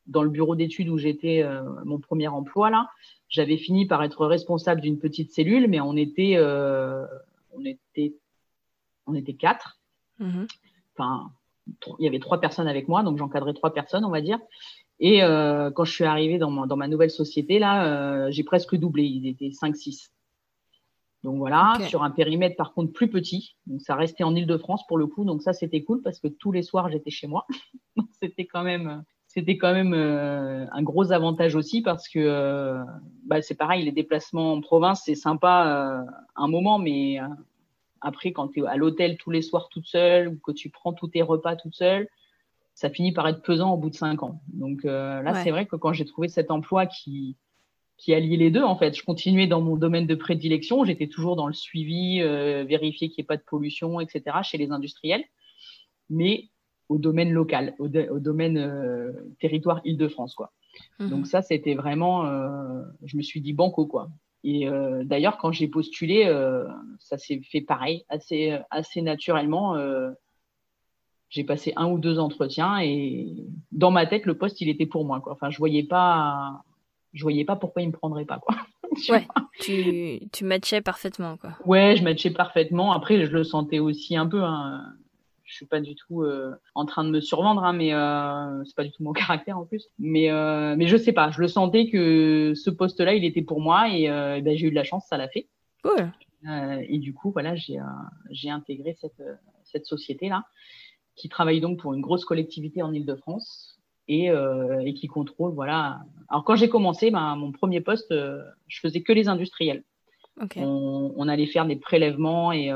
dans 0.07 0.23
le 0.23 0.31
bureau 0.31 0.55
d'études 0.57 0.89
où 0.89 0.99
j'étais, 0.99 1.45
mon 1.85 1.99
premier 1.99 2.29
emploi, 2.29 2.71
là, 2.71 2.89
j'avais 3.35 3.57
fini 3.57 3.87
par 3.87 4.03
être 4.05 4.27
responsable 4.27 4.81
d'une 4.81 4.99
petite 4.99 5.33
cellule, 5.33 5.67
mais 5.69 5.81
on 5.81 5.97
était, 5.97 6.35
euh, 6.37 7.05
on 7.53 7.65
était, 7.65 8.15
on 9.07 9.15
était 9.15 9.35
quatre. 9.35 9.81
Mhm. 10.21 10.47
Enfin, 10.95 11.33
il 11.99 12.05
y 12.05 12.09
avait 12.09 12.21
trois 12.21 12.41
personnes 12.41 12.69
avec 12.69 12.87
moi, 12.87 13.03
donc 13.03 13.19
j'encadrais 13.19 13.53
trois 13.53 13.75
personnes, 13.75 14.05
on 14.05 14.11
va 14.11 14.21
dire. 14.21 14.39
Et 15.01 15.25
euh, 15.25 15.73
quand 15.73 15.85
je 15.85 15.93
suis 15.93 16.05
arrivée 16.05 16.39
dans 16.39 16.51
ma, 16.51 16.67
dans 16.69 16.77
ma 16.77 16.87
nouvelle 16.87 17.11
société, 17.11 17.59
là, 17.59 17.87
euh, 17.87 18.31
j'ai 18.31 18.45
presque 18.45 18.77
doublé. 18.77 19.03
Ils 19.03 19.27
étaient 19.27 19.49
5-6. 19.49 20.11
Donc 21.25 21.39
voilà, 21.39 21.79
sur 21.89 22.05
un 22.05 22.11
périmètre 22.11 22.55
par 22.55 22.73
contre 22.73 22.93
plus 22.93 23.09
petit. 23.09 23.57
Donc 23.67 23.81
ça 23.81 23.97
restait 23.97 24.25
en 24.25 24.37
Ile-de-France 24.37 24.87
pour 24.87 24.99
le 24.99 25.09
coup. 25.09 25.25
Donc 25.25 25.43
ça, 25.43 25.55
c'était 25.55 25.83
cool 25.83 26.03
parce 26.03 26.21
que 26.21 26.29
tous 26.29 26.53
les 26.53 26.63
soirs, 26.63 26.89
j'étais 26.91 27.11
chez 27.11 27.27
moi. 27.27 27.47
c'était 28.21 28.45
quand 28.45 28.63
même 28.63 29.03
c'était 29.35 29.59
quand 29.59 29.73
même 29.73 29.95
euh, 29.95 30.65
un 30.71 30.83
gros 30.83 31.11
avantage 31.11 31.57
aussi 31.57 31.83
parce 31.83 32.09
que 32.09 32.21
euh, 32.21 32.85
bah, 33.27 33.43
c'est 33.43 33.57
pareil, 33.57 33.85
les 33.85 33.91
déplacements 33.91 34.53
en 34.53 34.61
province, 34.61 35.03
c'est 35.05 35.17
sympa 35.17 35.67
euh, 35.67 36.13
un 36.37 36.47
moment, 36.47 36.79
mais 36.79 37.19
après, 38.01 38.33
quand 38.33 38.49
tu 38.49 38.61
es 38.61 38.67
à 38.67 38.77
l'hôtel 38.77 39.17
tous 39.17 39.33
les 39.33 39.43
soirs 39.43 39.69
toute 39.71 39.87
seule 39.87 40.29
ou 40.29 40.39
que 40.39 40.53
tu 40.53 40.71
prends 40.71 40.93
tous 40.93 41.09
tes 41.09 41.23
repas 41.23 41.57
toute 41.57 41.75
seule, 41.75 42.09
ça 42.75 42.91
finit 42.91 43.13
par 43.13 43.27
être 43.27 43.43
pesant 43.43 43.73
au 43.75 43.77
bout 43.77 43.91
de 43.91 43.97
cinq 43.97 44.23
ans. 44.23 44.41
Donc 44.53 44.85
là, 44.85 45.43
c'est 45.43 45.51
vrai 45.51 45.67
que 45.67 45.77
quand 45.77 45.93
j'ai 45.93 46.05
trouvé 46.05 46.29
cet 46.29 46.51
emploi 46.51 46.87
qui, 46.87 47.37
qui 47.97 48.15
alliait 48.15 48.37
les 48.37 48.51
deux, 48.51 48.63
en 48.63 48.77
fait, 48.77 48.97
je 48.97 49.05
continuais 49.05 49.47
dans 49.47 49.61
mon 49.61 49.77
domaine 49.77 50.07
de 50.07 50.15
prédilection, 50.15 50.85
j'étais 50.85 51.09
toujours 51.09 51.35
dans 51.35 51.47
le 51.47 51.55
suivi, 51.55 52.21
vérifier 52.21 53.09
qu'il 53.09 53.23
n'y 53.23 53.25
ait 53.25 53.27
pas 53.27 53.37
de 53.37 53.43
pollution, 53.43 54.01
etc., 54.01 54.39
chez 54.43 54.59
les 54.59 54.71
industriels. 54.71 55.25
Mais 56.11 56.51
au 56.89 56.99
domaine 56.99 57.33
local, 57.33 57.75
au, 57.79 57.89
domaine 57.89 58.59
euh, 58.59 59.13
territoire 59.41 59.81
Île-de-France, 59.85 60.35
quoi. 60.35 60.53
Mhm. 60.99 61.11
Donc 61.11 61.27
ça, 61.27 61.43
c'était 61.43 61.75
vraiment, 61.75 62.27
euh, 62.27 62.83
je 63.05 63.17
me 63.17 63.23
suis 63.23 63.41
dit 63.41 63.53
banco, 63.53 63.87
quoi. 63.87 64.09
Et 64.43 64.69
euh, 64.69 65.05
d'ailleurs, 65.05 65.39
quand 65.39 65.53
j'ai 65.53 65.69
postulé, 65.69 66.31
ça 66.99 67.17
s'est 67.17 67.41
fait 67.41 67.63
pareil, 67.63 68.05
assez, 68.09 68.59
assez 68.71 69.01
naturellement. 69.01 69.77
j'ai 71.31 71.45
passé 71.45 71.73
un 71.77 71.91
ou 71.91 71.99
deux 71.99 72.19
entretiens 72.19 72.79
et 72.81 73.47
dans 73.73 73.91
ma 73.91 74.07
tête, 74.07 74.27
le 74.27 74.37
poste, 74.37 74.61
il 74.61 74.69
était 74.69 74.87
pour 74.87 75.05
moi, 75.05 75.21
quoi. 75.21 75.33
Enfin, 75.33 75.51
je 75.51 75.59
voyais 75.59 75.85
pas, 75.85 76.63
je 77.15 77.23
voyais 77.23 77.45
pas 77.45 77.57
pourquoi 77.57 77.83
il 77.83 77.89
me 77.89 77.93
prendrait 77.93 78.27
pas, 78.27 78.39
quoi. 78.39 78.55
ouais, 79.09 79.27
tu, 79.61 80.21
tu 80.31 80.45
matchais 80.45 80.83
parfaitement, 80.83 81.39
quoi. 81.39 81.53
Ouais, 81.65 81.97
je 81.97 82.05
matchais 82.05 82.31
parfaitement. 82.31 82.93
Après, 82.93 83.25
je 83.25 83.33
le 83.33 83.45
sentais 83.45 83.79
aussi 83.79 84.15
un 84.15 84.27
peu. 84.27 84.43
Hein 84.43 84.95
je 85.45 85.55
suis 85.55 85.67
pas 85.67 85.81
du 85.81 85.95
tout 85.95 86.23
euh, 86.23 86.55
en 86.75 86.87
train 86.87 87.05
de 87.05 87.11
me 87.11 87.21
survendre, 87.21 87.65
hein, 87.65 87.73
mais 87.73 87.93
euh, 87.93 88.65
c'est 88.65 88.75
pas 88.75 88.85
du 88.85 88.91
tout 88.91 89.03
mon 89.03 89.13
caractère 89.13 89.59
en 89.59 89.65
plus. 89.65 89.89
Mais 89.99 90.31
euh, 90.31 90.75
mais 90.77 90.87
je 90.87 90.97
sais 90.97 91.13
pas, 91.13 91.31
je 91.31 91.41
le 91.41 91.49
sentais 91.49 91.89
que 91.89 92.55
ce 92.55 92.71
poste-là, 92.71 93.15
il 93.15 93.25
était 93.25 93.43
pour 93.43 93.61
moi 93.61 93.89
et 93.89 94.09
euh, 94.09 94.41
ben, 94.41 94.57
j'ai 94.57 94.67
eu 94.67 94.71
de 94.71 94.75
la 94.75 94.85
chance, 94.85 95.07
ça 95.09 95.17
l'a 95.17 95.29
fait. 95.29 95.49
Cool. 95.83 96.11
et 96.89 96.99
du 96.99 97.13
coup, 97.13 97.31
voilà, 97.31 97.55
j'ai 97.57 97.79
j'ai 98.31 98.49
intégré 98.49 98.97
cette 98.99 99.23
cette 99.65 99.85
société 99.85 100.29
là, 100.29 100.45
qui 101.15 101.29
travaille 101.29 101.61
donc 101.61 101.79
pour 101.79 101.93
une 101.93 102.01
grosse 102.01 102.25
collectivité 102.25 102.83
en 102.83 102.93
Île-de-France 102.93 103.79
et, 104.09 104.29
et 104.29 104.95
qui 104.95 105.07
contrôle, 105.09 105.53
voilà. 105.53 106.01
Alors 106.29 106.45
quand 106.45 106.57
j'ai 106.57 106.71
commencé, 106.71 107.11
ben, 107.11 107.37
mon 107.37 107.53
premier 107.53 107.83
poste, 107.83 108.15
je 108.15 108.81
faisais 108.81 109.03
que 109.03 109.13
les 109.13 109.29
industriels. 109.29 109.85
On, 110.57 111.13
on, 111.17 111.29
allait 111.29 111.47
faire 111.47 111.67
des 111.67 111.77
prélèvements 111.77 112.51
et 112.51 112.73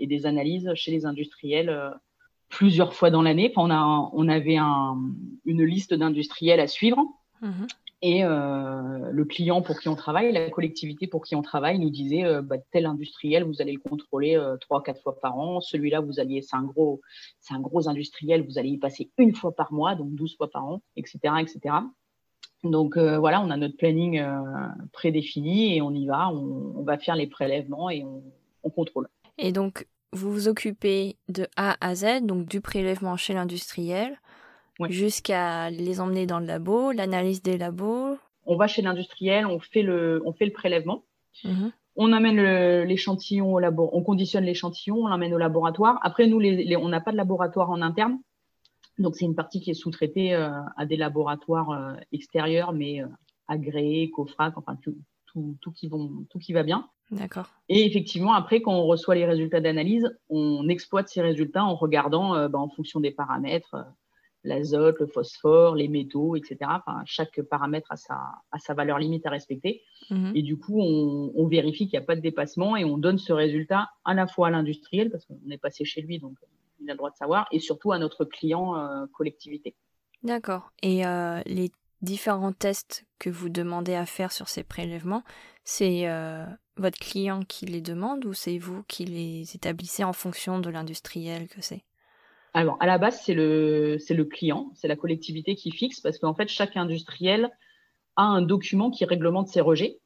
et 0.00 0.06
des 0.06 0.26
analyses 0.26 0.72
chez 0.74 0.90
les 0.90 1.06
industriels 1.06 1.68
euh, 1.68 1.90
plusieurs 2.48 2.94
fois 2.94 3.10
dans 3.10 3.22
l'année. 3.22 3.52
Enfin, 3.54 3.68
on, 3.68 3.70
a, 3.70 4.10
on 4.12 4.28
avait 4.28 4.56
un, 4.56 4.98
une 5.44 5.62
liste 5.62 5.94
d'industriels 5.94 6.58
à 6.58 6.66
suivre. 6.66 6.98
Mhm. 7.42 7.66
Et 8.02 8.24
euh, 8.24 9.10
le 9.12 9.24
client 9.26 9.60
pour 9.60 9.78
qui 9.78 9.88
on 9.90 9.94
travaille, 9.94 10.32
la 10.32 10.48
collectivité 10.48 11.06
pour 11.06 11.22
qui 11.22 11.36
on 11.36 11.42
travaille, 11.42 11.78
nous 11.78 11.90
disait 11.90 12.24
euh, 12.24 12.40
bah, 12.40 12.56
tel 12.72 12.86
industriel, 12.86 13.44
vous 13.44 13.60
allez 13.60 13.74
le 13.74 13.78
contrôler 13.78 14.42
trois, 14.62 14.82
quatre 14.82 15.02
fois 15.02 15.20
par 15.20 15.38
an. 15.38 15.60
Celui-là, 15.60 16.00
vous 16.00 16.18
alliez, 16.18 16.40
c'est 16.40 16.56
un 16.56 16.62
gros, 16.62 17.02
c'est 17.40 17.52
un 17.52 17.60
gros 17.60 17.88
industriel, 17.88 18.42
vous 18.42 18.58
allez 18.58 18.70
y 18.70 18.78
passer 18.78 19.10
une 19.18 19.34
fois 19.34 19.54
par 19.54 19.72
mois, 19.72 19.94
donc 19.96 20.14
12 20.14 20.38
fois 20.38 20.50
par 20.50 20.64
an, 20.64 20.80
etc., 20.96 21.18
etc. 21.40 21.74
Donc 22.64 22.96
voilà, 22.96 23.42
on 23.42 23.50
a 23.50 23.56
notre 23.56 23.76
planning 23.76 24.22
prédéfini 24.92 25.76
et 25.76 25.82
on 25.82 25.92
y 25.92 26.06
va, 26.06 26.30
on, 26.30 26.82
va 26.82 26.98
faire 26.98 27.16
les 27.16 27.26
prélèvements 27.26 27.90
et 27.90 28.02
on, 28.02 28.22
on 28.62 28.70
contrôle. 28.70 29.08
Et 29.38 29.52
donc, 29.52 29.86
vous 30.12 30.32
vous 30.32 30.48
occupez 30.48 31.16
de 31.28 31.46
A 31.56 31.76
à 31.80 31.94
Z, 31.94 32.22
donc 32.22 32.46
du 32.46 32.60
prélèvement 32.60 33.16
chez 33.16 33.34
l'industriel, 33.34 34.20
jusqu'à 34.88 35.70
les 35.70 36.00
emmener 36.00 36.26
dans 36.26 36.40
le 36.40 36.46
labo, 36.46 36.92
l'analyse 36.92 37.42
des 37.42 37.58
labos. 37.58 38.18
On 38.46 38.56
va 38.56 38.66
chez 38.66 38.82
l'industriel, 38.82 39.46
on 39.46 39.60
fait 39.60 39.82
le, 39.82 40.22
on 40.24 40.32
fait 40.32 40.46
le 40.46 40.52
prélèvement. 40.52 41.04
Mhm. 41.44 41.72
On 41.96 42.12
amène 42.12 42.40
l'échantillon 42.84 43.52
au 43.52 43.58
labo, 43.58 43.90
on 43.92 44.02
conditionne 44.02 44.44
l'échantillon, 44.44 44.96
on 44.96 45.06
l'amène 45.08 45.34
au 45.34 45.38
laboratoire. 45.38 45.98
Après, 46.02 46.26
nous, 46.26 46.40
on 46.40 46.88
n'a 46.88 47.00
pas 47.00 47.12
de 47.12 47.16
laboratoire 47.16 47.70
en 47.70 47.82
interne. 47.82 48.18
Donc, 49.00 49.16
c'est 49.16 49.24
une 49.24 49.34
partie 49.34 49.60
qui 49.60 49.70
est 49.70 49.74
sous-traitée 49.74 50.34
euh, 50.34 50.50
à 50.76 50.84
des 50.84 50.96
laboratoires 50.96 51.70
euh, 51.70 51.94
extérieurs, 52.12 52.72
mais 52.72 53.02
euh, 53.02 53.06
agréés, 53.48 54.10
COFRAC, 54.10 54.56
enfin, 54.58 54.76
tout, 54.82 54.94
tout, 55.60 55.72
qui 55.72 55.88
vont, 55.88 56.26
tout 56.28 56.38
qui 56.38 56.52
va 56.52 56.62
bien. 56.62 56.88
D'accord. 57.10 57.50
Et 57.68 57.86
effectivement, 57.86 58.34
après, 58.34 58.62
quand 58.62 58.72
on 58.72 58.86
reçoit 58.86 59.14
les 59.14 59.26
résultats 59.26 59.60
d'analyse, 59.60 60.08
on 60.28 60.68
exploite 60.68 61.08
ces 61.08 61.22
résultats 61.22 61.64
en 61.64 61.74
regardant 61.74 62.48
bah, 62.48 62.58
en 62.58 62.68
fonction 62.68 63.00
des 63.00 63.10
paramètres 63.10 63.76
l'azote, 64.44 64.98
le 65.00 65.06
phosphore, 65.06 65.74
les 65.74 65.88
métaux, 65.88 66.36
etc. 66.36 66.58
Enfin, 66.62 67.02
chaque 67.04 67.40
paramètre 67.42 67.90
a 67.90 67.96
sa, 67.96 68.18
sa 68.58 68.74
valeur 68.74 68.98
limite 68.98 69.26
à 69.26 69.30
respecter. 69.30 69.82
Mhm. 70.10 70.32
Et 70.34 70.42
du 70.42 70.58
coup, 70.58 70.80
on, 70.80 71.46
vérifie 71.46 71.88
qu'il 71.88 71.98
n'y 71.98 72.04
a 72.04 72.06
pas 72.06 72.16
de 72.16 72.20
dépassement 72.20 72.76
et 72.76 72.84
on 72.84 72.96
donne 72.96 73.18
ce 73.18 73.32
résultat 73.32 73.90
à 74.04 74.14
la 74.14 74.26
fois 74.26 74.48
à 74.48 74.50
l'industriel, 74.50 75.10
parce 75.10 75.24
qu'on 75.24 75.50
est 75.50 75.58
passé 75.58 75.84
chez 75.84 76.00
lui, 76.00 76.18
donc 76.18 76.36
il 76.80 76.88
a 76.88 76.92
le 76.92 76.96
droit 76.96 77.10
de 77.10 77.16
savoir, 77.16 77.46
et 77.50 77.58
surtout 77.58 77.92
à 77.92 77.98
notre 77.98 78.24
client 78.24 78.76
euh, 78.76 79.06
collectivité. 79.12 79.74
D'accord. 80.22 80.70
Et 80.82 81.04
euh, 81.06 81.40
les 81.46 81.70
différents 82.02 82.52
tests 82.52 83.04
que 83.18 83.30
vous 83.30 83.48
demandez 83.48 83.94
à 83.94 84.06
faire 84.06 84.32
sur 84.32 84.48
ces 84.48 84.62
prélèvements, 84.62 85.24
c'est 85.64 86.08
euh, 86.08 86.46
votre 86.80 86.98
client 86.98 87.42
qui 87.42 87.66
les 87.66 87.80
demande 87.80 88.24
ou 88.24 88.32
c'est 88.32 88.58
vous 88.58 88.82
qui 88.88 89.04
les 89.04 89.54
établissez 89.54 90.02
en 90.04 90.12
fonction 90.12 90.58
de 90.58 90.70
l'industriel 90.70 91.48
que 91.48 91.60
c'est? 91.60 91.84
Alors, 92.52 92.76
à 92.80 92.86
la 92.86 92.98
base, 92.98 93.20
c'est 93.22 93.34
le, 93.34 93.98
le 94.08 94.24
client, 94.24 94.70
c'est 94.74 94.88
la 94.88 94.96
collectivité 94.96 95.54
qui 95.54 95.70
fixe 95.70 96.00
parce 96.00 96.18
qu'en 96.18 96.34
fait, 96.34 96.48
chaque 96.48 96.76
industriel 96.76 97.50
a 98.16 98.24
un 98.24 98.42
document 98.42 98.90
qui 98.90 99.04
réglemente 99.04 99.48
ses 99.48 99.60
rejets. 99.60 100.00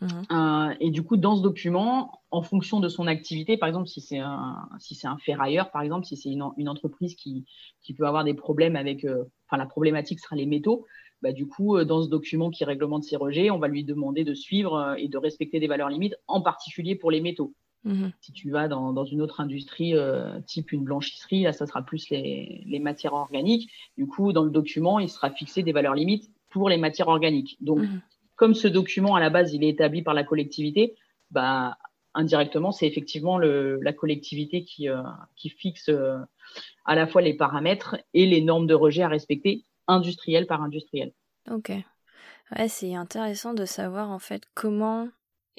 Mmh. 0.00 0.06
Euh, 0.32 0.74
et 0.80 0.90
du 0.90 1.02
coup, 1.02 1.18
dans 1.18 1.36
ce 1.36 1.42
document, 1.42 2.22
en 2.30 2.40
fonction 2.40 2.80
de 2.80 2.88
son 2.88 3.06
activité, 3.06 3.58
par 3.58 3.68
exemple, 3.68 3.86
si 3.86 4.00
c'est 4.00 4.18
un, 4.18 4.66
si 4.78 4.98
un 5.06 5.18
ferrailleur, 5.18 5.70
par 5.70 5.82
exemple, 5.82 6.06
si 6.06 6.16
c'est 6.16 6.30
une, 6.30 6.44
une 6.56 6.70
entreprise 6.70 7.14
qui, 7.16 7.44
qui 7.82 7.92
peut 7.92 8.06
avoir 8.06 8.24
des 8.24 8.32
problèmes 8.32 8.76
avec, 8.76 9.04
euh, 9.04 9.24
enfin, 9.46 9.58
la 9.58 9.66
problématique 9.66 10.20
sera 10.20 10.36
les 10.36 10.46
métaux, 10.46 10.86
bah, 11.22 11.32
du 11.32 11.46
coup, 11.46 11.76
euh, 11.76 11.84
dans 11.84 12.02
ce 12.02 12.08
document 12.08 12.50
qui 12.50 12.64
réglemente 12.64 13.04
ses 13.04 13.16
rejets, 13.16 13.50
on 13.50 13.58
va 13.58 13.68
lui 13.68 13.84
demander 13.84 14.24
de 14.24 14.34
suivre 14.34 14.94
et 14.98 15.08
de 15.08 15.18
respecter 15.18 15.60
des 15.60 15.66
valeurs 15.66 15.88
limites, 15.88 16.16
en 16.26 16.40
particulier 16.40 16.94
pour 16.94 17.10
les 17.10 17.20
métaux. 17.20 17.54
Mhm. 17.84 18.12
Si 18.20 18.32
tu 18.32 18.50
vas 18.50 18.68
dans, 18.68 18.92
dans 18.92 19.04
une 19.04 19.22
autre 19.22 19.40
industrie, 19.40 19.94
euh, 19.94 20.38
type 20.46 20.72
une 20.72 20.84
blanchisserie, 20.84 21.42
là, 21.42 21.52
ça 21.52 21.66
sera 21.66 21.82
plus 21.82 22.10
les, 22.10 22.62
les, 22.66 22.78
matières 22.78 23.14
organiques. 23.14 23.70
Du 23.96 24.06
coup, 24.06 24.32
dans 24.32 24.44
le 24.44 24.50
document, 24.50 24.98
il 24.98 25.08
sera 25.08 25.30
fixé 25.30 25.62
des 25.62 25.72
valeurs 25.72 25.94
limites 25.94 26.30
pour 26.50 26.68
les 26.68 26.76
matières 26.76 27.08
organiques. 27.08 27.56
Donc, 27.60 27.80
mhm. 27.80 28.00
comme 28.36 28.54
ce 28.54 28.68
document, 28.68 29.14
à 29.14 29.20
la 29.20 29.30
base, 29.30 29.54
il 29.54 29.64
est 29.64 29.68
établi 29.68 30.02
par 30.02 30.14
la 30.14 30.24
collectivité, 30.24 30.94
bah, 31.30 31.78
indirectement, 32.14 32.72
c'est 32.72 32.86
effectivement 32.86 33.38
le, 33.38 33.78
la 33.82 33.92
collectivité 33.92 34.64
qui, 34.64 34.88
euh, 34.88 35.02
qui 35.36 35.48
fixe 35.48 35.88
euh, 35.88 36.18
à 36.84 36.94
la 36.94 37.06
fois 37.06 37.22
les 37.22 37.34
paramètres 37.34 37.96
et 38.14 38.26
les 38.26 38.42
normes 38.42 38.66
de 38.66 38.74
rejet 38.74 39.02
à 39.02 39.08
respecter, 39.08 39.64
industriel 39.90 40.46
par 40.46 40.62
industriel. 40.62 41.12
Ok. 41.50 41.72
Ouais, 42.56 42.68
c'est 42.68 42.94
intéressant 42.94 43.54
de 43.54 43.64
savoir 43.64 44.10
en 44.10 44.18
fait 44.18 44.42
comment 44.54 45.08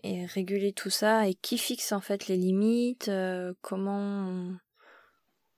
et 0.04 0.26
réguler 0.26 0.74
tout 0.74 0.89
ça 0.89 1.28
et 1.28 1.34
qui 1.36 1.58
fixe 1.58 1.91
en 1.91 2.02
fait 2.02 2.28
les 2.28 2.38
limites, 2.38 3.08
euh, 3.08 3.54
comment 3.62 4.52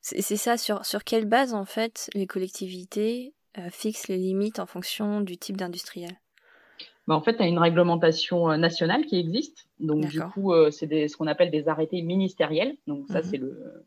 c'est 0.01 0.35
ça 0.35 0.57
sur 0.57 0.85
sur 0.85 1.03
quelle 1.03 1.25
base 1.25 1.53
en 1.53 1.65
fait 1.65 2.09
les 2.13 2.27
collectivités 2.27 3.33
euh, 3.57 3.69
fixent 3.69 4.09
les 4.09 4.17
limites 4.17 4.59
en 4.59 4.65
fonction 4.65 5.21
du 5.21 5.37
type 5.37 5.55
d'industriel? 5.55 6.11
Bah, 7.07 7.15
en 7.15 7.21
fait, 7.21 7.35
tu 7.35 7.43
as 7.43 7.47
une 7.47 7.59
réglementation 7.59 8.49
euh, 8.49 8.57
nationale 8.57 9.05
qui 9.05 9.17
existe. 9.17 9.67
Donc, 9.79 10.07
du 10.07 10.21
coup, 10.21 10.53
c'est 10.71 11.07
ce 11.07 11.17
qu'on 11.17 11.27
appelle 11.27 11.51
des 11.51 11.67
arrêtés 11.67 12.01
ministériels. 12.01 12.77
Donc, 12.87 13.07
ça, 13.09 13.19
mmh 13.19 13.23
c'est 13.23 13.37
le, 13.37 13.85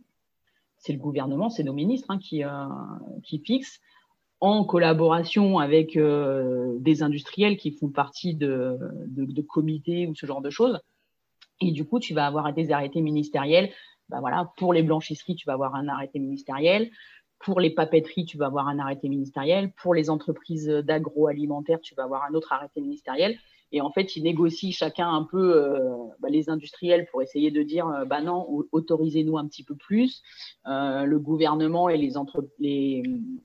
le 0.89 0.99
gouvernement, 0.99 1.49
c'est 1.49 1.65
nos 1.65 1.73
ministres 1.73 2.11
hein, 2.11 2.19
qui, 2.19 2.43
qui 3.25 3.39
fixent 3.39 3.81
en 4.41 4.65
collaboration 4.65 5.59
avec 5.59 5.97
euh, 5.97 6.77
des 6.79 7.03
industriels 7.03 7.57
qui 7.57 7.73
font 7.73 7.89
partie 7.89 8.35
de, 8.35 8.79
comités 9.49 10.07
ou 10.07 10.15
ce 10.15 10.27
genre 10.27 10.43
de 10.43 10.51
choses. 10.51 10.79
Et 11.61 11.73
du 11.73 11.87
coup, 11.87 12.01
tu 12.01 12.13
vas 12.13 12.27
avoir 12.27 12.53
des 12.53 12.71
arrêtés 12.71 13.01
ministériels. 13.01 13.71
Ben 14.09 14.21
voilà, 14.21 14.53
pour 14.57 14.73
les 14.73 14.83
blanchisseries, 14.83 15.37
tu 15.37 15.47
vas 15.47 15.55
avoir 15.55 15.75
un 15.75 15.89
arrêté 15.89 16.19
ministériel. 16.19 16.91
Pour 17.39 17.61
les 17.61 17.71
papeteries, 17.71 18.25
tu 18.25 18.37
vas 18.37 18.47
avoir 18.47 18.69
un 18.69 18.79
arrêté 18.79 19.09
ministériel. 19.09 19.73
Pour 19.73 19.95
les 19.95 20.11
entreprises 20.11 20.69
d'agroalimentaire, 20.69 21.81
tu 21.81 21.95
vas 21.95 22.05
avoir 22.05 22.25
un 22.25 22.35
autre 22.35 22.53
arrêté 22.53 22.81
ministériel. 22.81 23.39
Et 23.73 23.81
en 23.81 23.91
fait, 23.91 24.17
ils 24.17 24.23
négocient 24.23 24.71
chacun 24.71 25.09
un 25.09 25.25
peu 25.25 25.57
euh, 25.57 25.79
bah, 26.21 26.29
les 26.31 26.49
industriels 26.49 27.07
pour 27.11 27.23
essayer 27.23 27.51
de 27.51 27.63
dire 27.63 27.89
euh, 27.89 28.05
bah 28.05 28.21
non, 28.21 28.65
autorisez-nous 28.73 29.39
un 29.39 29.47
petit 29.47 29.65
peu 29.65 29.75
plus. 29.75 30.23
Euh, 30.67 31.05
le 31.05 31.19
gouvernement 31.19 31.89
et 31.89 31.97
les, 31.97 32.17
entre 32.17 32.47
les, 32.59 33.03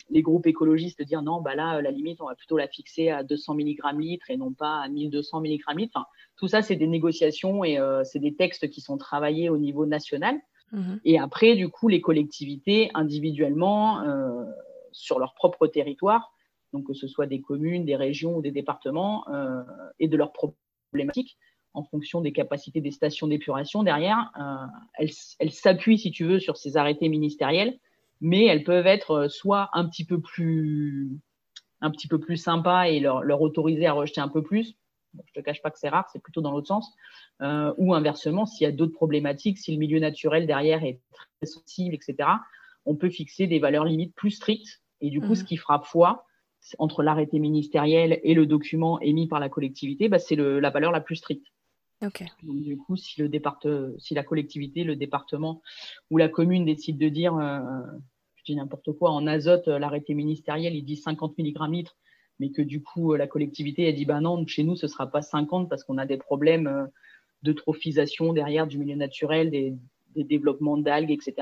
les, 0.10 0.22
groupes 0.22 0.46
écologistes 0.46 1.02
dire 1.02 1.24
non, 1.24 1.42
bah 1.42 1.56
là, 1.56 1.82
la 1.82 1.92
limite, 1.92 2.22
on 2.22 2.28
va 2.28 2.36
plutôt 2.36 2.58
la 2.58 2.68
fixer 2.68 3.10
à 3.10 3.24
200 3.24 3.56
mg 3.56 4.00
litre 4.00 4.30
et 4.30 4.38
non 4.38 4.54
pas 4.54 4.82
à 4.82 4.88
1200 4.90 5.42
mg 5.42 5.62
litre. 5.76 5.94
Enfin, 5.96 6.06
tout 6.38 6.48
ça, 6.48 6.62
c'est 6.62 6.76
des 6.76 6.88
négociations 6.88 7.64
et 7.64 7.78
c'est 8.04 8.20
des 8.20 8.36
textes 8.36 8.70
qui 8.70 8.82
sont 8.82 8.98
travaillés 8.98 9.50
au 9.50 9.58
niveau 9.58 9.86
national. 9.86 10.40
Mmh 10.72 10.96
et 11.04 11.20
après, 11.20 11.56
du 11.56 11.68
coup, 11.68 11.90
les 11.90 12.00
collectivités 12.00 12.90
individuellement, 12.94 14.04
sur 14.92 15.20
leur 15.20 15.34
propre 15.34 15.68
territoire, 15.68 16.32
donc 16.74 16.88
que 16.88 16.94
ce 16.94 17.08
soit 17.08 17.28
des 17.28 17.42
communes, 17.42 17.86
des 17.86 17.96
régions 17.96 18.38
ou 18.38 18.42
des 18.42 18.52
départements, 18.52 19.28
euh, 19.30 19.62
et 20.00 20.08
de 20.08 20.18
leurs 20.18 20.34
problématiques 20.34 21.38
en 21.74 21.84
fonction 21.84 22.22
des 22.22 22.34
capacités 22.34 22.82
des 22.82 22.92
stations 22.92 23.28
d'épuration 23.28 23.84
derrière. 23.84 24.32
Euh, 24.40 25.06
elles 25.40 25.52
s'appuient, 25.52 25.98
si 25.98 26.12
tu 26.12 26.26
veux, 26.26 26.40
sur 26.40 26.58
ces 26.58 26.78
arrêtés 26.78 27.10
ministériels, 27.10 27.78
mais 28.20 28.46
elles 28.46 28.64
peuvent 28.64 28.88
être 28.88 29.12
euh, 29.12 29.30
soit 29.30 29.70
un 29.74 29.86
petit 29.86 30.06
peu 30.06 30.20
plus, 30.20 31.10
un 31.82 31.92
petit 31.92 32.08
peu 32.08 32.20
plus 32.20 32.38
sympas 32.38 32.86
et 32.86 33.00
leur, 33.00 33.24
leur 33.24 33.42
autoriser 33.42 33.86
à 33.88 33.94
rejeter 33.94 34.22
un 34.22 34.28
peu 34.28 34.44
plus. 34.44 34.76
Je 35.14 35.20
je 35.28 35.34
te 35.34 35.40
cache 35.42 35.62
pas 35.62 35.72
que 35.72 35.80
c'est 35.80 35.90
rare, 35.90 36.10
c'est 36.12 36.22
plutôt 36.22 36.42
dans 36.42 36.52
l'autre 36.52 36.68
sens. 36.68 36.94
Euh, 37.42 37.74
ou 37.78 37.94
inversement, 37.94 38.46
s'il 38.46 38.64
y 38.64 38.68
a 38.68 38.72
d'autres 38.72 38.94
problématiques, 38.94 39.58
si 39.58 39.72
le 39.72 39.78
milieu 39.78 40.00
naturel 40.00 40.48
derrière 40.48 40.84
est 40.84 41.02
très 41.12 41.46
sensible, 41.46 41.96
etc., 41.96 42.30
on 42.86 42.96
peut 42.96 43.10
fixer 43.10 43.48
des 43.48 43.60
valeurs 43.60 43.86
limites 43.86 44.16
plus 44.16 44.32
strictes. 44.32 44.82
Et 45.02 45.10
du 45.10 45.20
coup, 45.20 45.32
mmh. 45.32 45.36
ce 45.36 45.44
qui 45.44 45.58
fera 45.58 45.80
foi, 45.80 46.26
entre 46.78 47.04
l'arrêté 47.04 47.40
ministériel 47.40 48.20
et 48.24 48.34
le 48.34 48.46
document 48.46 49.00
émis 49.00 49.28
par 49.28 49.40
la 49.40 49.50
collectivité, 49.50 50.10
bah, 50.10 50.20
c'est 50.20 50.36
la 50.36 50.70
valeur 50.70 50.92
la 50.92 51.02
plus 51.02 51.16
stricte. 51.16 51.48
du 52.44 52.78
coup, 52.78 52.96
si, 52.96 53.22
le 53.22 53.30
si 54.00 54.14
la 54.14 54.24
collectivité, 54.24 54.84
le 54.84 54.96
département 54.96 55.62
ou 56.10 56.18
la 56.18 56.30
commune 56.30 56.66
décide 56.66 56.98
de 56.98 57.10
dire, 57.10 57.36
euh, 57.36 57.60
je 58.36 58.44
dis 58.46 58.56
n'importe 58.56 58.92
quoi, 58.94 59.12
en 59.12 59.28
azote, 59.28 59.68
l'arrêté 59.68 60.16
ministériel, 60.16 60.76
il 60.76 60.84
dit 60.84 60.98
50 60.98 61.38
mg 61.38 61.70
litre, 61.70 61.98
mais 62.40 62.52
que 62.52 62.64
du 62.64 62.82
coup, 62.82 63.14
la 63.14 63.28
collectivité 63.28 63.88
a 63.88 63.92
dit, 63.92 64.06
bah 64.06 64.20
non, 64.20 64.46
chez 64.48 64.64
nous, 64.64 64.76
ce 64.76 64.88
sera 64.88 65.06
pas 65.06 65.22
50 65.22 65.70
parce 65.70 65.84
qu'on 65.84 66.00
a 66.00 66.08
des 66.08 66.18
problèmes 66.18 66.68
euh, 66.68 66.86
d'eutrophisation 67.44 68.34
derrière 68.34 68.66
du 68.66 68.80
milieu 68.80 68.96
naturel, 68.96 69.52
des, 69.52 69.76
développements 70.16 70.76
d'algues, 70.76 71.12
etc. 71.12 71.36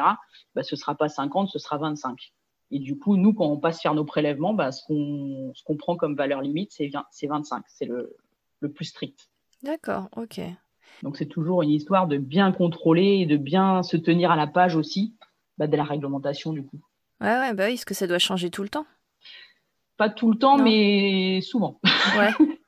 Bah, 0.54 0.62
ce 0.62 0.76
sera 0.76 0.94
pas 0.94 1.10
50, 1.10 1.50
ce 1.50 1.58
sera 1.58 1.78
25. 1.78 2.34
Et 2.72 2.80
du 2.80 2.98
coup, 2.98 3.18
nous, 3.18 3.34
quand 3.34 3.48
on 3.48 3.58
passe 3.58 3.82
faire 3.82 3.94
nos 3.94 4.06
prélèvements, 4.06 4.54
bah, 4.54 4.72
ce 4.72 4.84
qu'on 4.86 5.76
prend 5.78 5.96
comme 5.96 6.16
valeur 6.16 6.42
limite, 6.42 6.72
c'est 6.72 7.28
25. 7.28 7.64
C'est 7.68 7.86
le, 7.86 8.16
le, 8.60 8.72
plus 8.72 8.86
strict. 8.86 9.30
D'accord, 9.64 10.08
ok. 10.16 10.40
Donc, 11.04 11.18
c'est 11.18 11.26
toujours 11.26 11.64
une 11.64 11.72
histoire 11.72 12.08
de 12.08 12.18
bien 12.18 12.52
contrôler 12.52 13.20
et 13.22 13.26
de 13.26 13.38
bien 13.38 13.84
se 13.84 13.98
tenir 13.98 14.32
à 14.32 14.36
la 14.36 14.48
page 14.48 14.76
aussi 14.76 15.16
bah, 15.58 15.68
de 15.68 15.76
la 15.76 15.84
réglementation, 15.84 16.54
du 16.54 16.64
coup. 16.64 16.80
Ouais, 17.22 17.38
ouais, 17.40 17.54
bah 17.54 17.66
oui, 17.66 17.74
parce 17.74 17.86
que 17.86 17.94
ça 17.94 18.08
doit 18.08 18.20
changer 18.20 18.50
tout 18.50 18.64
le 18.64 18.70
temps. 18.70 18.86
Pas 19.98 20.10
tout 20.10 20.32
le 20.32 20.38
temps, 20.38 20.58
mais 20.58 21.42
souvent. 21.42 21.80
Ouais. 22.18 22.30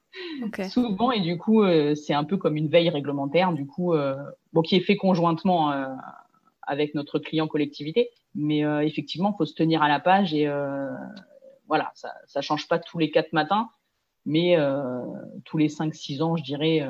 Souvent, 0.70 1.12
et 1.12 1.22
du 1.22 1.38
coup, 1.38 1.64
euh, 1.64 1.96
c'est 1.96 2.14
un 2.14 2.24
peu 2.24 2.38
comme 2.38 2.58
une 2.58 2.68
veille 2.68 2.90
réglementaire, 2.90 3.54
du 3.54 3.66
coup, 3.66 3.94
euh, 3.94 4.16
bon, 4.54 4.62
qui 4.62 4.76
est 4.76 4.82
fait 4.82 4.98
conjointement 4.98 5.72
euh, 5.72 5.86
avec 6.64 6.96
notre 6.96 7.20
client 7.20 7.48
collectivité. 7.48 8.10
Mais 8.36 8.64
euh, 8.64 8.82
effectivement, 8.82 9.32
il 9.34 9.38
faut 9.38 9.46
se 9.46 9.54
tenir 9.54 9.82
à 9.82 9.90
la 9.90 10.00
page 10.00 10.34
et 10.34 10.48
euh, 10.48 10.90
voilà, 11.68 11.92
ça 11.96 12.12
ne 12.36 12.42
change 12.42 12.68
pas 12.68 12.80
tous 12.80 12.98
les 12.98 13.12
quatre 13.12 13.34
matins, 13.34 13.70
mais 14.26 14.58
euh, 14.58 15.02
tous 15.46 15.58
les 15.58 15.70
cinq, 15.70 15.94
six 15.96 16.22
ans, 16.22 16.36
je 16.36 16.44
dirais, 16.44 16.88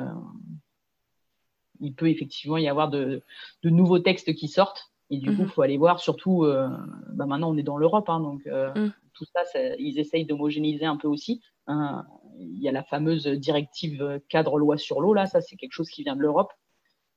il 1.80 1.94
peut 1.94 2.08
effectivement 2.08 2.58
y 2.58 2.68
avoir 2.68 2.90
de, 2.90 3.22
de, 3.62 3.70
nouveaux 3.70 3.98
textes 3.98 4.34
qui 4.34 4.48
sortent. 4.48 4.90
Et 5.10 5.18
du 5.18 5.26
coup, 5.26 5.42
il 5.42 5.44
mhm. 5.44 5.50
faut 5.50 5.62
aller 5.62 5.76
voir, 5.76 6.00
surtout, 6.00 6.44
bah 6.44 7.26
maintenant 7.26 7.50
on 7.50 7.56
est 7.58 7.62
dans 7.62 7.76
l'Europe, 7.76 8.08
hein, 8.08 8.20
donc 8.20 8.46
mm. 8.46 8.92
tout 9.12 9.26
ça, 9.26 9.42
ils 9.78 9.98
essayent 9.98 10.24
d'homogénéiser 10.24 10.86
un 10.86 10.96
peu 10.96 11.06
aussi. 11.06 11.42
Hein. 11.68 12.04
il 12.40 12.60
y 12.60 12.68
a 12.68 12.72
la 12.72 12.82
fameuse 12.82 13.26
directive 13.26 14.20
cadre 14.28 14.58
loi 14.58 14.78
sur 14.78 15.00
l'eau, 15.00 15.12
là, 15.12 15.26
ça 15.26 15.40
c'est 15.40 15.56
quelque 15.56 15.74
chose 15.74 15.90
qui 15.90 16.02
vient 16.02 16.16
de 16.16 16.22
l'Europe. 16.22 16.52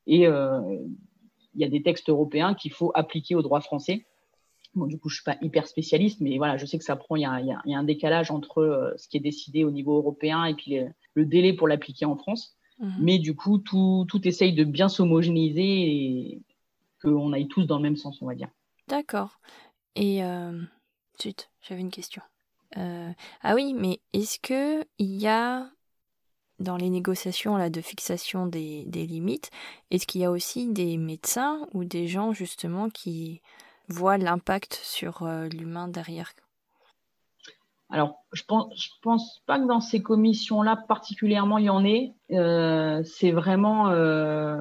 Et 0.07 0.27
il 1.55 1.61
y 1.61 1.65
a 1.65 1.69
des 1.69 1.81
textes 1.81 2.09
européens 2.09 2.53
qu'il 2.53 2.71
faut 2.71 2.91
appliquer 2.95 3.35
au 3.35 3.41
droit 3.41 3.61
français. 3.61 4.05
Bon, 4.73 4.85
du 4.85 4.99
coup, 4.99 5.09
je 5.09 5.15
suis 5.15 5.23
pas 5.23 5.37
hyper 5.41 5.67
spécialiste, 5.67 6.19
mais 6.19 6.37
voilà, 6.37 6.57
je 6.57 6.65
sais 6.65 6.77
que 6.77 6.83
ça 6.83 6.97
prend, 6.97 7.15
il 7.15 7.21
y 7.21 7.25
a, 7.25 7.39
il 7.39 7.71
y 7.71 7.73
a 7.73 7.79
un 7.79 7.83
décalage 7.83 8.29
entre 8.29 8.59
euh, 8.59 8.93
ce 8.97 9.07
qui 9.07 9.17
est 9.17 9.21
décidé 9.21 9.63
au 9.63 9.71
niveau 9.71 9.95
européen 9.95 10.43
et 10.45 10.53
puis 10.53 10.79
le, 11.15 11.25
délai 11.25 11.53
pour 11.53 11.67
l'appliquer 11.67 12.05
en 12.05 12.17
France. 12.17 12.57
Mhm. 12.79 12.95
Mais 12.99 13.19
du 13.19 13.35
coup, 13.35 13.57
tout, 13.57 14.05
tout 14.09 14.27
essaye 14.27 14.53
de 14.53 14.65
bien 14.65 14.89
s'homogénéiser 14.89 15.63
et 15.63 16.41
qu'on 17.01 17.31
aille 17.31 17.47
tous 17.47 17.63
dans 17.63 17.77
le 17.77 17.83
même 17.83 17.95
sens, 17.95 18.21
on 18.21 18.25
va 18.25 18.35
dire. 18.35 18.49
D'accord. 18.89 19.39
Et 19.95 20.23
euh... 20.23 20.61
zut, 21.21 21.49
j'avais 21.61 21.81
une 21.81 21.91
question. 21.91 22.21
Euh... 22.75 23.11
Ah 23.41 23.55
oui, 23.55 23.73
mais 23.73 24.01
est-ce 24.11 24.39
que 24.39 24.85
il 24.97 25.21
y 25.21 25.27
a 25.27 25.69
dans 26.59 26.77
les 26.77 26.89
négociations 26.89 27.57
là 27.57 27.69
de 27.69 27.81
fixation 27.81 28.45
des, 28.45 28.85
limites, 28.85 29.49
est-ce 29.91 30.07
qu'il 30.07 30.21
y 30.21 30.25
a 30.25 30.31
aussi 30.31 30.71
des 30.71 30.97
médecins 30.97 31.67
ou 31.73 31.83
des 31.83 32.07
gens 32.07 32.33
justement 32.33 32.89
qui 32.89 33.41
voit 33.87 34.17
l'impact 34.17 34.79
sur 34.81 35.23
euh, 35.23 35.47
l'humain 35.47 35.87
derrière? 35.87 36.31
Alors, 37.91 38.15
je 38.33 38.41
pense, 38.47 38.73
je 38.75 38.89
pense 39.03 39.43
pas 39.45 39.59
que 39.59 39.67
dans 39.67 39.79
ces 39.79 40.01
commissions-là 40.01 40.75
particulièrement 40.87 41.59
il 41.59 41.65
y 41.65 41.69
en 41.69 41.85
ait. 41.85 42.13
Euh, 42.31 43.03
c'est 43.03 43.31
vraiment 43.31 43.89
euh, 43.89 44.57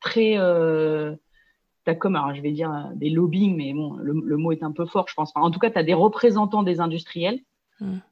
très, 0.00 0.36
as 0.36 1.94
comme, 1.94 2.16
alors 2.16 2.34
je 2.34 2.42
vais 2.42 2.52
dire 2.52 2.90
des 2.96 3.10
lobbying, 3.10 3.56
mais 3.56 3.72
bon, 3.72 3.94
le, 3.96 4.36
mot 4.36 4.52
est 4.52 4.62
un 4.62 4.72
peu 4.72 4.86
fort, 4.86 5.06
je 5.08 5.14
pense. 5.14 5.32
en 5.34 5.50
tout 5.50 5.60
cas, 5.60 5.70
tu 5.70 5.78
as 5.78 5.84
des 5.84 5.94
représentants 5.94 6.62
des 6.62 6.80
industriels 6.80 7.40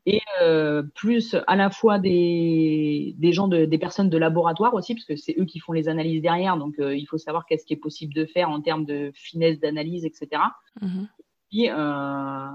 Et 0.06 0.20
euh, 0.42 0.82
plus 0.94 1.36
à 1.46 1.56
la 1.56 1.70
fois 1.70 1.98
des, 1.98 3.14
des 3.18 3.32
gens, 3.32 3.48
de, 3.48 3.64
des 3.64 3.78
personnes 3.78 4.08
de 4.08 4.18
laboratoire 4.18 4.74
aussi, 4.74 4.94
parce 4.94 5.04
que 5.04 5.16
c'est 5.16 5.34
eux 5.38 5.44
qui 5.44 5.58
font 5.58 5.72
les 5.72 5.88
analyses 5.88 6.22
derrière. 6.22 6.56
Donc, 6.56 6.78
euh, 6.78 6.94
il 6.94 7.06
faut 7.06 7.18
savoir 7.18 7.46
qu'est-ce 7.46 7.66
qui 7.66 7.72
est 7.72 7.78
possible 7.78 8.14
de 8.14 8.24
faire 8.26 8.48
en 8.48 8.60
termes 8.60 8.84
de 8.84 9.10
finesse 9.14 9.58
d'analyse, 9.58 10.04
etc. 10.04 10.42
Mm-hmm. 10.80 11.08
Et, 11.52 11.70
euh, 11.70 12.46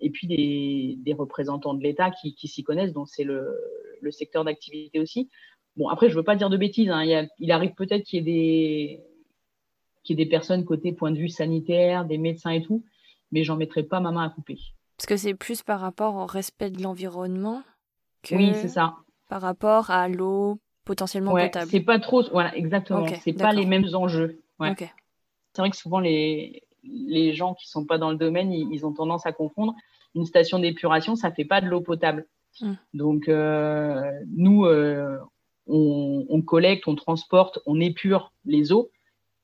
et 0.00 0.10
puis 0.10 0.26
des, 0.26 0.96
des 0.98 1.14
représentants 1.14 1.74
de 1.74 1.82
l'État 1.82 2.10
qui, 2.10 2.34
qui 2.34 2.48
s'y 2.48 2.64
connaissent, 2.64 2.92
donc 2.92 3.08
c'est 3.08 3.24
le, 3.24 3.46
le 4.00 4.10
secteur 4.10 4.44
d'activité 4.44 5.00
aussi. 5.00 5.30
Bon, 5.76 5.88
après, 5.88 6.10
je 6.10 6.16
veux 6.16 6.24
pas 6.24 6.36
dire 6.36 6.50
de 6.50 6.56
bêtises. 6.56 6.90
Hein. 6.90 7.04
Il, 7.04 7.28
il, 7.38 7.52
arrive 7.52 7.74
peut-être 7.74 8.04
qu'il 8.04 8.18
y 8.18 8.20
ait 8.20 8.24
des 8.24 9.00
qu'il 10.02 10.18
y 10.18 10.22
ait 10.22 10.24
des 10.24 10.30
personnes 10.30 10.64
côté 10.64 10.92
point 10.92 11.10
de 11.10 11.18
vue 11.18 11.28
sanitaire, 11.28 12.04
des 12.04 12.18
médecins 12.18 12.50
et 12.50 12.62
tout, 12.62 12.84
mais 13.30 13.44
j'en 13.44 13.56
mettrai 13.56 13.82
pas 13.82 14.00
ma 14.00 14.10
main 14.10 14.24
à 14.24 14.30
couper. 14.30 14.58
Parce 14.98 15.06
que 15.06 15.16
c'est 15.16 15.34
plus 15.34 15.62
par 15.62 15.80
rapport 15.80 16.16
au 16.16 16.26
respect 16.26 16.70
de 16.70 16.82
l'environnement 16.82 17.62
que 18.22 18.34
oui, 18.34 18.50
c'est 18.54 18.68
ça. 18.68 18.96
par 19.28 19.40
rapport 19.40 19.90
à 19.90 20.08
l'eau 20.08 20.58
potentiellement 20.84 21.32
ouais, 21.32 21.46
potable. 21.46 21.70
C'est 21.70 21.80
pas 21.80 22.00
trop, 22.00 22.24
voilà, 22.32 22.54
exactement. 22.56 23.06
c'est 23.22 23.32
pas 23.32 23.52
les 23.52 23.64
mêmes 23.64 23.86
enjeux. 23.94 24.40
Ouais. 24.58 24.74
C'est 24.76 25.62
vrai 25.62 25.70
que 25.70 25.76
souvent 25.76 26.00
les, 26.00 26.64
les 26.82 27.32
gens 27.32 27.54
qui 27.54 27.68
sont 27.68 27.84
pas 27.84 27.98
dans 27.98 28.10
le 28.10 28.16
domaine, 28.16 28.52
ils, 28.52 28.84
ont 28.84 28.92
tendance 28.92 29.24
à 29.24 29.32
confondre. 29.32 29.74
Une 30.16 30.26
station 30.26 30.58
d'épuration, 30.58 31.14
ça 31.14 31.30
fait 31.30 31.44
pas 31.44 31.60
de 31.60 31.66
l'eau 31.66 31.80
potable. 31.80 32.26
Hmm. 32.60 32.74
Donc 32.92 33.28
euh, 33.28 34.10
nous, 34.34 34.64
euh, 34.64 35.16
on, 35.68 36.26
on, 36.28 36.42
collecte, 36.42 36.88
on 36.88 36.96
transporte, 36.96 37.60
on 37.66 37.78
épure 37.78 38.32
les 38.44 38.72
eaux 38.72 38.90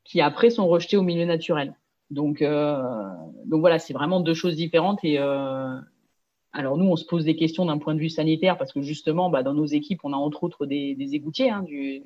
qui 0.02 0.20
après 0.20 0.50
sont 0.50 0.66
rejetées 0.66 0.96
au 0.96 1.02
milieu 1.02 1.26
naturel. 1.26 1.74
Donc, 2.11 2.42
euh, 2.42 2.82
donc 3.46 3.61
voilà, 3.61 3.78
c'est 3.78 3.94
vraiment 3.94 4.20
deux 4.20 4.34
choses 4.34 4.57
différentes. 4.57 5.00
Et 5.05 5.18
euh, 5.18 5.76
alors 6.52 6.76
nous, 6.76 6.86
on 6.86 6.96
se 6.96 7.05
pose 7.05 7.24
des 7.24 7.36
questions 7.36 7.64
d'un 7.66 7.78
point 7.78 7.94
de 7.94 8.00
vue 8.00 8.11
sanitaire 8.11 8.59
parce 8.59 8.72
que 8.72 8.82
justement, 8.82 9.30
bah, 9.30 9.42
dans 9.42 9.55
nos 9.55 9.66
équipes, 9.66 10.00
on 10.05 10.12
a 10.12 10.16
entre 10.16 10.44
autres 10.44 10.66
des, 10.66 10.94
des 10.94 11.14
égoutiers, 11.14 11.50
hein, 11.50 11.62
du, 11.62 12.02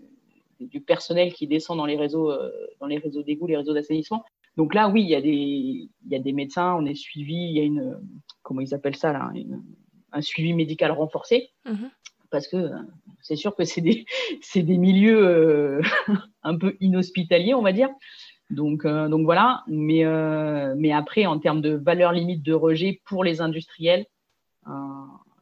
du, 0.61 0.80
personnel 0.80 1.32
qui 1.32 1.46
descend 1.46 1.76
dans 1.76 1.86
les 1.86 1.96
réseaux, 1.96 2.30
euh, 2.30 2.51
dans 2.80 2.86
les 2.86 2.99
réseaux 2.99 3.22
d'égout, 3.22 3.46
les 3.46 3.57
réseaux 3.57 3.74
d'assainissement. 3.74 4.24
Donc 4.57 4.74
là, 4.74 4.88
oui, 4.88 5.03
il 5.03 5.09
y 5.09 5.14
a 5.14 5.20
des, 5.20 5.30
il 5.30 6.11
y 6.11 6.16
a 6.16 6.18
des 6.18 6.32
médecins, 6.32 6.74
on 6.74 6.84
est 6.84 6.94
suivi, 6.94 7.34
il 7.34 7.53
y 7.53 7.61
a 7.61 7.62
une, 7.62 8.01
comment 8.42 8.61
ils 8.61 8.74
appellent 8.74 8.96
ça 8.96 9.12
là, 9.12 9.30
un 10.12 10.20
suivi 10.20 10.53
médical 10.55 10.90
renforcé. 10.90 11.51
Mm-hmm. 11.66 11.90
Parce 12.30 12.49
que 12.49 12.70
c'est 13.22 13.36
sûr 13.36 13.55
que 13.55 13.64
c'est 13.64 13.80
des, 13.80 14.05
des 14.55 14.78
milieux 14.78 15.26
euh, 15.26 15.82
un 16.42 16.57
peu 16.57 16.76
inhospitaliers, 16.80 17.55
on 17.55 17.62
va 17.62 17.72
dire. 17.72 17.90
Donc, 18.51 18.84
euh, 18.84 19.09
donc 19.09 19.24
voilà. 19.24 19.62
Mais, 19.66 20.05
euh, 20.05 20.74
mais 20.76 20.92
après, 20.92 21.26
en 21.26 21.38
termes 21.38 21.61
de 21.61 21.74
valeur 21.74 22.12
limite 22.12 22.42
de 22.42 22.55
rejet 22.55 23.01
pour 23.05 23.24
les 23.24 23.40
industriels, 23.40 24.07
euh, 24.66 24.70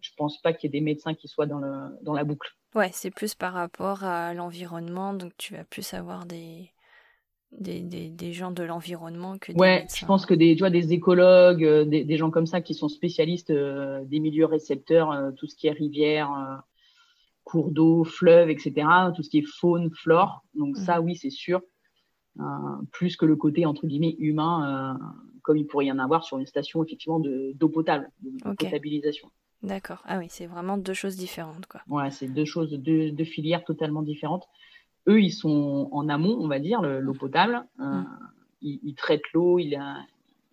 je 0.01 0.11
pense 0.17 0.41
pas 0.41 0.53
qu'il 0.53 0.69
y 0.69 0.77
ait 0.77 0.81
des 0.81 0.85
médecins 0.85 1.15
qui 1.15 1.29
soient 1.29 1.47
dans, 1.47 1.59
le, 1.59 1.73
dans 2.03 2.15
la 2.15 2.25
boucle. 2.25 2.51
Ouais, 2.75 2.91
c'est 2.93 3.11
plus 3.11 3.35
par 3.35 3.55
rapport 3.55 4.05
à 4.05 4.35
l'environnement, 4.35 5.15
donc 5.15 5.33
tu 5.39 5.55
vas 5.55 5.65
plus 5.65 5.95
avoir 5.95 6.27
des, 6.27 6.71
des, 7.53 7.81
des, 7.81 8.11
des 8.11 8.33
gens 8.33 8.51
de 8.51 8.63
l'environnement 8.63 9.39
que 9.39 9.53
des 9.53 9.59
ouais, 9.59 9.81
médecins. 9.81 9.97
je 10.01 10.07
pense 10.07 10.27
que 10.27 10.35
des, 10.35 10.55
tu 10.55 10.61
vois, 10.61 10.71
des 10.71 10.93
écologues, 10.93 11.65
des, 11.89 12.05
des 12.05 12.17
gens 12.17 12.31
comme 12.31 12.47
ça 12.47 12.61
qui 12.61 12.75
sont 12.75 12.89
spécialistes 12.89 13.51
des 13.53 14.21
milieux 14.21 14.47
récepteurs, 14.47 15.33
tout 15.37 15.47
ce 15.47 15.57
qui 15.57 15.69
est 15.69 15.73
rivière, 15.73 16.63
cours 17.45 17.71
d'eau, 17.71 18.05
fleuves, 18.05 18.51
etc., 18.51 18.89
tout 19.15 19.23
ce 19.23 19.31
qui 19.31 19.39
est 19.39 19.49
faune, 19.61 19.91
flore. 19.95 20.45
Donc 20.55 20.77
ça, 20.77 21.01
oui, 21.01 21.17
c'est 21.17 21.31
sûr. 21.31 21.63
Euh, 22.39 22.83
plus 22.93 23.17
que 23.17 23.25
le 23.25 23.37
côté 23.37 23.65
entre 23.65 23.87
guillemets 23.87 24.15
humain, 24.19 24.99
euh, 25.01 25.05
comme 25.43 25.57
il 25.57 25.67
pourrait 25.67 25.87
y 25.87 25.93
en 25.93 25.99
avoir 25.99 26.25
sur 26.25 26.39
une 26.39 26.47
station 26.47 26.85
effectivement 26.85 27.19
d'eau 27.19 27.69
potable, 27.69 28.11
de, 28.21 28.55
potabilisation. 28.55 29.31
D'accord. 29.63 30.03
Ah 30.05 30.19
oui, 30.19 30.27
c'est 30.29 30.47
vraiment 30.47 30.77
deux 30.77 30.93
choses 30.93 31.17
différentes, 31.17 31.67
quoi. 31.67 31.81
Ouais, 31.89 32.11
c'est 32.11 32.29
deux 32.29 32.45
choses, 32.45 32.73
deux, 32.73 33.11
deux, 33.11 33.25
filières 33.25 33.65
totalement 33.65 34.03
différentes. 34.03 34.47
Eux, 35.09 35.23
ils 35.23 35.33
sont 35.33 35.89
en 35.93 36.09
amont, 36.11 36.37
on 36.39 36.47
va 36.47 36.59
dire, 36.59 36.83
l'eau 36.83 37.15
potable. 37.15 37.65
Euh, 37.81 37.85
mm. 37.85 38.07
ils, 38.61 38.95
traitent 38.95 39.33
l'eau, 39.33 39.59
ils 39.59 39.71
la, 39.71 39.97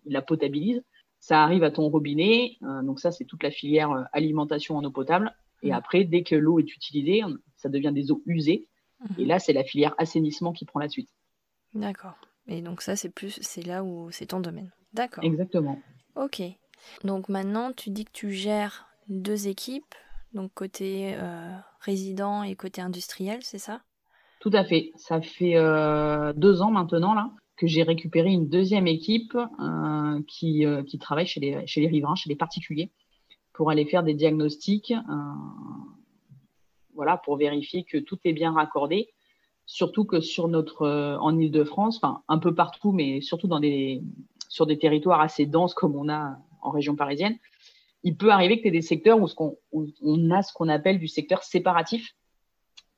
ils 0.06 0.12
la 0.12 0.22
potabilisent. 0.22 0.82
Ça 1.20 1.42
arrive 1.42 1.64
à 1.64 1.70
ton 1.70 1.88
robinet. 1.88 2.56
donc 2.82 2.98
ça, 2.98 3.12
c'est 3.12 3.24
toute 3.24 3.42
la 3.42 3.50
filière 3.50 4.08
alimentation 4.12 4.76
en 4.76 4.84
eau 4.84 4.90
potable. 4.90 5.34
Et 5.62 5.70
mm. 5.70 5.74
après, 5.74 6.04
dès 6.04 6.22
que 6.22 6.34
l'eau 6.34 6.58
est 6.58 6.74
utilisée, 6.74 7.20
ça 7.56 7.68
devient 7.68 7.92
des 7.92 8.10
eaux 8.10 8.22
usées. 8.24 8.68
Mm. 9.00 9.20
Et 9.20 9.24
là, 9.26 9.38
c'est 9.38 9.52
la 9.52 9.64
filière 9.64 9.94
assainissement 9.98 10.52
qui 10.52 10.64
prend 10.64 10.80
la 10.80 10.88
suite. 10.88 11.10
D'accord. 11.74 12.14
Et 12.46 12.62
donc 12.62 12.82
ça, 12.82 12.96
c'est 12.96 13.10
plus, 13.10 13.38
c'est 13.40 13.66
là 13.66 13.82
où 13.82 14.10
c'est 14.10 14.26
ton 14.26 14.40
domaine. 14.40 14.70
D'accord. 14.92 15.24
Exactement. 15.24 15.80
Ok. 16.14 16.42
Donc 17.02 17.28
maintenant, 17.28 17.72
tu 17.72 17.90
dis 17.90 18.04
que 18.04 18.12
tu 18.12 18.30
gères 18.30 18.86
deux 19.08 19.48
équipes, 19.48 19.94
donc 20.32 20.52
côté 20.54 21.14
euh, 21.14 21.56
résident 21.80 22.42
et 22.42 22.54
côté 22.54 22.80
industriel, 22.80 23.40
c'est 23.42 23.58
ça? 23.58 23.80
Tout 24.40 24.50
à 24.52 24.64
fait. 24.64 24.92
Ça 24.96 25.20
fait 25.20 25.56
euh, 25.56 26.32
deux 26.34 26.60
ans 26.62 26.70
maintenant 26.70 27.14
là 27.14 27.30
que 27.56 27.66
j'ai 27.66 27.82
récupéré 27.82 28.30
une 28.30 28.48
deuxième 28.48 28.86
équipe 28.86 29.36
euh, 29.36 30.20
qui, 30.26 30.64
qui 30.86 30.98
travaille 30.98 31.26
chez 31.26 31.40
les, 31.40 31.66
chez 31.66 31.80
les 31.80 31.86
riverains, 31.86 32.16
chez 32.16 32.28
les 32.28 32.36
particuliers, 32.36 32.90
pour 33.52 33.70
aller 33.70 33.86
faire 33.86 34.02
des 34.02 34.14
diagnostics, 34.14 34.92
voilà, 36.94 37.16
pour 37.16 37.36
vérifier 37.36 37.84
que 37.84 37.98
tout 37.98 38.18
est 38.24 38.32
bien 38.32 38.52
raccordé 38.52 39.13
surtout 39.66 40.04
que 40.04 40.20
sur 40.20 40.48
notre 40.48 40.82
euh, 40.82 41.16
en 41.18 41.38
Île-de-France, 41.38 41.96
enfin 41.96 42.22
un 42.28 42.38
peu 42.38 42.54
partout, 42.54 42.92
mais 42.92 43.20
surtout 43.20 43.48
dans 43.48 43.60
des 43.60 44.02
sur 44.48 44.66
des 44.66 44.78
territoires 44.78 45.20
assez 45.20 45.46
denses 45.46 45.74
comme 45.74 45.96
on 45.96 46.08
a 46.08 46.36
en 46.62 46.70
région 46.70 46.94
parisienne, 46.94 47.36
il 48.04 48.16
peut 48.16 48.30
arriver 48.30 48.58
que 48.58 48.62
tu 48.62 48.68
aies 48.68 48.72
des 48.72 48.82
secteurs 48.82 49.20
où, 49.20 49.26
ce 49.26 49.34
qu'on, 49.34 49.56
on 49.72 50.30
a 50.30 50.42
ce 50.42 50.52
qu'on 50.52 50.68
appelle 50.68 50.98
du 50.98 51.08
secteur 51.08 51.42
séparatif 51.42 52.14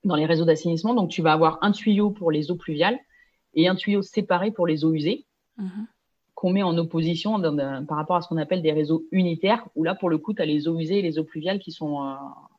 dans 0.05 0.17
les 0.17 0.27
réseaux 0.27 0.45
d'assainissement. 0.45 0.95
Donc 0.95 1.11
tu 1.11 1.23
vas 1.23 1.33
avoir 1.33 1.59
un 1.63 1.73
tuyau 1.73 2.11
pour 2.11 2.31
les 2.31 2.51
eaux 2.51 2.57
pluviales 2.57 2.99
et 3.55 3.69
un 3.69 3.75
tuyau 3.75 4.03
séparé 4.03 4.51
pour 4.51 4.67
les 4.67 4.85
eaux 4.85 4.93
usées. 4.93 5.27
Mm-hmm. 5.59 5.87
qu'on 6.35 6.51
met 6.51 6.63
en 6.63 6.77
opposition 6.77 7.41
par 7.89 7.97
rapport 7.97 8.17
à 8.17 8.21
ce 8.21 8.29
qu'on 8.29 8.37
appelle 8.37 8.61
des 8.61 8.73
réseaux 8.73 9.07
unitaires, 9.11 9.67
où 9.75 9.85
là, 9.85 9.95
pour 9.95 10.11
le 10.11 10.19
coup, 10.19 10.35
tu 10.35 10.43
as 10.43 10.45
les 10.45 10.69
eaux 10.69 10.79
usées 10.79 10.99
et 10.99 11.03
les 11.03 11.19
eaux 11.19 11.25
pluviales 11.25 11.59
qui 11.59 11.73
sont, 11.73 12.07
euh, 12.07 12.15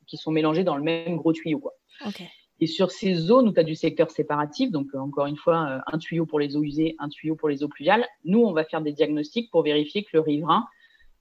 qui 0.08 0.18
sont 0.18 0.32
mélangées 0.32 0.64
dans 0.64 0.76
le 0.76 0.82
même 0.82 1.16
gros 1.16 1.32
tuyau. 1.32 1.60
Quoi. 1.60 1.74
Okay. 2.08 2.28
Et 2.60 2.68
sur 2.68 2.92
ces 2.92 3.14
zones 3.14 3.50
où 3.50 3.54
tu 3.54 3.60
as 3.60 3.64
du 3.64 3.76
secteur 3.76 4.10
séparatif, 4.10 4.72
donc 4.72 4.88
euh, 4.94 5.00
encore 5.00 5.28
une 5.28 5.38
fois, 5.38 5.68
euh, 5.70 5.80
un 5.94 5.98
tuyau 5.98 6.26
pour 6.26 6.40
les 6.40 6.56
eaux 6.56 6.64
usées, 6.64 6.96
un 7.00 7.10
tuyau 7.10 7.36
pour 7.36 7.50
les 7.50 7.64
eaux 7.64 7.68
pluviales, 7.68 8.06
nous, 8.26 8.40
on 8.40 8.52
va 8.52 8.64
faire 8.64 8.82
des 8.82 8.94
diagnostics 8.94 9.52
pour 9.52 9.64
vérifier 9.64 10.04
que 10.04 10.10
le 10.14 10.22
riverain, 10.22 10.66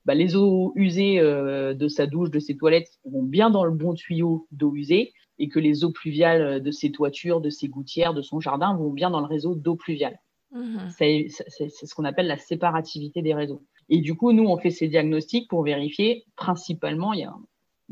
bah, 0.06 0.14
les 0.14 0.36
eaux 0.36 0.72
usées 0.76 1.18
euh, 1.20 1.74
de 1.74 1.88
sa 1.88 2.06
douche, 2.06 2.30
de 2.30 2.38
ses 2.38 2.56
toilettes 2.56 2.90
vont 3.04 3.22
bien 3.22 3.50
dans 3.50 3.64
le 3.64 3.72
bon 3.72 3.94
tuyau 3.94 4.46
d'eau 4.50 4.74
usée 4.74 5.12
et 5.38 5.48
que 5.48 5.58
les 5.58 5.84
eaux 5.84 5.90
pluviales 5.90 6.62
de 6.62 6.70
ses 6.70 6.90
toitures, 6.90 7.42
de 7.42 7.50
ses 7.50 7.68
gouttières, 7.68 8.14
de 8.14 8.22
son 8.22 8.40
jardin 8.40 8.74
vont 8.74 8.90
bien 8.90 9.10
dans 9.10 9.20
le 9.20 9.26
réseau 9.26 9.54
d'eau 9.54 9.74
pluviale. 9.74 10.18
Mmh. 10.52 10.78
C'est 10.96 11.26
ce 11.28 11.94
qu'on 11.94 12.04
appelle 12.04 12.28
la 12.28 12.38
séparativité 12.38 13.20
des 13.20 13.34
réseaux. 13.34 13.62
Et 13.90 14.00
du 14.00 14.14
coup, 14.14 14.32
nous, 14.32 14.44
on 14.44 14.56
fait 14.56 14.70
ces 14.70 14.88
diagnostics 14.88 15.48
pour 15.48 15.62
vérifier 15.62 16.24
principalement, 16.36 17.12
il 17.12 17.20
y 17.20 17.24
a 17.24 17.34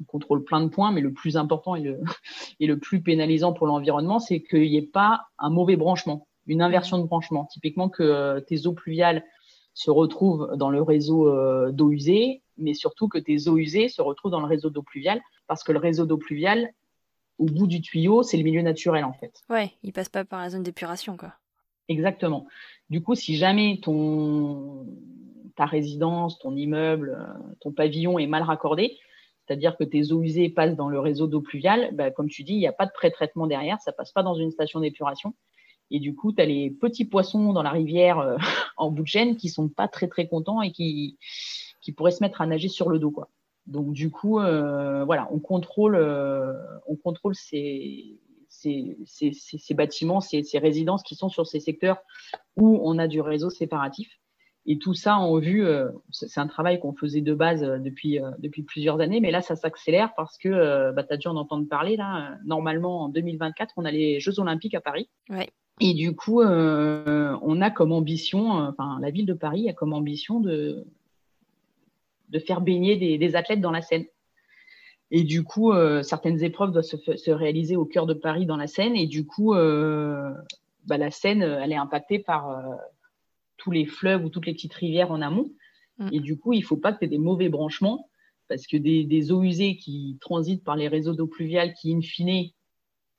on 0.00 0.04
contrôle 0.04 0.44
plein 0.44 0.60
de 0.60 0.68
points, 0.68 0.92
mais 0.92 1.00
le 1.00 1.12
plus 1.12 1.36
important 1.36 1.74
et 1.74 1.82
le, 1.82 2.00
et 2.60 2.66
le 2.66 2.78
plus 2.78 3.00
pénalisant 3.02 3.52
pour 3.52 3.66
l'environnement, 3.66 4.18
c'est 4.18 4.42
qu'il 4.42 4.70
n'y 4.70 4.76
ait 4.76 4.82
pas 4.82 5.26
un 5.38 5.50
mauvais 5.50 5.76
branchement, 5.76 6.26
une 6.46 6.62
inversion 6.62 6.98
de 6.98 7.04
branchement. 7.04 7.46
Typiquement 7.46 7.88
que 7.88 8.02
euh, 8.02 8.40
tes 8.40 8.66
eaux 8.66 8.72
pluviales 8.72 9.24
se 9.74 9.90
retrouvent 9.90 10.56
dans 10.56 10.70
le 10.70 10.82
réseau 10.82 11.28
euh, 11.28 11.72
d'eau 11.72 11.90
usée, 11.90 12.42
mais 12.58 12.74
surtout 12.74 13.08
que 13.08 13.18
tes 13.18 13.48
eaux 13.48 13.58
usées 13.58 13.88
se 13.88 14.02
retrouvent 14.02 14.30
dans 14.30 14.40
le 14.40 14.46
réseau 14.46 14.70
d'eau 14.70 14.82
pluviale, 14.82 15.20
parce 15.46 15.64
que 15.64 15.72
le 15.72 15.78
réseau 15.78 16.06
d'eau 16.06 16.18
pluviale, 16.18 16.70
au 17.38 17.46
bout 17.46 17.66
du 17.66 17.80
tuyau, 17.80 18.22
c'est 18.22 18.36
le 18.36 18.44
milieu 18.44 18.62
naturel 18.62 19.04
en 19.04 19.12
fait. 19.12 19.42
Ouais, 19.50 19.72
il 19.82 19.92
passe 19.92 20.08
pas 20.08 20.24
par 20.24 20.40
la 20.40 20.50
zone 20.50 20.62
d'épuration, 20.62 21.16
quoi. 21.16 21.32
Exactement. 21.88 22.46
Du 22.88 23.02
coup, 23.02 23.14
si 23.14 23.36
jamais 23.36 23.80
ton, 23.82 24.86
ta 25.56 25.66
résidence, 25.66 26.38
ton 26.38 26.56
immeuble, 26.56 27.18
ton 27.60 27.72
pavillon 27.72 28.18
est 28.18 28.26
mal 28.26 28.42
raccordé, 28.42 28.96
c'est-à-dire 29.46 29.76
que 29.76 29.84
tes 29.84 30.12
eaux 30.12 30.22
usées 30.22 30.48
passent 30.48 30.76
dans 30.76 30.88
le 30.88 30.98
réseau 30.98 31.26
d'eau 31.26 31.40
pluviale, 31.40 31.90
bah, 31.92 32.10
comme 32.10 32.28
tu 32.28 32.44
dis, 32.44 32.54
il 32.54 32.58
n'y 32.58 32.66
a 32.66 32.72
pas 32.72 32.86
de 32.86 32.92
pré-traitement 32.92 33.46
derrière, 33.46 33.80
ça 33.80 33.92
passe 33.92 34.12
pas 34.12 34.22
dans 34.22 34.34
une 34.34 34.50
station 34.50 34.80
d'épuration. 34.80 35.34
Et 35.90 36.00
du 36.00 36.14
coup, 36.14 36.32
tu 36.32 36.40
as 36.40 36.46
les 36.46 36.70
petits 36.70 37.04
poissons 37.04 37.52
dans 37.52 37.62
la 37.62 37.70
rivière 37.70 38.18
euh, 38.18 38.36
en 38.76 38.90
bout 38.90 39.02
de 39.02 39.08
chaîne 39.08 39.36
qui 39.36 39.48
sont 39.48 39.68
pas 39.68 39.88
très 39.88 40.08
très 40.08 40.26
contents 40.26 40.62
et 40.62 40.72
qui, 40.72 41.18
qui 41.82 41.92
pourraient 41.92 42.10
se 42.10 42.22
mettre 42.22 42.40
à 42.40 42.46
nager 42.46 42.68
sur 42.68 42.88
le 42.88 42.98
dos. 42.98 43.10
Quoi. 43.10 43.28
Donc 43.66 43.92
du 43.92 44.10
coup, 44.10 44.40
euh, 44.40 45.04
voilà, 45.04 45.28
on 45.30 45.40
contrôle, 45.40 45.96
euh, 45.96 46.54
on 46.86 46.96
contrôle 46.96 47.34
ces, 47.34 48.18
ces, 48.48 48.96
ces, 49.04 49.32
ces 49.32 49.74
bâtiments, 49.74 50.20
ces, 50.20 50.42
ces, 50.42 50.58
résidences 50.58 51.02
qui 51.02 51.16
sont 51.16 51.28
sur 51.28 51.46
ces 51.46 51.60
secteurs 51.60 51.98
où 52.56 52.80
on 52.82 52.98
a 52.98 53.08
du 53.08 53.20
réseau 53.20 53.50
séparatif. 53.50 54.18
Et 54.66 54.78
tout 54.78 54.94
ça 54.94 55.18
en 55.18 55.38
vue, 55.38 55.64
euh, 55.64 55.90
c'est 56.10 56.40
un 56.40 56.46
travail 56.46 56.80
qu'on 56.80 56.94
faisait 56.94 57.20
de 57.20 57.34
base 57.34 57.62
euh, 57.62 57.78
depuis, 57.78 58.18
euh, 58.18 58.30
depuis 58.38 58.62
plusieurs 58.62 59.00
années, 59.00 59.20
mais 59.20 59.30
là, 59.30 59.42
ça 59.42 59.56
s'accélère 59.56 60.14
parce 60.16 60.38
que 60.38 60.90
bah, 60.92 61.04
tu 61.04 61.12
as 61.12 61.16
dû 61.18 61.28
en 61.28 61.36
entendre 61.36 61.68
parler. 61.68 61.96
Là, 61.96 62.38
normalement, 62.46 63.02
en 63.02 63.08
2024, 63.10 63.74
on 63.76 63.84
a 63.84 63.90
les 63.90 64.20
Jeux 64.20 64.40
Olympiques 64.40 64.74
à 64.74 64.80
Paris. 64.80 65.08
Ouais. 65.28 65.50
Et 65.80 65.92
du 65.92 66.14
coup, 66.14 66.40
on 66.40 67.60
a 67.60 67.70
comme 67.70 67.92
ambition, 67.92 68.52
enfin, 68.52 68.98
la 69.00 69.10
ville 69.10 69.26
de 69.26 69.34
Paris 69.34 69.68
a 69.68 69.72
comme 69.72 69.92
ambition 69.92 70.38
de, 70.38 70.86
de 72.28 72.38
faire 72.38 72.60
baigner 72.60 72.96
des, 72.96 73.18
des 73.18 73.36
athlètes 73.36 73.60
dans 73.60 73.72
la 73.72 73.82
Seine. 73.82 74.04
Et 75.10 75.24
du 75.24 75.42
coup, 75.42 75.72
certaines 76.02 76.44
épreuves 76.44 76.70
doivent 76.70 76.84
se, 76.84 76.96
se, 76.96 77.30
réaliser 77.32 77.74
au 77.74 77.86
cœur 77.86 78.06
de 78.06 78.14
Paris 78.14 78.46
dans 78.46 78.56
la 78.56 78.68
Seine. 78.68 78.94
Et 78.94 79.08
du 79.08 79.26
coup, 79.26 79.52
bah, 79.52 80.96
la 80.96 81.10
Seine, 81.10 81.42
elle 81.42 81.72
est 81.72 81.76
impactée 81.76 82.20
par 82.20 82.62
tous 83.64 83.70
les 83.70 83.86
fleuves 83.86 84.24
ou 84.24 84.28
toutes 84.28 84.46
les 84.46 84.52
petites 84.52 84.74
rivières 84.74 85.10
en 85.10 85.22
amont. 85.22 85.50
Mm. 85.98 86.08
Et 86.12 86.20
du 86.20 86.38
coup, 86.38 86.52
il 86.52 86.60
ne 86.60 86.64
faut 86.64 86.76
pas 86.76 86.92
que 86.92 86.98
tu 86.98 87.06
aies 87.06 87.08
des 87.08 87.18
mauvais 87.18 87.48
branchements 87.48 88.08
parce 88.48 88.66
que 88.66 88.76
des, 88.76 89.32
eaux 89.32 89.42
usées 89.42 89.76
qui 89.76 90.18
transitent 90.20 90.62
par 90.62 90.76
les 90.76 90.86
réseaux 90.86 91.14
d'eau 91.14 91.26
pluviale 91.26 91.72
qui, 91.72 91.94
in 91.94 92.02
fine, 92.02 92.50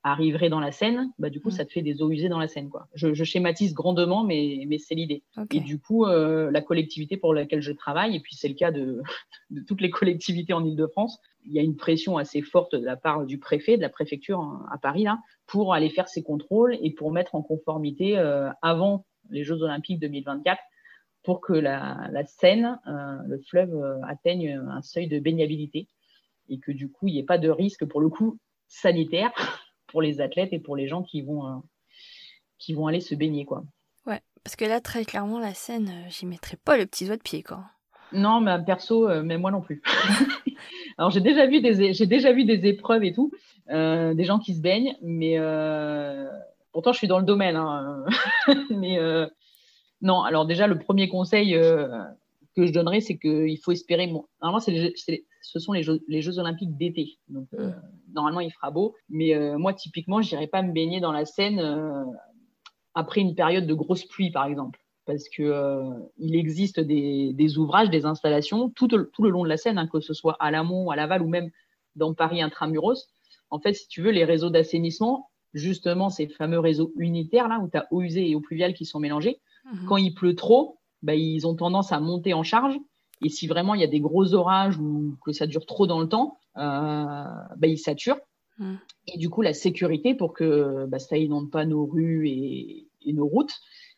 arriveraient 0.03 0.49
dans 0.49 0.59
la 0.59 0.71
Seine, 0.71 1.11
bah, 1.17 1.31
du 1.31 1.41
coup, 1.41 1.47
mm. 1.47 1.53
ça 1.53 1.65
te 1.65 1.71
fait 1.71 1.81
des 1.81 2.03
eaux 2.03 2.11
usées 2.11 2.29
dans 2.29 2.37
la 2.37 2.47
Seine. 2.47 2.69
Quoi. 2.69 2.87
Je, 2.93 3.11
schématise 3.23 3.73
grandement, 3.73 4.23
mais, 4.23 4.65
mais 4.67 4.77
c'est 4.77 4.93
l'idée. 4.93 5.23
Et 5.51 5.61
du 5.61 5.79
coup, 5.79 6.05
euh, 6.05 6.51
la 6.51 6.61
collectivité 6.61 7.17
pour 7.17 7.33
laquelle 7.33 7.61
je 7.61 7.71
travaille, 7.71 8.15
et 8.15 8.19
puis 8.19 8.35
c'est 8.35 8.47
le 8.47 8.53
cas 8.53 8.69
de, 8.69 9.01
de 9.49 9.61
toutes 9.61 9.81
les 9.81 9.89
collectivités 9.89 10.53
en 10.53 10.63
Ile-de-France, 10.63 11.19
il 11.43 11.53
y 11.53 11.59
a 11.59 11.63
une 11.63 11.75
pression 11.75 12.17
assez 12.17 12.43
forte 12.43 12.75
de 12.75 12.85
la 12.85 12.97
part 12.97 13.25
du 13.25 13.39
préfet, 13.39 13.77
de 13.77 13.81
la 13.81 13.89
préfecture 13.89 14.39
hein, 14.41 14.63
à 14.71 14.77
Paris, 14.77 15.03
là, 15.03 15.17
pour 15.47 15.73
aller 15.73 15.89
faire 15.89 16.07
ces 16.07 16.21
contrôles 16.21 16.77
et 16.81 16.91
pour 16.91 17.11
mettre 17.11 17.33
en 17.33 17.41
conformité 17.41 18.15
euh, 18.17 18.51
avant 18.61 19.05
les 19.29 19.43
Jeux 19.43 19.61
Olympiques 19.61 19.99
2024 19.99 20.59
pour 21.25 21.41
que 21.41 21.53
la, 21.53 22.23
Seine, 22.25 22.79
euh, 22.87 23.17
le 23.27 23.39
fleuve, 23.39 23.75
euh, 23.75 23.99
atteigne 24.07 24.61
un 24.69 24.81
seuil 24.81 25.07
de 25.07 25.19
baignabilité 25.19 25.89
et 26.47 26.59
que 26.59 26.71
du 26.71 26.89
coup, 26.89 27.07
il 27.07 27.13
n'y 27.13 27.19
ait 27.19 27.23
pas 27.23 27.39
de 27.39 27.49
risque 27.49 27.83
pour 27.85 27.99
le 27.99 28.09
coup 28.09 28.37
sanitaire 28.67 29.31
pour 29.87 30.01
les 30.01 30.21
athlètes 30.21 30.53
et 30.53 30.59
pour 30.59 30.75
les 30.75 30.87
gens 30.87 31.01
qui 31.03 31.23
vont, 31.23 31.47
euh, 31.47 31.57
qui 32.59 32.73
vont 32.73 32.87
aller 32.87 33.01
se 33.01 33.15
baigner. 33.15 33.43
Quoi. 33.45 33.63
Ouais, 34.05 34.21
parce 34.43 34.55
que 34.55 34.65
là, 34.65 34.79
très 34.79 35.03
clairement, 35.03 35.39
la 35.39 35.55
Seine, 35.55 35.91
j'y 36.09 36.27
mettrais 36.27 36.57
pas 36.57 36.77
le 36.77 36.85
petit 36.85 37.05
doigt 37.05 37.17
de 37.17 37.23
pied. 37.23 37.41
Quoi. 37.41 37.63
Non, 38.13 38.39
mais 38.39 38.63
perso, 38.63 39.09
mais 39.23 39.37
moi 39.39 39.49
non 39.49 39.61
plus. 39.61 39.81
Alors, 40.97 41.09
j'ai 41.09 41.21
déjà, 41.21 41.47
vu 41.47 41.59
des, 41.59 41.93
j'ai 41.93 42.05
déjà 42.05 42.31
vu 42.31 42.45
des 42.45 42.67
épreuves 42.67 43.03
et 43.03 43.13
tout, 43.13 43.31
des 43.67 44.23
gens 44.23 44.39
qui 44.39 44.53
se 44.53 44.61
baignent, 44.61 44.95
mais 45.01 45.37
Pourtant, 46.75 46.91
je 46.91 46.97
suis 46.97 47.07
dans 47.07 47.19
le 47.19 47.25
domaine. 47.25 47.55
Hein. 47.55 48.03
Mais 48.69 48.99
euh, 48.99 49.27
non, 50.01 50.23
alors 50.23 50.45
déjà, 50.45 50.67
le 50.67 50.77
premier 50.77 51.07
conseil 51.07 51.55
euh, 51.55 51.87
que 52.53 52.65
je 52.65 52.73
donnerais, 52.73 52.99
c'est 52.99 53.17
qu'il 53.17 53.57
faut 53.63 53.71
espérer. 53.71 54.07
Normalement, 54.41 54.59
ce 54.59 55.59
sont 55.59 55.71
les 55.71 55.83
Jeux, 56.21 56.37
Olympiques 56.37 56.75
d'été. 56.75 57.17
Donc, 57.29 57.47
euh, 57.53 57.71
normalement, 58.13 58.41
il 58.41 58.51
fera 58.51 58.71
beau. 58.71 58.93
Mais 59.07 59.33
moi, 59.57 59.73
typiquement, 59.73 60.21
je 60.21 60.35
n'irai 60.35 60.47
pas 60.47 60.63
me 60.63 60.73
baigner 60.73 60.99
dans 60.99 61.13
la 61.13 61.23
Seine 61.23 61.63
après 62.93 63.21
une 63.21 63.35
période 63.35 63.67
de 63.67 63.73
grosse 63.73 64.03
pluie, 64.03 64.31
par 64.31 64.45
exemple. 64.45 64.77
Parce 65.05 65.29
que 65.29 65.81
il 66.17 66.35
existe 66.35 66.81
des, 66.81 67.57
ouvrages, 67.57 67.89
des 67.89 68.05
installations 68.05 68.69
tout, 68.69 68.89
tout, 68.89 69.23
le 69.23 69.29
long 69.29 69.45
de 69.45 69.49
la 69.49 69.55
Seine, 69.55 69.77
hein, 69.77 69.87
que 69.87 70.01
ce 70.01 70.13
soit 70.13 70.35
à 70.41 70.51
l'amont, 70.51 70.89
à 70.89 70.97
l'aval 70.97 71.21
ou 71.21 71.29
même 71.29 71.51
dans 71.95 72.13
Paris 72.13 72.41
intramuros. 72.41 73.07
En 73.49 73.59
fait, 73.61 73.75
si 73.75 73.87
tu 73.87 74.01
veux, 74.01 74.11
les 74.11 74.25
réseaux 74.25 74.49
d'assainissement, 74.49 75.29
justement 75.55 76.09
ces 76.09 76.27
fameux 76.27 76.59
réseaux 76.59 76.93
unitaires 76.97 77.47
là 77.47 77.59
où 77.59 77.69
tu 77.69 77.77
as 77.77 77.87
eau 77.91 78.01
usée 78.01 78.29
et 78.29 78.35
eau 78.35 78.41
pluviale 78.41 78.73
qui 78.73 78.85
sont 78.85 78.99
mélangés. 78.99 79.39
Mhm. 79.71 79.85
Quand 79.87 79.97
il 79.97 80.13
pleut 80.13 80.35
trop, 80.35 80.77
bah, 81.01 81.15
ils 81.15 81.47
ont 81.47 81.55
tendance 81.55 81.91
à 81.91 81.99
monter 81.99 82.33
en 82.33 82.43
charge. 82.43 82.75
Et 83.23 83.29
si 83.29 83.47
vraiment 83.47 83.73
il 83.73 83.81
y 83.81 83.83
a 83.83 83.87
des 83.87 84.01
gros 84.01 84.33
orages 84.33 84.77
ou 84.77 85.15
que 85.25 85.31
ça 85.31 85.47
dure 85.47 85.65
trop 85.65 85.87
dans 85.87 86.01
le 86.01 86.09
temps, 86.09 86.37
euh, 86.57 87.23
bah, 87.57 87.67
ils 87.67 87.79
saturent. 87.79 88.19
Mhm. 88.59 88.79
Et 89.07 89.17
du 89.17 89.29
coup, 89.29 89.41
la 89.41 89.53
sécurité 89.53 90.13
pour 90.13 90.33
que 90.33 90.85
bah, 90.87 90.99
ça 90.99 91.17
inonde 91.17 91.49
pas 91.49 91.65
nos 91.65 91.85
rues 91.85 92.27
et, 92.27 92.87
nos 93.07 93.27
routes, 93.27 93.53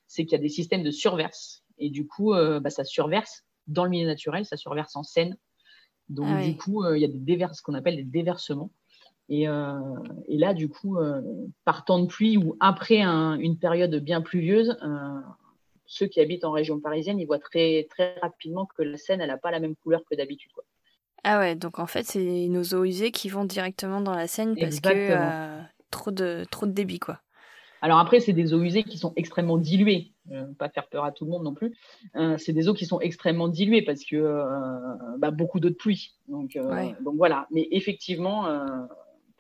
c'est 0.06 0.26
qu'il 0.26 0.34
y 0.34 0.40
a 0.40 0.42
des 0.42 0.50
systèmes 0.50 0.84
de 0.84 0.92
surverse. 0.92 1.64
Et 1.80 1.90
du 1.90 2.06
coup, 2.06 2.34
euh, 2.34 2.60
bah, 2.60 2.70
ça 2.70 2.84
surverse 2.84 3.44
dans 3.68 3.84
le 3.84 3.90
milieu 3.90 4.06
naturel, 4.06 4.46
ça 4.46 4.58
surverse 4.58 4.96
en 4.96 5.04
Seine. 5.04 5.38
Donc, 6.10 6.28
ah 6.30 6.44
du 6.44 6.56
coup, 6.56 6.84
euh, 6.84 6.98
il 6.98 7.02
y 7.02 7.06
a 7.06 7.10
des 7.10 7.20
déverses, 7.20 7.58
ce 7.58 7.64
qu'on 7.64 7.74
appelle 7.74 7.96
des 7.96 8.04
déversements. 8.04 8.72
Euh, 9.30 9.80
et, 10.28 10.38
là, 10.38 10.54
du 10.54 10.70
coup, 10.70 10.98
euh, 10.98 11.22
par 11.66 11.86
temps 11.86 12.00
de 12.00 12.08
pluie 12.08 12.38
ou 12.38 12.56
après 12.60 13.02
une 13.02 13.58
période 13.58 13.96
bien 13.98 14.22
pluvieuse, 14.22 14.78
euh, 14.84 15.20
ceux 15.86 16.08
qui 16.08 16.20
habitent 16.20 16.46
en 16.46 16.52
région 16.52 16.80
parisienne, 16.80 17.20
ils 17.20 17.26
voient 17.26 17.40
très, 17.40 17.88
très 17.90 18.16
rapidement 18.22 18.68
que 18.78 18.84
la 18.84 18.98
Seine, 18.98 19.22
elle 19.22 19.28
n'a 19.28 19.38
pas 19.38 19.52
la 19.52 19.60
même 19.60 19.76
couleur 19.76 20.02
que 20.10 20.16
d'habitude. 20.16 20.52
Ah 21.24 21.40
ouais, 21.40 21.56
donc 21.56 21.80
en 21.80 21.88
fait, 21.88 22.04
c'est 22.04 22.48
nos 22.48 22.64
eaux 22.64 22.86
usées 22.86 23.12
qui 23.12 23.28
vont 23.28 23.46
directement 23.46 24.02
dans 24.02 24.16
la 24.16 24.28
Seine 24.28 24.56
parce 24.56 24.80
que 24.80 25.60
trop, 25.92 26.12
de, 26.12 26.46
trop 26.50 26.66
de 26.66 26.72
débit, 26.72 27.00
quoi. 27.00 27.20
Alors 27.82 28.00
après, 28.00 28.20
c'est 28.20 28.34
des 28.34 28.54
eaux 28.56 28.62
usées 28.62 28.84
qui 28.84 28.98
sont 28.98 29.14
extrêmement 29.16 29.58
diluées. 29.58 30.12
pas 30.58 30.68
faire 30.70 30.88
peur 30.88 31.04
à 31.04 31.12
tout 31.12 31.26
le 31.26 31.32
monde 31.32 31.44
non 31.44 31.54
plus. 31.54 31.76
c'est 32.38 32.54
des 32.54 32.70
eaux 32.70 32.74
qui 32.74 32.86
sont 32.86 33.00
extrêmement 33.02 33.50
diluées 33.50 33.84
parce 33.84 34.04
que 34.04 35.18
bah, 35.18 35.32
beaucoup 35.32 35.60
d'eau 35.60 35.70
de 35.70 35.76
pluie. 35.76 36.16
Donc, 36.28 36.58
donc 37.02 37.16
voilà. 37.18 37.48
Mais 37.52 37.68
effectivement, 37.72 38.46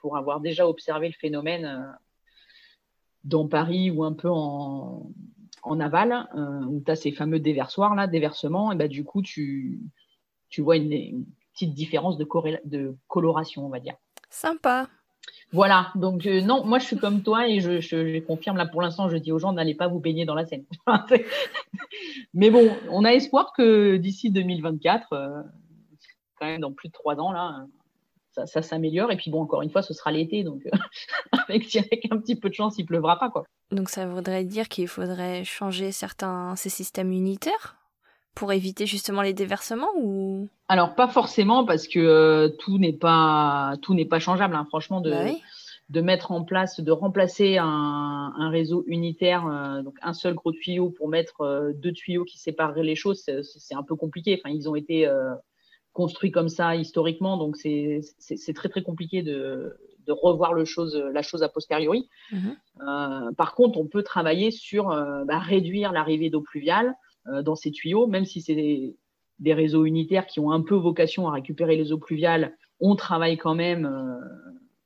pour 0.07 0.15
avoir 0.15 0.39
déjà 0.39 0.65
observé 0.65 1.07
le 1.09 1.13
phénomène 1.13 1.65
euh, 1.65 1.91
dans 3.25 3.45
Paris 3.45 3.91
ou 3.91 4.05
un 4.05 4.13
peu 4.13 4.29
en, 4.29 5.11
aval, 5.81 6.29
euh, 6.33 6.63
où 6.63 6.81
tu 6.85 6.89
as 6.89 6.95
ces 6.95 7.11
fameux 7.11 7.41
déversoirs, 7.41 7.93
là, 7.93 8.07
déversements, 8.07 8.71
et 8.71 8.77
bah, 8.77 8.87
du 8.87 9.03
coup, 9.03 9.21
tu, 9.21 9.81
tu 10.47 10.61
vois 10.61 10.77
une, 10.77 11.25
petite 11.51 11.73
différence 11.73 12.17
de, 12.17 12.25
de 12.63 12.95
coloration, 13.09 13.65
on 13.65 13.69
va 13.69 13.81
dire. 13.81 13.95
Sympa. 14.29 14.87
Voilà, 15.51 15.91
donc 15.95 16.25
euh, 16.25 16.39
non, 16.39 16.63
moi 16.63 16.79
je 16.79 16.85
suis 16.85 16.97
comme 16.97 17.21
toi 17.21 17.49
et 17.49 17.59
je, 17.59 17.81
je, 17.81 18.19
confirme 18.19 18.55
là 18.55 18.65
pour 18.65 18.81
l'instant, 18.81 19.09
je 19.09 19.17
dis 19.17 19.33
aux 19.33 19.39
gens 19.39 19.51
n'allez 19.51 19.75
pas 19.75 19.89
vous 19.89 19.99
baigner 19.99 20.23
dans 20.23 20.35
la 20.35 20.45
Seine. 20.45 20.63
Mais 22.33 22.49
bon, 22.49 22.69
on 22.91 23.03
a 23.03 23.11
espoir 23.11 23.51
que 23.51 23.97
d'ici 23.97 24.31
2024, 24.31 25.07
quand 26.39 26.45
même 26.45 26.61
dans 26.61 26.71
plus 26.71 26.87
de 26.87 26.93
trois 26.93 27.19
ans 27.19 27.33
là, 27.33 27.65
ça, 28.45 28.61
s'améliore. 28.61 29.11
Et 29.11 29.17
puis 29.17 29.31
bon, 29.31 29.41
encore 29.41 29.61
une 29.61 29.69
fois, 29.69 29.81
ce 29.81 29.93
sera 29.93 30.11
l'été, 30.11 30.43
donc 30.43 30.61
euh, 30.65 30.77
avec, 31.49 31.75
un 32.11 32.17
petit 32.17 32.35
peu 32.35 32.49
de 32.49 32.53
chance, 32.53 32.75
il 32.77 32.85
pleuvra 32.85 33.17
pas 33.19 33.29
quoi. 33.29 33.43
Donc 33.71 33.89
ça 33.89 34.07
voudrait 34.07 34.43
dire 34.43 34.69
qu'il 34.69 34.87
faudrait 34.87 35.43
changer 35.43 35.91
certains 35.91 36.55
ces 36.55 36.69
systèmes 36.69 37.11
unitaires 37.11 37.77
pour 38.35 38.53
éviter 38.53 38.85
justement 38.85 39.21
les 39.21 39.33
déversements 39.33 39.89
ou? 39.97 40.47
Alors 40.67 40.95
pas 40.95 41.07
forcément 41.07 41.65
parce 41.65 41.87
que 41.87 41.99
euh, 41.99 42.49
tout 42.59 42.77
n'est 42.77 42.93
pas 42.93 43.75
tout 43.81 43.93
n'est 43.93 44.05
pas 44.05 44.19
changeable. 44.19 44.55
Hein. 44.55 44.65
franchement, 44.69 45.01
de 45.01 45.11
bah 45.11 45.31
de 45.89 46.01
mettre 46.01 46.33
en 46.33 46.43
place, 46.43 46.81
de 46.81 46.91
remplacer 46.91 47.57
un, 47.57 48.33
un 48.37 48.49
réseau 48.49 48.83
unitaire, 48.87 49.47
euh, 49.47 49.81
donc 49.83 49.95
un 50.01 50.11
seul 50.11 50.33
gros 50.33 50.51
tuyau 50.51 50.89
pour 50.89 51.07
mettre 51.07 51.71
deux 51.75 51.93
tuyaux 51.93 52.25
qui 52.25 52.37
sépareraient 52.37 52.83
les 52.83 52.95
choses, 52.95 53.23
c'est 53.23 53.73
un 53.73 53.83
peu 53.83 53.95
compliqué. 53.95 54.37
Enfin, 54.37 54.53
ils 54.53 54.67
ont 54.67 54.75
été 54.75 55.09
construit 55.97 56.29
comme 56.29 56.47
ça 56.47 56.75
historiquement, 56.75 57.37
donc 57.37 57.57
c'est 57.57 58.53
très 58.53 58.69
très 58.69 58.83
compliqué 58.83 59.23
de, 59.23 59.75
de, 60.05 60.11
revoir 60.11 60.53
le 60.53 60.63
chose, 60.63 60.95
la 60.95 61.23
chose 61.23 61.41
a 61.41 61.49
posteriori. 61.49 62.07
Mhm. 62.31 62.55
Euh, 62.87 63.31
par 63.35 63.55
contre, 63.55 63.79
on 63.79 63.87
peut 63.87 64.03
travailler 64.03 64.51
sur 64.51 64.91
euh, 64.91 65.25
bah, 65.25 65.39
réduire 65.39 65.91
l'arrivée 65.91 66.29
d'eau 66.29 66.41
pluviale 66.41 66.93
euh, 67.25 67.41
dans 67.41 67.55
ces 67.55 67.71
tuyaux, 67.71 68.05
même 68.05 68.25
si 68.25 68.41
c'est 68.41 68.53
des, 68.53 68.95
des, 69.39 69.55
réseaux 69.55 69.85
unitaires 69.85 70.27
qui 70.27 70.39
ont 70.39 70.51
un 70.51 70.61
peu 70.61 70.75
vocation 70.75 71.27
à 71.27 71.31
récupérer 71.31 71.75
les 71.75 71.91
eaux 71.91 71.97
pluviales, 71.97 72.55
on 72.79 72.95
travaille 72.95 73.37
quand 73.37 73.55
même 73.55 73.89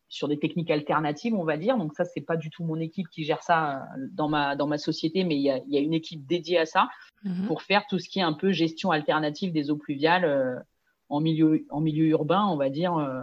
sur 0.08 0.30
des 0.30 0.40
techniques 0.40 0.72
alternatives, 0.72 1.36
on 1.36 1.44
va 1.44 1.58
dire. 1.58 1.78
Donc 1.78 1.94
ça, 1.94 2.06
c'est 2.06 2.22
pas 2.22 2.38
du 2.38 2.50
tout 2.50 2.64
mon 2.64 2.80
équipe 2.80 3.10
qui 3.10 3.26
gère 3.26 3.44
ça 3.44 3.84
dans 4.14 4.30
ma, 4.30 4.56
dans 4.56 4.68
ma 4.68 4.78
société, 4.78 5.26
mais 5.26 5.36
il 5.36 5.42
y 5.42 5.50
a, 5.50 5.60
y 5.68 5.78
a, 5.78 5.82
une 5.82 5.94
équipe 5.94 6.26
dédiée 6.26 6.60
à 6.60 6.66
ça 6.66 6.88
mhm. 7.26 7.48
pour 7.48 7.64
faire 7.64 7.84
tout 7.90 8.00
ce 8.00 8.08
qui 8.08 8.20
est 8.20 8.24
un 8.24 8.32
peu 8.32 8.54
gestion 8.54 8.92
alternative 8.92 9.52
des 9.52 9.72
eaux 9.72 9.78
pluviales 9.78 10.64
en 11.12 11.20
milieu, 11.20 11.66
milieu 11.80 12.08
urbain, 12.08 12.46
on 12.48 12.56
va 12.56 12.70
dire, 12.70 12.96
euh, 12.98 13.22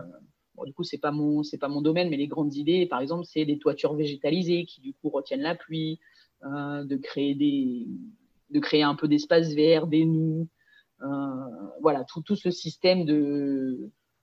du 0.65 0.73
coup, 0.75 0.85
c'est 0.85 0.99
pas 0.99 1.11
mon, 1.11 1.43
pas 1.61 1.69
mon 1.69 1.81
domaine, 1.81 2.11
mais 2.11 2.17
les 2.17 2.27
grandes 2.27 2.55
idées, 2.55 2.87
par 2.87 3.01
exemple, 3.01 3.25
c'est 3.25 3.45
des 3.45 3.59
toitures 3.59 3.95
végétalisées 3.95 4.65
qui, 4.67 4.81
du 4.81 4.93
coup, 4.93 5.09
retiennent 5.09 5.43
la 5.43 5.55
pluie, 5.55 5.99
de 6.43 6.97
créer 6.97 7.35
des, 7.35 7.89
de 8.51 8.61
créer 8.61 8.83
un 8.83 8.95
peu 8.95 9.09
d'espace 9.09 9.55
vert, 9.55 9.87
des 9.87 10.05
nus, 10.05 10.47
voilà, 11.81 12.05
tout, 12.05 12.37
ce 12.37 12.51
système 12.51 13.05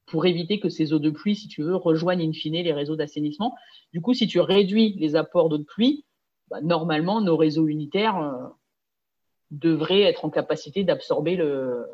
pour 0.05 0.25
éviter 0.25 0.59
que 0.59 0.69
ces 0.69 0.93
eaux 0.93 0.99
de 0.99 1.09
pluie, 1.09 1.35
si 1.35 1.47
tu 1.47 1.63
veux, 1.63 1.75
rejoignent 1.75 2.29
in 2.29 2.33
fine 2.33 2.53
les 2.53 2.73
réseaux 2.73 2.95
d'assainissement. 2.95 3.55
Du 3.93 4.01
coup, 4.01 4.13
si 4.13 4.27
tu 4.27 4.39
réduis 4.39 4.95
les 4.99 5.15
apports 5.15 5.49
d'eau 5.49 5.57
de 5.57 5.63
pluie, 5.63 6.05
bah, 6.49 6.61
normalement, 6.61 7.21
nos 7.21 7.37
réseaux 7.37 7.67
unitaires 7.67 8.17
euh, 8.17 8.47
devraient 9.51 10.03
être 10.03 10.25
en 10.25 10.29
capacité 10.29 10.83
d'absorber 10.83 11.35
le, 11.35 11.85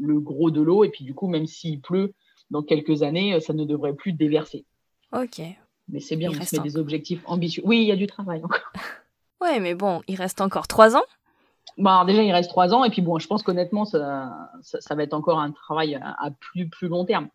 le 0.00 0.20
gros 0.20 0.50
de 0.50 0.60
l'eau. 0.60 0.84
Et 0.84 0.88
puis, 0.90 1.04
du 1.04 1.14
coup, 1.14 1.28
même 1.28 1.46
s'il 1.46 1.80
pleut 1.80 2.12
dans 2.50 2.62
quelques 2.62 3.02
années, 3.02 3.34
euh, 3.34 3.40
ça 3.40 3.52
ne 3.52 3.64
devrait 3.64 3.94
plus 3.94 4.12
déverser. 4.12 4.64
Ok. 5.12 5.40
Mais 5.88 6.00
c'est 6.00 6.16
bien, 6.16 6.30
on 6.30 6.42
se 6.42 6.56
met 6.56 6.62
des 6.62 6.76
objectifs 6.76 7.22
ambitieux. 7.26 7.62
Oui, 7.64 7.82
il 7.82 7.86
y 7.86 7.92
a 7.92 7.96
du 7.96 8.06
travail 8.06 8.42
encore. 8.44 8.72
Ouais, 9.42 9.58
mais 9.58 9.74
bon, 9.74 10.02
il 10.06 10.16
reste 10.16 10.42
encore 10.42 10.68
trois 10.68 10.98
ans. 10.98 11.04
Bah, 11.78 12.04
déjà, 12.06 12.22
il 12.22 12.30
reste 12.30 12.50
trois 12.50 12.74
ans. 12.74 12.84
Et 12.84 12.90
puis, 12.90 13.00
bon, 13.00 13.18
je 13.18 13.26
pense 13.26 13.42
qu'honnêtement, 13.42 13.86
ça, 13.86 14.50
ça, 14.60 14.94
va 14.94 15.02
être 15.02 15.14
encore 15.14 15.38
un 15.38 15.50
travail 15.50 15.94
à, 15.94 16.30
plus, 16.38 16.68
plus 16.68 16.88
long 16.88 17.06
terme. 17.06 17.28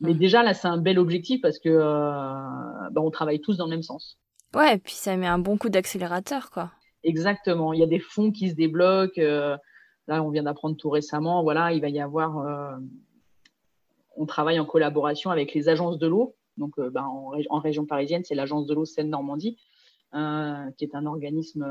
Mais 0.00 0.12
déjà, 0.12 0.42
là, 0.42 0.54
c'est 0.54 0.66
un 0.66 0.78
bel 0.78 0.98
objectif 0.98 1.40
parce 1.40 1.60
que 1.60 1.68
euh, 1.68 2.90
bah, 2.90 3.00
on 3.00 3.12
travaille 3.12 3.40
tous 3.40 3.56
dans 3.56 3.66
le 3.66 3.70
même 3.70 3.84
sens. 3.84 4.18
Ouais, 4.56 4.74
et 4.74 4.78
puis 4.78 4.94
ça 4.94 5.16
met 5.16 5.28
un 5.28 5.38
bon 5.38 5.56
coup 5.56 5.68
d'accélérateur, 5.68 6.50
quoi. 6.50 6.72
Exactement. 7.04 7.72
Il 7.72 7.78
y 7.78 7.84
a 7.84 7.86
des 7.86 8.00
fonds 8.00 8.32
qui 8.32 8.50
se 8.50 8.56
débloquent. 8.56 9.20
Euh, 9.20 9.56
là, 10.08 10.22
on 10.22 10.30
vient 10.30 10.42
d'apprendre 10.44 10.76
tout 10.76 10.90
récemment. 10.90 11.42
Voilà, 11.42 11.72
il 11.72 11.80
va 11.80 11.88
y 11.88 12.00
avoir. 12.00 12.38
Euh, 12.38 12.76
on 14.16 14.26
travaille 14.26 14.60
en 14.60 14.66
collaboration 14.66 15.30
avec 15.30 15.54
les 15.54 15.68
agences 15.68 15.98
de 15.98 16.06
l'eau. 16.06 16.34
Donc, 16.58 16.78
bah, 16.78 17.04
en, 17.06 17.32
en, 17.48 17.58
région 17.60 17.86
parisienne, 17.86 18.24
c'est 18.24 18.34
l'agence 18.34 18.66
de 18.66 18.74
l'eau 18.74 18.84
Seine-Normandie, 18.84 19.56
qui 20.12 20.84
est 20.84 20.94
un 20.94 21.06
organisme 21.06 21.64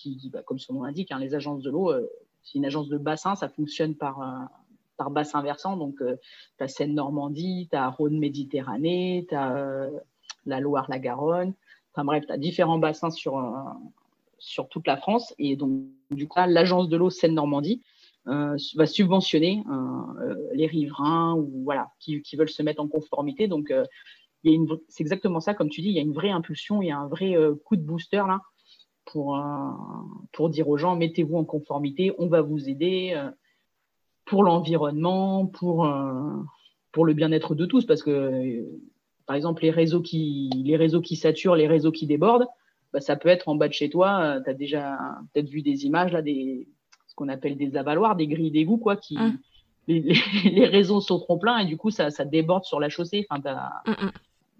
qui, 0.00 0.30
bah, 0.32 0.42
comme 0.42 0.58
son 0.58 0.74
nom 0.74 0.82
l'indique, 0.82 1.12
hein, 1.12 1.18
les 1.18 1.34
agences 1.34 1.62
de 1.62 1.70
l'eau, 1.70 1.90
euh, 1.90 2.08
c'est 2.42 2.58
une 2.58 2.64
agence 2.64 2.88
de 2.88 2.98
bassin, 2.98 3.34
ça 3.34 3.48
fonctionne 3.48 3.94
par, 3.94 4.20
euh, 4.22 5.08
bassin 5.10 5.42
versant. 5.42 5.76
Donc, 5.76 6.00
euh, 6.00 6.16
tu 6.58 6.64
as 6.64 6.68
Seine-Normandie, 6.68 7.68
tu 7.70 7.76
as 7.76 7.88
Rhône-Méditerranée, 7.88 9.26
tu 9.28 9.34
as 9.34 9.88
la 10.46 10.60
Loire-la-Garonne. 10.60 11.54
Enfin 11.92 12.04
bref, 12.04 12.24
tu 12.26 12.32
as 12.32 12.38
différents 12.38 12.78
bassins 12.78 13.10
sur, 13.10 13.42
sur 14.38 14.68
toute 14.68 14.86
la 14.86 14.96
France. 14.96 15.34
Et 15.38 15.56
donc, 15.56 15.86
du 16.10 16.28
coup, 16.28 16.38
l'agence 16.46 16.88
de 16.88 16.96
l'eau 16.96 17.10
Seine-Normandie 17.10 17.82
va 18.26 18.86
subventionner 18.86 19.64
les 20.52 20.66
riverains 20.66 21.34
ou 21.34 21.62
voilà, 21.64 21.88
qui, 21.98 22.20
qui, 22.22 22.36
veulent 22.36 22.50
se 22.50 22.62
mettre 22.62 22.80
en 22.80 22.88
conformité. 22.88 23.48
Donc, 23.48 23.72
c'est 24.44 25.00
exactement 25.00 25.40
ça, 25.40 25.54
comme 25.54 25.70
tu 25.70 25.80
dis, 25.80 25.88
il 25.88 25.94
y 25.94 25.98
a 25.98 26.02
une 26.02 26.12
vraie 26.12 26.30
impulsion, 26.30 26.82
il 26.82 26.88
y 26.88 26.90
a 26.90 26.98
un 26.98 27.08
vrai 27.08 27.34
coup 27.64 27.76
de 27.76 27.82
booster 27.82 28.22
là 28.28 28.40
pour, 29.06 29.40
pour 30.32 30.50
dire 30.50 30.68
aux 30.68 30.76
gens 30.76 30.96
mettez-vous 30.96 31.36
en 31.36 31.44
conformité, 31.44 32.12
on 32.18 32.28
va 32.28 32.42
vous 32.42 32.68
aider 32.68 33.12
euh, 33.14 33.30
pour 34.24 34.44
l'environnement, 34.44 35.46
pour, 35.46 35.86
euh, 35.86 36.36
pour 36.92 37.04
le 37.04 37.14
bien-être 37.14 37.54
de 37.54 37.66
tous. 37.66 37.84
Parce 37.84 38.02
que, 38.02 38.10
euh, 38.10 38.62
par 39.26 39.36
exemple, 39.36 39.62
les 39.62 39.70
réseaux 39.70 40.00
qui, 40.00 40.50
les 40.64 40.76
réseaux 40.76 41.00
qui 41.00 41.16
saturent, 41.16 41.56
les 41.56 41.68
réseaux 41.68 41.92
qui 41.92 42.06
débordent, 42.06 42.46
bah, 42.92 43.00
ça 43.00 43.16
peut 43.16 43.28
être 43.28 43.48
en 43.48 43.54
bas 43.54 43.68
de 43.68 43.72
chez 43.72 43.90
toi. 43.90 44.40
tu 44.44 44.50
as 44.50 44.54
déjà 44.54 44.98
peut-être 45.32 45.48
vu 45.48 45.62
des 45.62 45.86
images, 45.86 46.12
là, 46.12 46.22
des, 46.22 46.68
ce 47.06 47.14
qu'on 47.14 47.28
appelle 47.28 47.56
des 47.56 47.76
avaloirs, 47.76 48.16
des 48.16 48.26
grilles 48.26 48.50
d'égout, 48.50 48.78
quoi, 48.78 48.96
qui. 48.96 49.16
Mmh. 49.16 49.38
Les, 49.88 50.00
les, 50.44 50.66
réseaux 50.66 51.00
sont 51.00 51.18
trop 51.18 51.38
pleins 51.38 51.58
et 51.58 51.64
du 51.64 51.76
coup 51.76 51.90
ça, 51.90 52.10
ça 52.10 52.24
déborde 52.24 52.64
sur 52.64 52.78
la 52.80 52.88
chaussée. 52.88 53.26
Enfin, 53.28 53.40
mmh, 53.86 54.10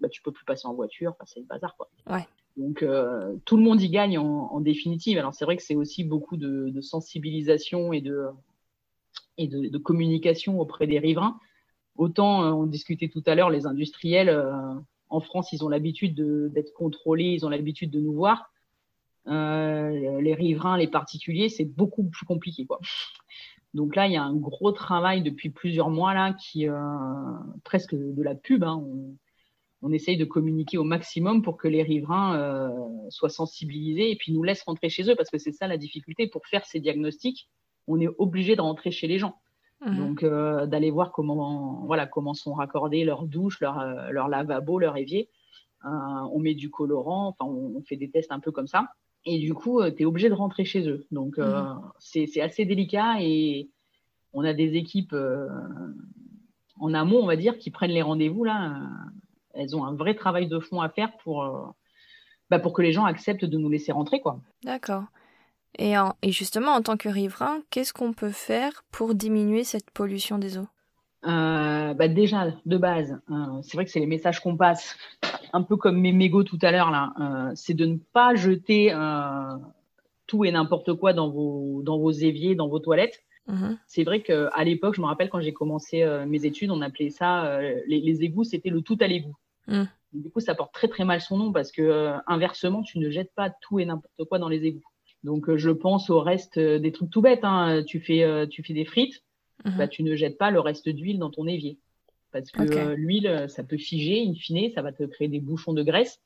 bah, 0.01 0.09
tu 0.09 0.21
peux 0.21 0.31
plus 0.31 0.45
passer 0.45 0.67
en 0.67 0.73
voiture, 0.73 1.15
c'est 1.25 1.39
le 1.39 1.45
bazar 1.45 1.75
quoi. 1.77 1.89
Ouais. 2.09 2.25
Donc 2.57 2.83
euh, 2.83 3.35
tout 3.45 3.55
le 3.55 3.63
monde 3.63 3.81
y 3.81 3.89
gagne 3.89 4.17
en, 4.17 4.59
définitive. 4.59 5.17
Alors 5.17 5.33
c'est 5.33 5.45
vrai 5.45 5.55
que 5.55 5.63
c'est 5.63 5.75
aussi 5.75 6.03
beaucoup 6.03 6.37
de, 6.37 6.81
sensibilisation 6.81 7.93
et 7.93 8.01
de, 8.01 8.27
et 9.37 9.47
de, 9.47 9.77
communication 9.77 10.59
auprès 10.59 10.87
des 10.87 10.99
riverains. 10.99 11.39
Autant 11.95 12.43
euh, 12.43 12.51
on 12.51 12.65
discutait 12.65 13.09
tout 13.09 13.23
à 13.25 13.35
l'heure, 13.35 13.49
les 13.49 13.65
industriels 13.65 14.29
euh, 14.29 14.73
en 15.11 15.19
France, 15.19 15.51
ils 15.53 15.63
ont 15.63 15.69
l'habitude 15.69 16.15
d'être 16.51 16.73
contrôlés, 16.73 17.33
ils 17.33 17.45
ont 17.45 17.49
l'habitude 17.49 17.91
de 17.91 17.99
nous 17.99 18.13
voir. 18.13 18.51
les 19.25 20.33
riverains, 20.33 20.77
les 20.77 20.87
particuliers, 20.87 21.49
c'est 21.49 21.65
beaucoup 21.65 22.03
plus 22.05 22.25
compliqué, 22.25 22.65
quoi. 22.65 22.79
Donc 23.73 23.95
là, 23.95 24.07
il 24.07 24.13
y 24.13 24.17
a 24.17 24.23
un 24.23 24.35
gros 24.35 24.71
travail 24.71 25.21
depuis 25.21 25.49
plusieurs 25.49 25.89
mois 25.89 26.13
là, 26.13 26.33
qui 26.33 26.65
presque 27.63 27.95
de 27.95 28.23
la 28.23 28.35
pub. 28.35 28.63
Hein, 28.63 28.83
on 29.81 29.91
essaye 29.91 30.17
de 30.17 30.25
communiquer 30.25 30.77
au 30.77 30.83
maximum 30.83 31.41
pour 31.41 31.57
que 31.57 31.67
les 31.67 31.81
riverains 31.81 32.37
euh, 32.37 32.69
soient 33.09 33.29
sensibilisés 33.29 34.11
et 34.11 34.15
puis 34.15 34.31
nous 34.31 34.43
laissent 34.43 34.63
rentrer 34.63 34.89
chez 34.89 35.09
eux 35.09 35.15
parce 35.15 35.29
que 35.29 35.37
c'est 35.37 35.51
ça 35.51 35.67
la 35.67 35.77
difficulté 35.77 36.27
pour 36.27 36.45
faire 36.45 36.65
ces 36.65 36.79
diagnostics. 36.79 37.49
On 37.87 37.99
est 37.99 38.09
obligé 38.19 38.55
de 38.55 38.61
rentrer 38.61 38.91
chez 38.91 39.07
les 39.07 39.17
gens. 39.17 39.40
Mmh. 39.81 39.97
Donc 39.97 40.23
euh, 40.23 40.65
d'aller 40.67 40.91
voir 40.91 41.11
comment 41.11 41.83
voilà 41.85 42.05
comment 42.05 42.33
sont 42.33 42.53
raccordés 42.53 43.03
leurs 43.03 43.25
douches, 43.25 43.59
leur, 43.61 43.79
euh, 43.79 44.09
leur 44.11 44.27
lavabo, 44.27 44.79
leur 44.79 44.97
évier. 44.97 45.29
on 45.83 46.39
met 46.39 46.53
du 46.53 46.69
colorant, 46.69 47.29
enfin 47.29 47.51
on, 47.51 47.81
fait 47.81 47.97
des 47.97 48.09
tests 48.09 48.31
un 48.31 48.39
peu 48.39 48.51
comme 48.51 48.67
ça. 48.67 48.89
Et 49.25 49.39
du 49.39 49.53
coup, 49.53 49.81
tu 49.91 50.03
es 50.03 50.05
obligé 50.05 50.29
de 50.29 50.33
rentrer 50.33 50.65
chez 50.65 50.87
eux. 50.87 51.05
Donc 51.11 51.37
mmh. 51.37 51.81
c'est 51.99 52.41
assez 52.41 52.65
délicat 52.65 53.21
et 53.21 53.69
on 54.33 54.43
a 54.43 54.53
des 54.53 54.75
équipes 54.75 55.15
en 56.79 56.93
amont, 56.93 57.21
on 57.21 57.27
va 57.27 57.35
dire, 57.35 57.57
qui 57.57 57.71
prennent 57.71 57.91
les 57.91 58.01
rendez-vous 58.01 58.43
là 58.43 58.79
elles 59.53 59.75
ont 59.75 59.85
un 59.85 59.93
vrai 59.93 60.15
travail 60.15 60.47
de 60.47 60.59
fond 60.59 60.81
à 60.81 60.89
faire 60.89 61.15
pour, 61.17 61.43
euh, 61.43 61.65
bah, 62.49 62.59
pour 62.59 62.73
que 62.73 62.81
les 62.81 62.91
gens 62.91 63.05
acceptent 63.05 63.45
de 63.45 63.57
nous 63.57 63.69
laisser 63.69 63.91
rentrer. 63.91 64.21
quoi. 64.21 64.39
D'accord. 64.63 65.03
Et, 65.77 65.93
et 66.21 66.31
justement, 66.31 66.71
en 66.71 66.81
tant 66.81 66.97
que 66.97 67.09
riverain, 67.09 67.59
qu'est-ce 67.69 67.93
qu'on 67.93 68.13
peut 68.13 68.31
faire 68.31 68.83
pour 68.91 69.15
diminuer 69.15 69.63
cette 69.63 69.89
pollution 69.91 70.37
des 70.37 70.57
eaux? 70.57 70.67
Euh, 71.25 71.93
bah 71.93 72.07
déjà, 72.07 72.47
de 72.65 72.77
base, 72.77 73.19
euh, 73.29 73.35
c'est 73.61 73.77
vrai 73.77 73.85
que 73.85 73.91
c'est 73.91 73.99
les 73.99 74.07
messages 74.07 74.39
qu'on 74.39 74.57
passe, 74.57 74.97
un 75.53 75.61
peu 75.61 75.77
comme 75.77 75.99
mes 75.99 76.13
mégots 76.13 76.43
tout 76.43 76.57
à 76.61 76.71
l'heure, 76.71 76.89
là, 76.91 77.13
c'est 77.55 77.75
de 77.75 77.85
ne 77.85 77.97
pas 78.13 78.35
jeter 78.35 78.93
tout 80.27 80.45
et 80.45 80.51
n'importe 80.51 80.93
quoi 80.93 81.13
dans 81.13 81.29
vos, 81.29 81.81
dans 81.83 81.99
vos 81.99 82.11
éviers, 82.11 82.55
dans 82.55 82.67
vos 82.67 82.79
toilettes. 82.79 83.21
Mmh 83.47 83.73
c'est 83.87 84.03
vrai 84.03 84.21
qu'à 84.21 84.63
l'époque, 84.63 84.95
je 84.95 85.01
me 85.01 85.07
rappelle 85.07 85.29
quand 85.29 85.41
j'ai 85.41 85.53
commencé 85.53 86.05
mes 86.27 86.45
études, 86.45 86.71
on 86.71 86.81
appelait 86.81 87.09
ça, 87.09 87.59
les, 87.87 87.99
les, 87.99 88.23
égouts, 88.23 88.43
c'était 88.43 88.69
le 88.69 88.81
tout 88.81 88.97
à 89.01 89.07
l'égout. 89.07 89.35
Mm. 89.67 89.83
Du 90.13 90.29
coup, 90.29 90.41
ça 90.41 90.55
porte 90.55 90.73
très 90.73 90.87
très 90.87 91.05
mal 91.05 91.21
son 91.21 91.37
nom 91.37 91.51
parce 91.51 91.71
que 91.71 91.81
euh, 91.81 92.17
inversement, 92.27 92.83
tu 92.83 92.99
ne 92.99 93.09
jettes 93.09 93.33
pas 93.33 93.49
tout 93.49 93.79
et 93.79 93.85
n'importe 93.85 94.25
quoi 94.27 94.39
dans 94.39 94.49
les 94.49 94.65
égouts. 94.65 94.83
Donc, 95.23 95.49
euh, 95.49 95.57
je 95.57 95.69
pense 95.69 96.09
au 96.09 96.19
reste 96.19 96.57
euh, 96.57 96.79
des 96.79 96.91
trucs 96.91 97.09
tout 97.09 97.21
bêtes. 97.21 97.43
Hein. 97.43 97.83
Tu 97.85 97.99
fais 97.99 98.47
tu 98.49 98.63
fais 98.63 98.73
des 98.73 98.85
frites, 98.85 99.23
mm-hmm. 99.65 99.77
bah, 99.77 99.87
tu 99.87 100.03
ne 100.03 100.15
jettes 100.15 100.37
pas 100.37 100.51
le 100.51 100.59
reste 100.59 100.89
d'huile 100.89 101.19
dans 101.19 101.29
ton 101.29 101.47
évier 101.47 101.77
parce 102.33 102.49
que 102.49 102.93
l'huile, 102.93 103.47
ça 103.49 103.61
peut 103.61 103.75
figer, 103.75 104.25
in 104.25 104.33
fine, 104.33 104.71
ça 104.73 104.81
va 104.81 104.93
te 104.93 105.03
créer 105.03 105.27
des 105.27 105.41
bouchons 105.41 105.73
de 105.73 105.83
graisse. 105.83 106.21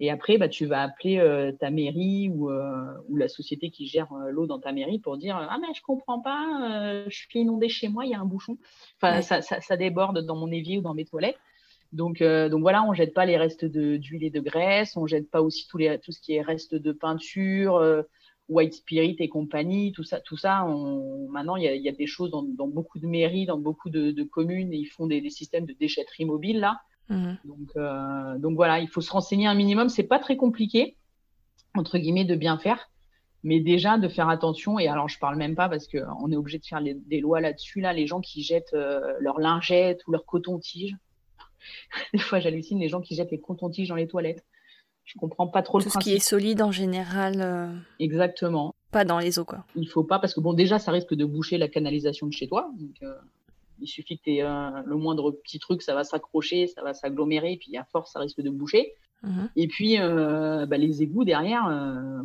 Et 0.00 0.10
après, 0.10 0.38
bah, 0.38 0.48
tu 0.48 0.64
vas 0.64 0.80
appeler 0.80 1.52
ta 1.60 1.68
mairie 1.68 2.30
ou, 2.30 2.50
ou, 2.50 3.16
la 3.16 3.28
société 3.28 3.68
qui 3.68 3.86
gère 3.86 4.08
l'eau 4.30 4.46
dans 4.46 4.58
ta 4.58 4.72
mairie 4.72 5.00
pour 5.00 5.18
dire 5.18 5.36
Ah, 5.36 5.58
mais 5.60 5.74
je 5.76 5.82
comprends 5.82 6.18
pas, 6.18 7.04
je 7.06 7.14
suis 7.14 7.40
inondé 7.40 7.68
chez 7.68 7.88
moi, 7.88 8.06
il 8.06 8.12
y 8.12 8.14
a 8.14 8.20
un 8.20 8.24
bouchon. 8.24 8.56
Enfin, 8.96 9.20
ça, 9.20 9.42
ça, 9.42 9.60
ça, 9.60 9.76
déborde 9.76 10.24
dans 10.24 10.34
mon 10.34 10.50
évier 10.50 10.78
ou 10.78 10.80
dans 10.80 10.94
mes 10.94 11.04
toilettes. 11.04 11.36
Donc, 11.94 12.22
euh, 12.22 12.48
donc 12.48 12.62
voilà, 12.62 12.82
on 12.82 12.92
jette 12.92 13.14
pas 13.14 13.24
les 13.24 13.36
restes 13.36 13.64
d'huile 13.64 14.24
et 14.24 14.30
de 14.30 14.40
graisse, 14.40 14.96
on 14.96 15.06
jette 15.06 15.30
pas 15.30 15.40
aussi 15.40 15.68
tout, 15.68 15.78
les, 15.78 15.96
tout 16.00 16.10
ce 16.10 16.20
qui 16.20 16.34
est 16.34 16.42
reste 16.42 16.74
de 16.74 16.90
peinture, 16.90 17.76
euh, 17.76 18.02
white 18.48 18.74
spirit 18.74 19.16
et 19.18 19.28
compagnie, 19.28 19.92
tout 19.92 20.04
ça, 20.04 20.20
tout 20.20 20.36
ça. 20.36 20.64
On, 20.66 21.28
maintenant, 21.28 21.56
il 21.56 21.64
y 21.64 21.68
a, 21.68 21.74
y 21.74 21.88
a, 21.88 21.92
des 21.92 22.06
choses 22.06 22.30
dans, 22.30 22.42
dans, 22.42 22.68
beaucoup 22.68 22.98
de 22.98 23.06
mairies, 23.06 23.46
dans 23.46 23.58
beaucoup 23.58 23.90
de, 23.90 24.10
de 24.10 24.22
communes, 24.22 24.72
et 24.72 24.76
ils 24.76 24.86
font 24.86 25.06
des, 25.06 25.20
des, 25.20 25.30
systèmes 25.30 25.66
de 25.66 25.72
déchetterie 25.72 26.24
mobile 26.24 26.60
là. 26.60 26.80
Mmh. 27.08 27.34
Donc, 27.44 27.68
euh, 27.76 28.38
donc 28.38 28.56
voilà, 28.56 28.80
il 28.80 28.88
faut 28.88 29.00
se 29.00 29.10
renseigner 29.10 29.46
un 29.46 29.54
minimum. 29.54 29.88
C'est 29.88 30.04
pas 30.04 30.18
très 30.18 30.36
compliqué 30.36 30.96
entre 31.76 31.98
guillemets 31.98 32.24
de 32.24 32.36
bien 32.36 32.58
faire, 32.58 32.90
mais 33.42 33.60
déjà 33.60 33.98
de 33.98 34.08
faire 34.08 34.28
attention. 34.28 34.78
Et 34.78 34.88
alors, 34.88 35.08
je 35.08 35.18
parle 35.18 35.36
même 35.36 35.54
pas 35.54 35.68
parce 35.68 35.86
que 35.86 35.98
on 36.20 36.30
est 36.30 36.36
obligé 36.36 36.58
de 36.58 36.66
faire 36.66 36.82
des 36.82 37.20
lois 37.20 37.40
là-dessus 37.40 37.80
là. 37.80 37.92
Les 37.92 38.06
gens 38.06 38.20
qui 38.20 38.42
jettent 38.42 38.74
euh, 38.74 39.14
leurs 39.20 39.40
lingettes 39.40 40.06
ou 40.06 40.12
leurs 40.12 40.24
coton-tiges 40.24 40.96
Des 42.12 42.18
fois, 42.18 42.40
j'hallucine 42.40 42.78
les 42.78 42.88
gens 42.88 43.00
qui 43.00 43.14
jettent 43.14 43.30
les 43.30 43.40
cotons-tiges 43.40 43.88
dans 43.88 43.96
les 43.96 44.06
toilettes. 44.06 44.44
Je 45.04 45.18
comprends 45.18 45.46
pas 45.46 45.62
trop 45.62 45.78
le 45.78 45.82
principe. 45.84 46.00
Tout 46.00 46.04
ce 46.04 46.10
qui 46.10 46.16
est 46.16 46.20
solide 46.20 46.62
en 46.62 46.72
général. 46.72 47.40
Euh, 47.40 47.68
Exactement. 47.98 48.74
Pas 48.90 49.04
dans 49.04 49.18
les 49.18 49.38
eaux, 49.38 49.44
quoi. 49.44 49.64
Il 49.76 49.88
faut 49.88 50.04
pas, 50.04 50.18
parce 50.18 50.34
que 50.34 50.40
bon, 50.40 50.54
déjà, 50.54 50.78
ça 50.78 50.92
risque 50.92 51.14
de 51.14 51.24
boucher 51.24 51.58
la 51.58 51.68
canalisation 51.68 52.26
de 52.26 52.32
chez 52.32 52.48
toi. 52.48 52.70
Donc, 52.78 52.96
euh, 53.02 53.14
il 53.80 53.86
suffit 53.86 54.18
que 54.18 54.24
tu 54.24 54.36
aies 54.36 54.42
euh, 54.42 54.70
le 54.86 54.96
moindre 54.96 55.30
petit 55.30 55.58
truc, 55.58 55.82
ça 55.82 55.94
va 55.94 56.04
s'accrocher, 56.04 56.68
ça 56.68 56.82
va 56.82 56.94
s'agglomérer, 56.94 57.52
et 57.52 57.56
puis 57.56 57.76
à 57.76 57.84
force, 57.84 58.12
ça 58.12 58.20
risque 58.20 58.40
de 58.40 58.50
boucher. 58.50 58.94
Mhm. 59.22 59.50
Et 59.56 59.68
puis, 59.68 59.98
bah, 59.98 60.78
les 60.78 61.02
égouts 61.02 61.24
derrière, 61.24 61.64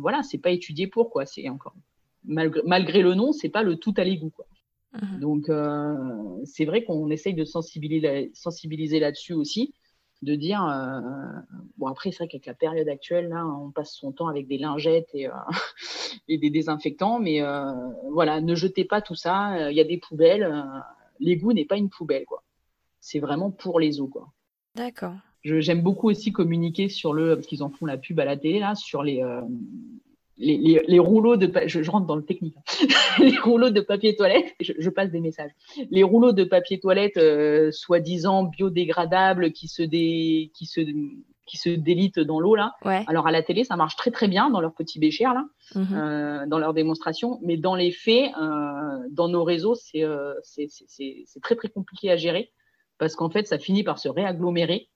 voilà, 0.00 0.22
c'est 0.22 0.38
pas 0.38 0.50
étudié 0.50 0.86
pour, 0.86 1.10
quoi. 1.10 1.26
C'est 1.26 1.48
encore. 1.48 1.74
Malgré, 2.24 2.62
malgré 2.64 3.02
le 3.02 3.14
nom, 3.14 3.32
c'est 3.32 3.48
pas 3.48 3.62
le 3.62 3.76
tout 3.76 3.94
à 3.96 4.04
l'égout, 4.04 4.30
quoi. 4.30 4.46
Mhm. 5.02 5.20
Donc, 5.20 5.50
c'est 6.44 6.64
vrai 6.64 6.84
qu'on 6.84 7.10
essaye 7.10 7.34
de 7.34 7.44
sensibiliser, 7.44 8.30
sensibiliser 8.32 9.00
là-dessus 9.00 9.34
aussi. 9.34 9.74
De 10.22 10.34
dire 10.34 10.60
bon 11.78 11.86
après 11.86 12.10
c'est 12.10 12.18
vrai 12.18 12.28
qu'avec 12.28 12.46
la 12.46 12.54
période 12.54 12.88
actuelle 12.88 13.28
là 13.28 13.46
on 13.46 13.70
passe 13.70 13.94
son 13.94 14.12
temps 14.12 14.28
avec 14.28 14.46
des 14.48 14.58
lingettes 14.58 15.08
et, 15.14 15.28
et 16.28 16.36
des 16.36 16.50
désinfectants 16.50 17.18
mais 17.18 17.40
voilà 18.12 18.40
ne 18.40 18.54
jetez 18.54 18.84
pas 18.84 19.00
tout 19.00 19.14
ça 19.14 19.70
il 19.70 19.76
y 19.76 19.80
a 19.80 19.84
des 19.84 19.96
poubelles 19.96 20.62
l'égout 21.20 21.52
n'est 21.52 21.64
pas 21.64 21.76
une 21.76 21.90
poubelle 21.90 22.24
quoi. 22.24 22.42
C'est 23.00 23.20
vraiment 23.20 23.50
pour 23.50 23.78
les 23.78 24.00
eaux 24.00 24.08
quoi. 24.08 24.32
D'accord. 24.74 25.14
J'aime 25.42 25.82
beaucoup 25.82 26.10
aussi 26.10 26.32
communiquer 26.32 26.88
sur 26.88 27.14
le 27.14 27.36
parce 27.36 27.46
qu'ils 27.46 27.62
en 27.62 27.70
font 27.70 27.86
la 27.86 27.96
pub 27.96 28.18
à 28.20 28.24
la 28.24 28.36
télé 28.36 28.58
là 28.58 28.74
sur 28.74 29.02
les 29.02 29.22
les, 30.40 30.98
rouleaux 30.98 31.36
de 31.36 31.50
je, 31.66 31.82
je, 31.82 31.90
rentre 31.90 32.06
dans 32.06 32.16
le 32.16 32.24
technique 32.24 32.56
hein. 32.56 32.86
les 33.18 33.38
rouleaux 33.38 33.70
de 33.70 33.80
papier 33.80 34.16
toilette 34.16 34.54
je, 34.60 34.88
passe 34.88 35.10
des 35.10 35.20
messages. 35.20 35.50
Les 35.90 36.02
rouleaux 36.02 36.32
de 36.32 36.44
papier 36.44 36.80
toilette 36.80 37.16
euh, 37.16 37.70
soi-disant 37.70 38.44
biodégradables 38.44 39.52
qui 39.52 39.68
se 39.68 39.82
dé, 39.82 40.50
qui 40.54 40.66
se 40.66 40.80
qui 41.46 41.56
se 41.56 41.68
délitent 41.68 42.20
dans 42.20 42.38
l'eau 42.38 42.54
là. 42.54 42.74
Alors 43.08 43.26
à 43.26 43.32
la 43.32 43.42
télé 43.42 43.64
ça 43.64 43.76
marche 43.76 43.96
très 43.96 44.10
très 44.10 44.28
bien 44.28 44.50
dans 44.50 44.60
leur 44.60 44.72
petit 44.72 44.98
bécher 44.98 45.24
là 45.24 45.44
mhm. 45.74 45.86
euh, 45.92 46.46
dans 46.46 46.58
leur 46.58 46.74
démonstration. 46.74 47.38
Mais 47.42 47.56
dans 47.56 47.74
les 47.74 47.90
faits 47.90 48.30
euh, 48.40 48.98
dans 49.10 49.28
nos 49.28 49.44
réseaux 49.44 49.74
c'est 49.74 50.04
c'est 50.42 51.40
très 51.42 51.56
très 51.56 51.68
compliqué 51.68 52.10
à 52.10 52.16
gérer. 52.16 52.50
Parce 52.98 53.14
qu'en 53.14 53.30
fait 53.30 53.46
ça 53.46 53.58
finit 53.58 53.82
par 53.82 53.98
se 53.98 54.08
réagglomérer 54.08 54.88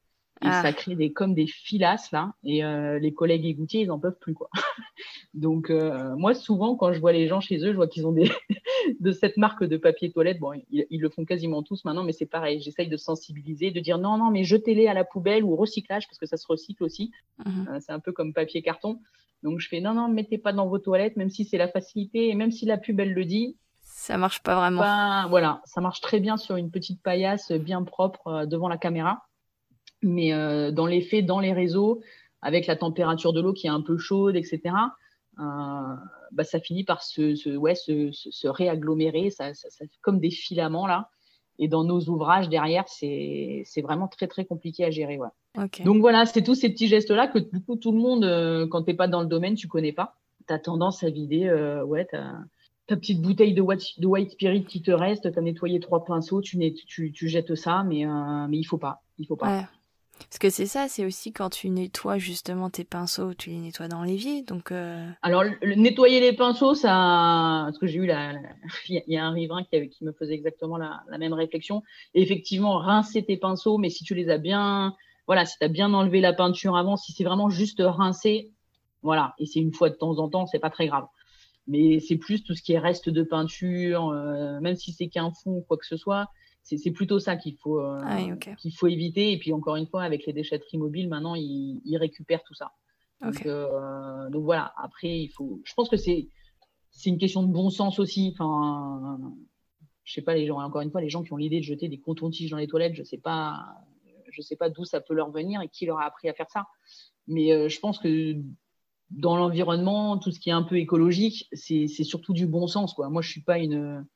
et 0.42 0.46
ah. 0.48 0.62
ça 0.62 0.72
crée 0.72 0.96
des, 0.96 1.12
comme 1.12 1.32
des 1.32 1.46
filasses 1.46 2.10
là. 2.10 2.34
Et 2.42 2.64
euh, 2.64 2.98
les 2.98 3.14
collègues 3.14 3.46
égoutiers, 3.46 3.82
ils 3.82 3.90
en 3.90 4.00
peuvent 4.00 4.18
plus 4.18 4.34
quoi. 4.34 4.50
Donc 5.34 5.70
euh, 5.70 6.14
moi 6.16 6.34
souvent 6.34 6.74
quand 6.74 6.92
je 6.92 7.00
vois 7.00 7.12
les 7.12 7.28
gens 7.28 7.40
chez 7.40 7.56
eux, 7.58 7.70
je 7.70 7.76
vois 7.76 7.86
qu'ils 7.86 8.06
ont 8.06 8.12
des 8.12 8.30
de 9.00 9.12
cette 9.12 9.36
marque 9.36 9.64
de 9.64 9.76
papier 9.76 10.10
toilette. 10.10 10.40
Bon, 10.40 10.52
ils, 10.70 11.00
le 11.00 11.08
font 11.08 11.24
quasiment 11.24 11.62
tous 11.62 11.84
maintenant, 11.84 12.02
mais 12.02 12.12
c'est 12.12 12.26
pareil. 12.26 12.60
J'essaye 12.60 12.88
de 12.88 12.96
sensibiliser, 12.96 13.70
de 13.70 13.78
dire 13.78 13.98
non 13.98 14.18
non 14.18 14.30
mais 14.30 14.42
jetez-les 14.42 14.88
à 14.88 14.94
la 14.94 15.04
poubelle 15.04 15.44
ou 15.44 15.54
recyclage 15.54 16.08
parce 16.08 16.18
que 16.18 16.26
ça 16.26 16.36
se 16.36 16.46
recycle 16.48 16.82
aussi. 16.82 17.12
Mhm. 17.44 17.68
Euh, 17.70 17.78
c'est 17.80 17.92
un 17.92 18.00
peu 18.00 18.12
comme 18.12 18.32
papier 18.34 18.60
carton. 18.60 19.00
Donc 19.44 19.60
je 19.60 19.68
fais 19.68 19.80
non 19.80 19.94
non 19.94 20.08
mettez 20.08 20.38
pas 20.38 20.52
dans 20.52 20.66
vos 20.66 20.78
toilettes, 20.78 21.16
même 21.16 21.30
si 21.30 21.44
c'est 21.44 21.58
la 21.58 21.68
facilité 21.68 22.28
et 22.28 22.34
même 22.34 22.50
si 22.50 22.66
la 22.66 22.76
pub 22.76 22.98
elle 22.98 23.12
le 23.12 23.24
dit. 23.24 23.56
Ça 23.82 24.18
marche 24.18 24.42
pas 24.42 24.56
vraiment. 24.56 24.80
Ben, 24.80 25.28
voilà, 25.28 25.62
ça 25.64 25.80
marche 25.80 26.00
très 26.00 26.18
bien 26.18 26.36
sur 26.36 26.56
une 26.56 26.70
petite 26.70 27.00
paillasse 27.02 27.52
bien 27.52 27.84
propre 27.84 28.46
devant 28.46 28.68
la 28.68 28.78
caméra. 28.78 29.22
Mais 30.04 30.32
euh, 30.32 30.70
dans 30.70 30.86
les 30.86 31.00
faits, 31.00 31.26
dans 31.26 31.40
les 31.40 31.52
réseaux, 31.52 32.00
avec 32.42 32.66
la 32.66 32.76
température 32.76 33.32
de 33.32 33.40
l'eau 33.40 33.54
qui 33.54 33.66
est 33.66 33.70
un 33.70 33.80
peu 33.80 33.96
chaude, 33.96 34.36
etc., 34.36 34.60
euh, 35.40 35.42
bah, 36.30 36.44
ça 36.44 36.60
finit 36.60 36.84
par 36.84 37.02
se, 37.02 37.56
ouais, 37.56 37.74
se, 37.74 38.46
réagglomérer, 38.46 39.30
ça, 39.30 39.54
ça, 39.54 39.70
ça, 39.70 39.84
comme 40.02 40.20
des 40.20 40.30
filaments 40.30 40.86
là. 40.86 41.08
Et 41.58 41.68
dans 41.68 41.84
nos 41.84 42.00
ouvrages 42.08 42.48
derrière, 42.48 42.84
c'est 42.88 43.64
vraiment 43.82 44.08
très 44.08 44.26
très 44.26 44.44
compliqué 44.44 44.84
à 44.84 44.90
gérer. 44.90 45.18
Ouais. 45.18 45.68
Donc 45.84 46.00
voilà, 46.00 46.26
c'est 46.26 46.42
tous 46.42 46.56
ces 46.56 46.68
petits 46.68 46.88
gestes-là 46.88 47.28
que 47.28 47.38
du 47.38 47.62
coup 47.62 47.76
tout 47.76 47.92
le 47.92 47.98
monde, 47.98 48.24
euh, 48.24 48.66
quand 48.66 48.82
tu 48.82 48.90
n'es 48.90 48.96
pas 48.96 49.08
dans 49.08 49.22
le 49.22 49.28
domaine, 49.28 49.54
tu 49.54 49.68
connais 49.68 49.92
pas. 49.92 50.16
Tu 50.46 50.52
as 50.52 50.58
tendance 50.58 51.02
à 51.02 51.10
vider 51.10 51.50
ouais, 51.86 52.04
ta, 52.04 52.34
petite 52.88 53.22
bouteille 53.22 53.54
de 53.54 53.62
white, 53.62 53.98
de 53.98 54.06
white 54.06 54.32
spirit 54.32 54.64
qui 54.64 54.82
te 54.82 54.90
reste, 54.90 55.32
tu 55.32 55.38
as 55.38 55.42
nettoyé 55.42 55.80
trois 55.80 56.04
pinceaux, 56.04 56.42
tu, 56.42 56.58
tu, 56.86 57.12
tu 57.12 57.28
jettes 57.28 57.54
ça, 57.54 57.84
mais, 57.84 58.04
mais 58.48 58.58
il 58.58 58.64
faut 58.64 58.76
pas. 58.76 59.02
Il 59.18 59.26
faut 59.26 59.36
pas. 59.36 59.68
Parce 60.18 60.38
que 60.38 60.50
c'est 60.50 60.66
ça, 60.66 60.88
c'est 60.88 61.04
aussi 61.04 61.32
quand 61.32 61.50
tu 61.50 61.70
nettoies 61.70 62.18
justement 62.18 62.70
tes 62.70 62.84
pinceaux, 62.84 63.34
tu 63.34 63.50
les 63.50 63.58
nettoies 63.58 63.88
dans 63.88 64.02
l'évier. 64.02 64.42
Donc 64.42 64.72
euh... 64.72 65.08
Alors, 65.22 65.44
nettoyer 65.62 66.20
les 66.20 66.32
pinceaux, 66.32 66.74
ça. 66.74 67.62
Parce 67.66 67.78
que 67.78 67.86
j'ai 67.86 67.98
eu 67.98 68.06
la. 68.06 68.34
Il 68.88 69.02
y 69.06 69.16
a 69.16 69.24
un 69.24 69.32
riverain 69.32 69.64
qui, 69.64 70.04
me 70.04 70.12
faisait 70.12 70.34
exactement 70.34 70.76
la, 70.76 71.02
même 71.18 71.32
réflexion. 71.32 71.82
Effectivement, 72.14 72.78
rincer 72.78 73.24
tes 73.24 73.36
pinceaux, 73.36 73.78
mais 73.78 73.90
si 73.90 74.04
tu 74.04 74.14
les 74.14 74.28
as 74.30 74.38
bien. 74.38 74.94
Voilà, 75.26 75.46
si 75.46 75.56
tu 75.58 75.64
as 75.64 75.68
bien 75.68 75.94
enlevé 75.94 76.20
la 76.20 76.34
peinture 76.34 76.76
avant, 76.76 76.96
si 76.96 77.12
c'est 77.12 77.24
vraiment 77.24 77.48
juste 77.48 77.80
rincer, 77.82 78.50
voilà. 79.02 79.34
Et 79.38 79.46
c'est 79.46 79.60
une 79.60 79.72
fois 79.72 79.88
de 79.88 79.94
temps 79.94 80.18
en 80.18 80.28
temps, 80.28 80.46
c'est 80.46 80.58
pas 80.58 80.70
très 80.70 80.86
grave. 80.86 81.06
Mais 81.66 81.98
c'est 81.98 82.16
plus 82.16 82.44
tout 82.44 82.54
ce 82.54 82.62
qui 82.62 82.74
est 82.74 82.78
reste 82.78 83.08
de 83.08 83.22
peinture, 83.22 84.10
euh, 84.10 84.60
même 84.60 84.76
si 84.76 84.92
c'est 84.92 85.08
qu'un 85.08 85.30
fond 85.30 85.52
ou 85.52 85.60
quoi 85.62 85.78
que 85.78 85.86
ce 85.86 85.96
soit 85.96 86.28
c'est 86.64 86.90
plutôt 86.92 87.18
ça 87.18 87.36
qu'il 87.36 87.56
faut, 87.56 87.78
euh, 87.78 88.00
ah 88.02 88.18
qu'il 88.56 88.74
faut 88.74 88.86
éviter. 88.86 89.32
Et 89.32 89.38
puis 89.38 89.52
encore 89.52 89.76
une 89.76 89.86
fois, 89.86 90.02
avec 90.02 90.24
les 90.26 90.32
déchetteries 90.32 90.78
mobiles, 90.78 91.08
maintenant, 91.08 91.34
ils, 91.34 91.80
ils 91.84 91.96
récupèrent 91.98 92.42
tout 92.42 92.54
ça. 92.54 92.72
Donc, 93.20 93.46
euh, 93.46 94.28
donc, 94.30 94.44
voilà, 94.44 94.72
après, 94.76 95.18
il 95.18 95.28
faut. 95.28 95.60
Je 95.64 95.74
pense 95.74 95.88
que 95.88 95.96
c'est 95.96 96.28
une 97.06 97.18
question 97.18 97.42
de 97.42 97.52
bon 97.52 97.70
sens 97.70 97.98
aussi. 97.98 98.30
Enfin, 98.32 99.18
je 100.04 100.12
sais 100.12 100.22
pas, 100.22 100.34
les 100.34 100.46
gens, 100.46 100.60
encore 100.60 100.82
une 100.82 100.90
fois, 100.90 101.00
les 101.00 101.08
gens 101.08 101.22
qui 101.22 101.32
ont 101.32 101.36
l'idée 101.36 101.60
de 101.60 101.64
jeter 101.64 101.88
des 101.88 101.98
cotons-tiges 101.98 102.50
dans 102.50 102.58
les 102.58 102.66
toilettes, 102.66 102.94
je 102.94 103.02
sais 103.02 103.18
pas, 103.18 103.64
je 104.30 104.42
sais 104.42 104.56
pas 104.56 104.68
d'où 104.68 104.84
ça 104.84 105.00
peut 105.00 105.14
leur 105.14 105.30
venir 105.30 105.60
et 105.60 105.68
qui 105.68 105.86
leur 105.86 105.98
a 105.98 106.04
appris 106.04 106.28
à 106.28 106.34
faire 106.34 106.50
ça. 106.50 106.66
Mais 107.26 107.52
euh, 107.52 107.68
je 107.68 107.80
pense 107.80 107.98
que 107.98 108.36
dans 109.10 109.36
l'environnement, 109.36 110.18
tout 110.18 110.30
ce 110.30 110.40
qui 110.40 110.50
est 110.50 110.54
un 110.54 110.62
peu 110.62 110.78
écologique, 110.78 111.48
c'est 111.52 111.86
surtout 111.86 112.32
du 112.32 112.46
bon 112.46 112.66
sens. 112.66 112.94
Quoi. 112.94 113.08
Moi, 113.08 113.22
je 113.22 113.30
suis 113.30 113.42
pas 113.42 113.58
une 113.58 114.06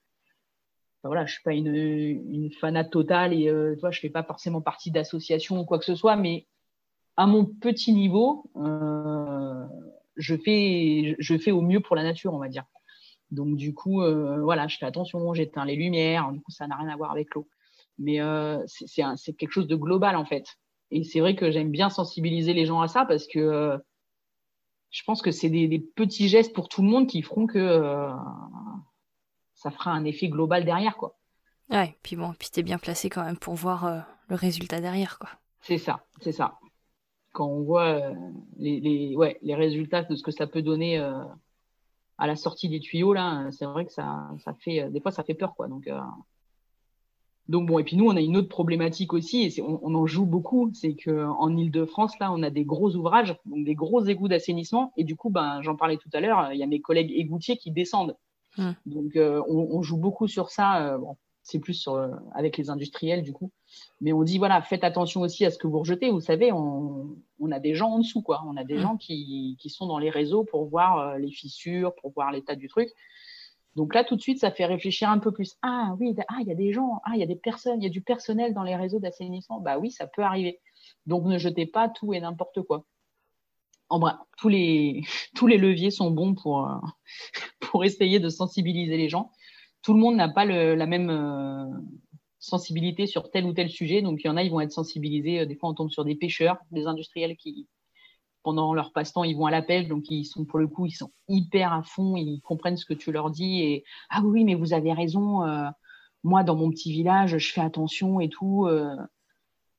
voilà, 1.04 1.26
je 1.26 1.34
suis 1.34 1.42
pas 1.42 1.54
une, 1.54 1.74
une 1.74 2.50
fanate 2.52 2.90
totale 2.90 3.32
et 3.32 3.48
euh, 3.48 3.76
toi, 3.76 3.90
je 3.90 4.00
fais 4.00 4.10
pas 4.10 4.22
forcément 4.22 4.60
partie 4.60 4.90
d'associations 4.90 5.60
ou 5.60 5.64
quoi 5.64 5.78
que 5.78 5.84
ce 5.84 5.94
soit, 5.94 6.16
mais 6.16 6.46
à 7.16 7.26
mon 7.26 7.44
petit 7.44 7.92
niveau, 7.92 8.50
euh, 8.56 9.64
je 10.16 10.36
fais 10.36 11.16
je 11.18 11.38
fais 11.38 11.50
au 11.50 11.62
mieux 11.62 11.80
pour 11.80 11.96
la 11.96 12.02
nature, 12.02 12.34
on 12.34 12.38
va 12.38 12.48
dire. 12.48 12.64
Donc 13.30 13.56
du 13.56 13.74
coup, 13.74 14.02
euh, 14.02 14.40
voilà, 14.42 14.68
je 14.68 14.78
fais 14.78 14.86
attention, 14.86 15.34
j'éteins 15.34 15.64
les 15.64 15.76
lumières. 15.76 16.32
Du 16.32 16.40
coup, 16.40 16.50
ça 16.50 16.66
n'a 16.66 16.76
rien 16.76 16.88
à 16.88 16.96
voir 16.96 17.12
avec 17.12 17.34
l'eau, 17.34 17.48
mais 17.98 18.20
euh, 18.20 18.62
c'est 18.66 19.36
quelque 19.36 19.52
chose 19.52 19.68
de 19.68 19.76
global 19.76 20.16
en 20.16 20.24
fait. 20.24 20.58
Et 20.90 21.04
c'est 21.04 21.20
vrai 21.20 21.36
que 21.36 21.50
j'aime 21.50 21.70
bien 21.70 21.90
sensibiliser 21.90 22.54
les 22.54 22.66
gens 22.66 22.80
à 22.80 22.88
ça 22.88 23.04
parce 23.04 23.26
que 23.26 23.38
euh, 23.38 23.78
je 24.90 25.02
pense 25.04 25.20
que 25.20 25.30
c'est 25.30 25.50
des, 25.50 25.68
des, 25.68 25.80
petits 25.80 26.28
gestes 26.28 26.54
pour 26.54 26.68
tout 26.68 26.82
le 26.82 26.88
monde 26.88 27.06
qui 27.06 27.20
feront 27.20 27.46
que 27.46 27.58
euh, 27.58 28.10
ça 29.58 29.70
fera 29.72 29.90
un 29.90 30.04
effet 30.04 30.28
global 30.28 30.64
derrière, 30.64 30.96
quoi. 30.96 31.16
Ouais, 31.68 31.96
puis 32.02 32.16
bon, 32.16 32.32
puis 32.38 32.48
t'es 32.50 32.62
bien 32.62 32.78
placé 32.78 33.10
quand 33.10 33.24
même 33.24 33.36
pour 33.36 33.54
voir 33.54 33.84
euh, 33.84 33.98
le 34.28 34.36
résultat 34.36 34.80
derrière, 34.80 35.18
quoi. 35.18 35.28
C'est 35.60 35.78
ça, 35.78 36.04
c'est 36.20 36.32
ça. 36.32 36.58
Quand 37.32 37.46
on 37.46 37.62
voit 37.62 37.88
euh, 37.88 38.14
les, 38.56 38.80
les, 38.80 39.16
ouais, 39.16 39.38
les 39.42 39.54
résultats 39.54 40.04
de 40.04 40.14
ce 40.14 40.22
que 40.22 40.30
ça 40.30 40.46
peut 40.46 40.62
donner 40.62 40.98
euh, 40.98 41.24
à 42.16 42.26
la 42.26 42.36
sortie 42.36 42.68
des 42.68 42.80
tuyaux, 42.80 43.12
là, 43.12 43.50
c'est 43.50 43.66
vrai 43.66 43.84
que 43.84 43.92
ça, 43.92 44.30
ça 44.44 44.54
fait, 44.54 44.88
des 44.90 45.00
fois, 45.00 45.10
ça 45.10 45.24
fait 45.24 45.34
peur, 45.34 45.54
quoi. 45.54 45.66
Donc, 45.66 45.90
donc 47.48 47.66
bon, 47.66 47.78
et 47.78 47.84
puis 47.84 47.96
nous, 47.96 48.06
on 48.06 48.16
a 48.16 48.20
une 48.20 48.36
autre 48.36 48.48
problématique 48.48 49.12
aussi, 49.12 49.42
et 49.42 49.60
on, 49.60 49.80
on, 49.82 49.94
en 49.94 50.06
joue 50.06 50.26
beaucoup, 50.26 50.70
c'est 50.72 50.94
que 50.94 51.26
en 51.26 51.56
Ile-de-France, 51.56 52.18
là, 52.20 52.32
on 52.32 52.42
a 52.42 52.50
des 52.50 52.64
gros 52.64 52.94
ouvrages, 52.94 53.36
donc 53.44 53.64
des 53.64 53.74
gros 53.74 54.04
égouts 54.04 54.28
d'assainissement, 54.28 54.92
et 54.96 55.04
du 55.04 55.16
coup, 55.16 55.30
ben, 55.30 55.60
j'en 55.62 55.74
parlais 55.74 55.96
tout 55.96 56.10
à 56.12 56.20
l'heure, 56.20 56.52
il 56.52 56.58
y 56.58 56.62
a 56.62 56.66
mes 56.66 56.80
collègues 56.80 57.12
égoutiers 57.12 57.56
qui 57.56 57.72
descendent 57.72 58.16
Mmh. 58.58 58.70
Donc, 58.86 59.16
euh, 59.16 59.42
on, 59.48 59.82
joue 59.82 59.96
beaucoup 59.96 60.28
sur 60.28 60.50
ça. 60.50 60.86
Euh, 60.86 60.98
bon, 60.98 61.16
c'est 61.42 61.58
plus 61.58 61.74
sur, 61.74 61.94
euh, 61.94 62.10
avec 62.34 62.56
les 62.56 62.70
industriels, 62.70 63.22
du 63.22 63.32
coup. 63.32 63.50
Mais 64.00 64.12
on 64.12 64.22
dit, 64.22 64.38
voilà, 64.38 64.60
faites 64.62 64.84
attention 64.84 65.22
aussi 65.22 65.44
à 65.44 65.50
ce 65.50 65.58
que 65.58 65.66
vous 65.66 65.78
rejetez. 65.78 66.10
Vous 66.10 66.20
savez, 66.20 66.52
on, 66.52 67.16
on 67.40 67.52
a 67.52 67.60
des 67.60 67.74
gens 67.74 67.90
en 67.90 67.98
dessous, 67.98 68.22
quoi. 68.22 68.42
On 68.46 68.56
a 68.56 68.64
des 68.64 68.76
mmh. 68.76 68.80
gens 68.80 68.96
qui, 68.96 69.56
qui, 69.58 69.70
sont 69.70 69.86
dans 69.86 69.98
les 69.98 70.10
réseaux 70.10 70.44
pour 70.44 70.66
voir 70.66 71.18
les 71.18 71.30
fissures, 71.30 71.94
pour 71.94 72.12
voir 72.12 72.32
l'état 72.32 72.54
du 72.54 72.68
truc. 72.68 72.90
Donc 73.76 73.94
là, 73.94 74.02
tout 74.02 74.16
de 74.16 74.20
suite, 74.20 74.40
ça 74.40 74.50
fait 74.50 74.64
réfléchir 74.66 75.08
un 75.08 75.18
peu 75.18 75.30
plus. 75.30 75.56
Ah 75.62 75.94
oui, 76.00 76.14
ah, 76.28 76.38
il 76.40 76.48
y 76.48 76.52
a 76.52 76.56
des 76.56 76.72
gens, 76.72 77.00
ah, 77.04 77.12
il 77.14 77.20
y 77.20 77.22
a 77.22 77.26
des 77.26 77.36
personnes, 77.36 77.80
il 77.80 77.84
y 77.84 77.86
a 77.86 77.90
du 77.90 78.00
personnel 78.00 78.52
dans 78.52 78.64
les 78.64 78.74
réseaux 78.74 78.98
d'assainissement. 78.98 79.60
Bah 79.60 79.78
oui, 79.78 79.92
ça 79.92 80.08
peut 80.08 80.22
arriver. 80.22 80.60
Donc 81.06 81.24
ne 81.24 81.38
jetez 81.38 81.66
pas 81.66 81.88
tout 81.88 82.12
et 82.12 82.20
n'importe 82.20 82.62
quoi 82.62 82.84
en 83.90 83.98
bref, 83.98 84.16
tous 84.36 84.48
les, 84.48 85.02
tous 85.34 85.46
les 85.46 85.58
leviers 85.58 85.90
sont 85.90 86.10
bons 86.10 86.34
pour, 86.34 86.66
euh, 86.66 86.76
pour 87.70 87.84
essayer 87.84 88.20
de 88.20 88.28
sensibiliser 88.28 88.96
les 88.96 89.08
gens. 89.08 89.30
Tout 89.82 89.94
le 89.94 90.00
monde 90.00 90.16
n'a 90.16 90.28
pas 90.28 90.44
le, 90.44 90.74
la 90.74 90.86
même 90.86 91.10
euh, 91.10 91.66
sensibilité 92.38 93.06
sur 93.06 93.30
tel 93.30 93.44
ou 93.44 93.52
tel 93.52 93.70
sujet. 93.70 94.02
Donc, 94.02 94.20
il 94.22 94.26
y 94.26 94.30
en 94.30 94.36
a, 94.36 94.42
ils 94.42 94.50
vont 94.50 94.60
être 94.60 94.72
sensibilisés. 94.72 95.40
Euh, 95.40 95.46
des 95.46 95.54
fois, 95.54 95.70
on 95.70 95.74
tombe 95.74 95.90
sur 95.90 96.04
des 96.04 96.14
pêcheurs, 96.14 96.58
des 96.70 96.86
industriels 96.86 97.36
qui, 97.36 97.68
pendant 98.42 98.74
leur 98.74 98.92
passe-temps, 98.92 99.24
ils 99.24 99.36
vont 99.36 99.46
à 99.46 99.50
la 99.50 99.62
pêche. 99.62 99.86
Donc, 99.86 100.10
ils 100.10 100.24
sont, 100.24 100.44
pour 100.44 100.58
le 100.58 100.68
coup, 100.68 100.86
ils 100.86 100.92
sont 100.92 101.12
hyper 101.28 101.72
à 101.72 101.82
fond. 101.82 102.16
Ils 102.16 102.40
comprennent 102.40 102.76
ce 102.76 102.86
que 102.86 102.94
tu 102.94 103.12
leur 103.12 103.30
dis. 103.30 103.62
Et, 103.62 103.84
ah 104.10 104.22
oui, 104.24 104.44
mais 104.44 104.54
vous 104.54 104.72
avez 104.72 104.92
raison. 104.92 105.44
moi, 106.24 106.42
dans 106.42 106.56
mon 106.56 106.70
petit 106.70 106.90
village, 106.90 107.38
je 107.38 107.52
fais 107.52 107.60
attention 107.60 108.20
et 108.20 108.28
tout 108.28 108.66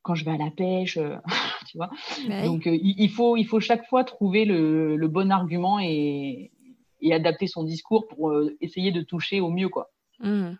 quand 0.02 0.16
je 0.16 0.26
vais 0.26 0.32
à 0.32 0.38
la 0.38 0.52
pêche, 0.52 0.98
euh, 0.98 1.18
tu 1.68 1.78
vois. 1.78 1.90
Bah 2.28 2.46
Donc 2.46 2.68
euh, 2.68 2.78
il, 2.82 3.10
faut, 3.10 3.38
il 3.38 3.46
faut 3.46 3.60
chaque 3.60 3.88
fois 3.88 4.04
trouver 4.04 4.46
le, 4.46 4.96
le 4.96 5.08
bon 5.08 5.32
argument 5.32 5.80
et, 5.80 6.52
et, 7.02 7.14
adapter 7.14 7.48
son 7.48 7.64
discours 7.64 8.08
pour 8.08 8.30
euh, 8.30 8.56
essayer 8.62 8.92
de 8.92 9.02
toucher 9.02 9.42
au 9.42 9.50
mieux, 9.50 9.70
quoi. 9.70 9.92
Mmh. 10.20 10.52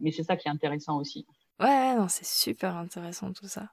Mais 0.00 0.10
c'est 0.10 0.22
ça 0.22 0.36
qui 0.36 0.48
est 0.48 0.50
intéressant 0.50 0.98
aussi. 0.98 1.26
Ouais, 1.60 1.94
non, 1.94 2.08
c'est 2.08 2.26
super 2.26 2.76
intéressant 2.76 3.32
tout 3.32 3.46
ça. 3.46 3.68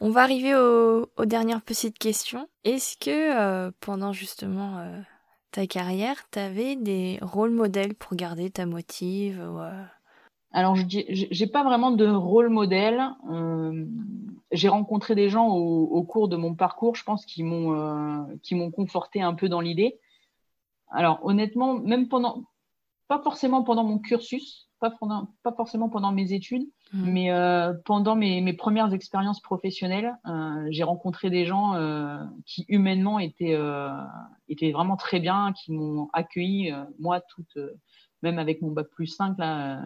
On 0.00 0.10
va 0.10 0.22
arriver 0.22 0.54
aux, 0.54 1.08
aux 1.16 1.26
dernières 1.26 1.62
petites 1.62 1.98
questions. 1.98 2.48
Est-ce 2.64 2.96
que 2.96 3.70
pendant 3.80 4.12
justement 4.12 4.84
ta 5.52 5.66
carrière, 5.66 6.28
tu 6.32 6.38
avais 6.38 6.74
des 6.74 7.18
rôles 7.20 7.52
modèles 7.52 7.94
pour 7.94 8.16
garder 8.16 8.50
ta 8.50 8.66
motive 8.66 9.38
ou, 9.38 9.60
alors, 10.52 10.74
je 10.74 11.42
n'ai 11.44 11.50
pas 11.50 11.62
vraiment 11.62 11.92
de 11.92 12.06
rôle 12.06 12.48
modèle. 12.48 13.00
Euh, 13.30 13.86
j'ai 14.50 14.68
rencontré 14.68 15.14
des 15.14 15.28
gens 15.28 15.48
au, 15.48 16.02
cours 16.02 16.28
de 16.28 16.36
mon 16.36 16.54
parcours, 16.54 16.96
je 16.96 17.04
pense, 17.04 17.24
qui 17.24 17.44
m'ont 17.44 17.74
euh, 17.74 18.24
qui 18.42 18.56
m'ont 18.56 18.70
conforté 18.70 19.22
un 19.22 19.34
peu 19.34 19.48
dans 19.48 19.60
l'idée. 19.60 20.00
Alors 20.90 21.20
honnêtement, 21.24 21.78
même 21.78 22.08
pendant, 22.08 22.44
pas 23.08 23.20
forcément 23.22 23.62
pendant 23.62 23.84
mon 23.84 23.98
cursus, 23.98 24.68
pas, 24.80 24.90
pendant, 24.90 25.28
pas 25.42 25.52
forcément 25.52 25.88
pendant 25.88 26.10
mes 26.10 26.32
études, 26.32 26.66
mmh. 26.92 27.10
mais 27.10 27.30
euh, 27.30 27.74
pendant 27.84 28.16
mes, 28.16 28.40
mes, 28.40 28.54
premières 28.54 28.92
expériences 28.92 29.40
professionnelles, 29.40 30.16
euh, 30.26 30.66
j'ai 30.70 30.82
rencontré 30.82 31.30
des 31.30 31.44
gens 31.44 31.74
euh, 31.74 32.18
qui 32.46 32.64
humainement 32.68 33.18
étaient, 33.18 33.58
étaient 34.48 34.72
vraiment 34.72 34.96
très 34.96 35.20
bien, 35.20 35.52
qui 35.52 35.72
m'ont 35.72 36.08
accueilli, 36.12 36.72
moi, 36.98 37.20
toute, 37.20 37.58
même 38.22 38.38
avec 38.38 38.62
mon 38.62 38.70
bac 38.70 38.88
plus 38.88 39.06
5, 39.06 39.38
là, 39.38 39.80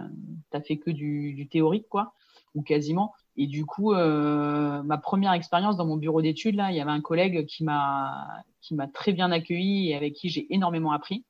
t'as 0.51 0.61
fait 0.61 0.79
que 0.79 0.91
du, 0.91 1.35
du, 1.35 1.49
théorique, 1.49 1.89
quoi, 1.89 2.15
ou 2.55 2.63
quasiment. 2.63 3.13
Et 3.37 3.47
du 3.47 3.67
coup, 3.67 3.93
ma 3.93 4.99
première 4.99 5.33
expérience 5.33 5.77
dans 5.77 5.87
mon 5.87 5.97
bureau 5.97 6.23
d'études, 6.23 6.55
là, 6.55 6.71
il 6.71 6.77
y 6.77 6.81
avait 6.81 6.93
un 6.93 7.01
collègue 7.01 7.47
qui 7.47 7.65
m'a 7.65 8.45
qui 8.61 8.75
m'a 8.75 8.89
très 8.89 9.13
bien 9.13 9.31
accueilli 9.31 9.91
et 9.91 9.95
avec 9.95 10.15
qui 10.15 10.29
j'ai 10.29 10.53
énormément 10.53 10.93
appris 10.93 11.25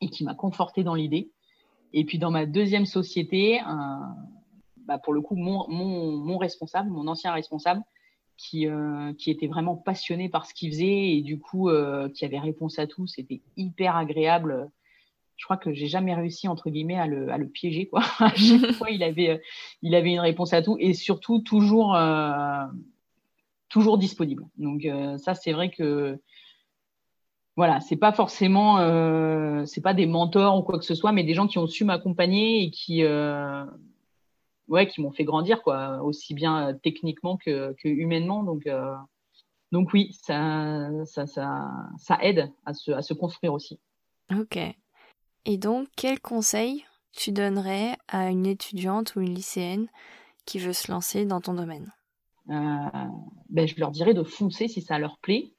et 0.00 0.08
qui 0.08 0.24
m'a 0.24 0.34
conforté 0.34 0.82
dans 0.82 0.94
l'idée. 0.94 1.30
Et 1.92 2.04
puis 2.04 2.18
dans 2.18 2.30
ma 2.30 2.46
deuxième 2.46 2.86
société, 2.86 3.60
euh, 3.60 3.64
bah 4.86 4.98
pour 4.98 5.12
le 5.12 5.20
coup, 5.20 5.36
mon, 5.36 5.68
mon, 5.68 6.16
mon, 6.16 6.38
responsable, 6.38 6.90
mon 6.90 7.06
ancien 7.06 7.32
responsable, 7.32 7.82
qui, 8.36 8.66
euh, 8.66 9.14
qui 9.14 9.30
était 9.30 9.46
vraiment 9.46 9.76
passionné 9.76 10.28
par 10.28 10.44
ce 10.44 10.52
qu'il 10.52 10.70
faisait 10.70 11.16
et 11.16 11.22
du 11.22 11.38
coup 11.38 11.70
euh, 11.70 12.10
qui 12.10 12.24
avait 12.24 12.38
réponse 12.38 12.78
à 12.78 12.86
tout, 12.86 13.06
c'était 13.06 13.40
hyper 13.56 13.96
agréable. 13.96 14.70
Je 15.36 15.44
crois 15.44 15.56
que 15.56 15.72
j'ai 15.72 15.86
jamais 15.86 16.14
réussi 16.14 16.48
entre 16.48 16.70
guillemets 16.70 16.98
à 16.98 17.06
le, 17.06 17.30
à 17.30 17.38
le 17.38 17.48
piéger 17.48 17.86
quoi. 17.86 18.02
à 18.18 18.34
chaque 18.34 18.72
fois, 18.72 18.90
il 18.90 19.02
avait, 19.02 19.42
il 19.82 19.94
avait 19.94 20.12
une 20.12 20.20
réponse 20.20 20.52
à 20.52 20.62
tout 20.62 20.76
et 20.80 20.94
surtout 20.94 21.40
toujours, 21.40 21.94
euh, 21.94 22.64
toujours 23.68 23.98
disponible. 23.98 24.44
Donc 24.56 24.84
euh, 24.84 25.18
ça, 25.18 25.34
c'est 25.34 25.52
vrai 25.52 25.70
que 25.70 26.18
voilà, 27.56 27.80
c'est 27.80 27.96
pas 27.96 28.12
forcément, 28.12 28.78
euh, 28.78 29.64
c'est 29.64 29.80
pas 29.80 29.94
des 29.94 30.06
mentors 30.06 30.58
ou 30.58 30.62
quoi 30.62 30.78
que 30.78 30.84
ce 30.84 30.94
soit, 30.94 31.12
mais 31.12 31.24
des 31.24 31.32
gens 31.32 31.46
qui 31.46 31.58
ont 31.58 31.66
su 31.66 31.84
m'accompagner 31.84 32.62
et 32.62 32.70
qui, 32.70 33.02
euh, 33.02 33.64
ouais, 34.68 34.86
qui 34.86 35.00
m'ont 35.00 35.10
fait 35.10 35.24
grandir, 35.24 35.62
quoi, 35.62 36.02
aussi 36.02 36.34
bien 36.34 36.78
techniquement 36.82 37.38
que, 37.38 37.74
que 37.82 37.88
humainement. 37.88 38.42
Donc, 38.42 38.66
euh, 38.66 38.94
donc 39.72 39.94
oui, 39.94 40.12
ça, 40.20 40.90
ça, 41.06 41.26
ça, 41.26 41.66
ça 41.98 42.18
aide 42.20 42.52
à 42.66 42.74
se, 42.74 42.90
à 42.90 43.00
se 43.00 43.14
construire 43.14 43.54
aussi. 43.54 43.80
Ok. 44.30 44.58
Et 45.46 45.56
donc, 45.56 45.88
quel 45.96 46.20
conseil 46.20 46.84
tu 47.12 47.32
donnerais 47.32 47.96
à 48.08 48.30
une 48.30 48.46
étudiante 48.46 49.14
ou 49.14 49.20
une 49.20 49.34
lycéenne 49.34 49.86
qui 50.44 50.58
veut 50.58 50.72
se 50.72 50.90
lancer 50.90 51.24
dans 51.24 51.40
ton 51.40 51.54
domaine? 51.54 51.92
Ben, 52.46 53.66
Je 53.66 53.78
leur 53.78 53.90
dirais 53.90 54.12
de 54.12 54.22
foncer 54.22 54.68
si 54.68 54.82
ça 54.82 54.98
leur 54.98 55.18
plaît 55.18 55.52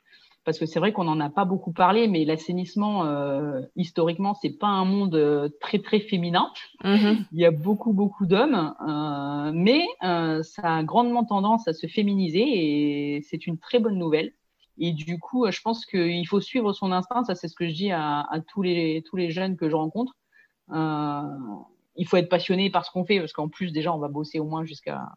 parce 0.48 0.60
que 0.60 0.66
c'est 0.66 0.80
vrai 0.80 0.94
qu'on 0.94 1.04
n'en 1.04 1.20
a 1.20 1.30
pas 1.30 1.44
beaucoup 1.44 1.74
parlé, 1.74 2.08
mais 2.08 2.24
l'assainissement, 2.24 3.04
euh, 3.04 3.60
historiquement, 3.76 4.34
c'est 4.34 4.58
pas 4.58 4.68
un 4.68 4.86
monde 4.86 5.16
euh, 5.16 5.50
très 5.60 5.80
très 5.80 6.00
féminin. 6.00 6.48
Mm-hmm. 6.86 7.18
Il 7.34 7.40
y 7.40 7.44
a 7.44 7.52
beaucoup 7.52 7.92
beaucoup 7.92 8.26
d'hommes, 8.26 8.74
euh, 8.88 9.52
mais 9.54 9.86
euh, 10.06 10.42
ça 10.44 10.78
a 10.78 10.84
grandement 10.84 11.26
tendance 11.26 11.68
à 11.68 11.74
se 11.74 11.86
féminiser 11.88 12.46
et 12.46 13.22
c'est 13.24 13.46
une 13.46 13.58
très 13.58 13.80
bonne 13.80 13.98
nouvelle. 13.98 14.32
Et 14.80 14.92
du 14.92 15.20
coup, 15.20 15.50
je 15.50 15.62
pense 15.62 15.86
qu'il 15.86 16.28
faut 16.28 16.42
suivre 16.42 16.74
son 16.74 16.92
instinct. 16.92 17.24
Ça, 17.24 17.36
c'est 17.36 17.48
ce 17.48 17.56
que 17.56 17.68
je 17.68 17.74
dis 17.74 17.92
à, 17.92 18.22
à, 18.22 18.40
tous 18.42 18.62
les 18.62 19.04
tous 19.08 19.16
les 19.16 19.32
jeunes 19.32 19.58
que 19.58 19.70
je 19.70 19.76
rencontre. 19.76 20.14
il 20.70 22.08
faut 22.08 22.18
être 22.18 22.30
passionné 22.30 22.70
par 22.70 22.86
ce 22.86 22.92
qu'on 22.92 23.06
fait, 23.06 23.20
parce 23.20 23.34
qu'en 23.34 23.50
plus 23.50 23.72
déjà, 23.72 23.94
on 23.94 24.00
va 24.00 24.08
bosser 24.08 24.40
au 24.40 24.46
moins 24.46 24.66
jusqu'à 24.66 25.10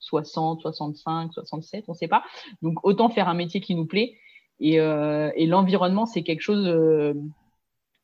60, 0.00 0.60
65, 0.60 1.32
67, 1.32 1.84
on 1.88 1.92
ne 1.92 1.96
sait 1.96 2.08
pas. 2.08 2.22
Donc 2.62 2.84
autant 2.84 3.08
faire 3.08 3.28
un 3.28 3.34
métier 3.34 3.60
qui 3.60 3.74
nous 3.74 3.86
plaît 3.86 4.16
et, 4.60 4.80
euh, 4.80 5.30
et 5.36 5.46
l'environnement, 5.46 6.06
c'est 6.06 6.22
quelque 6.22 6.40
chose. 6.40 6.66
Euh, 6.66 7.14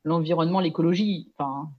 l'environnement, 0.05 0.61
l'écologie, 0.61 1.33
enfin, 1.37 1.71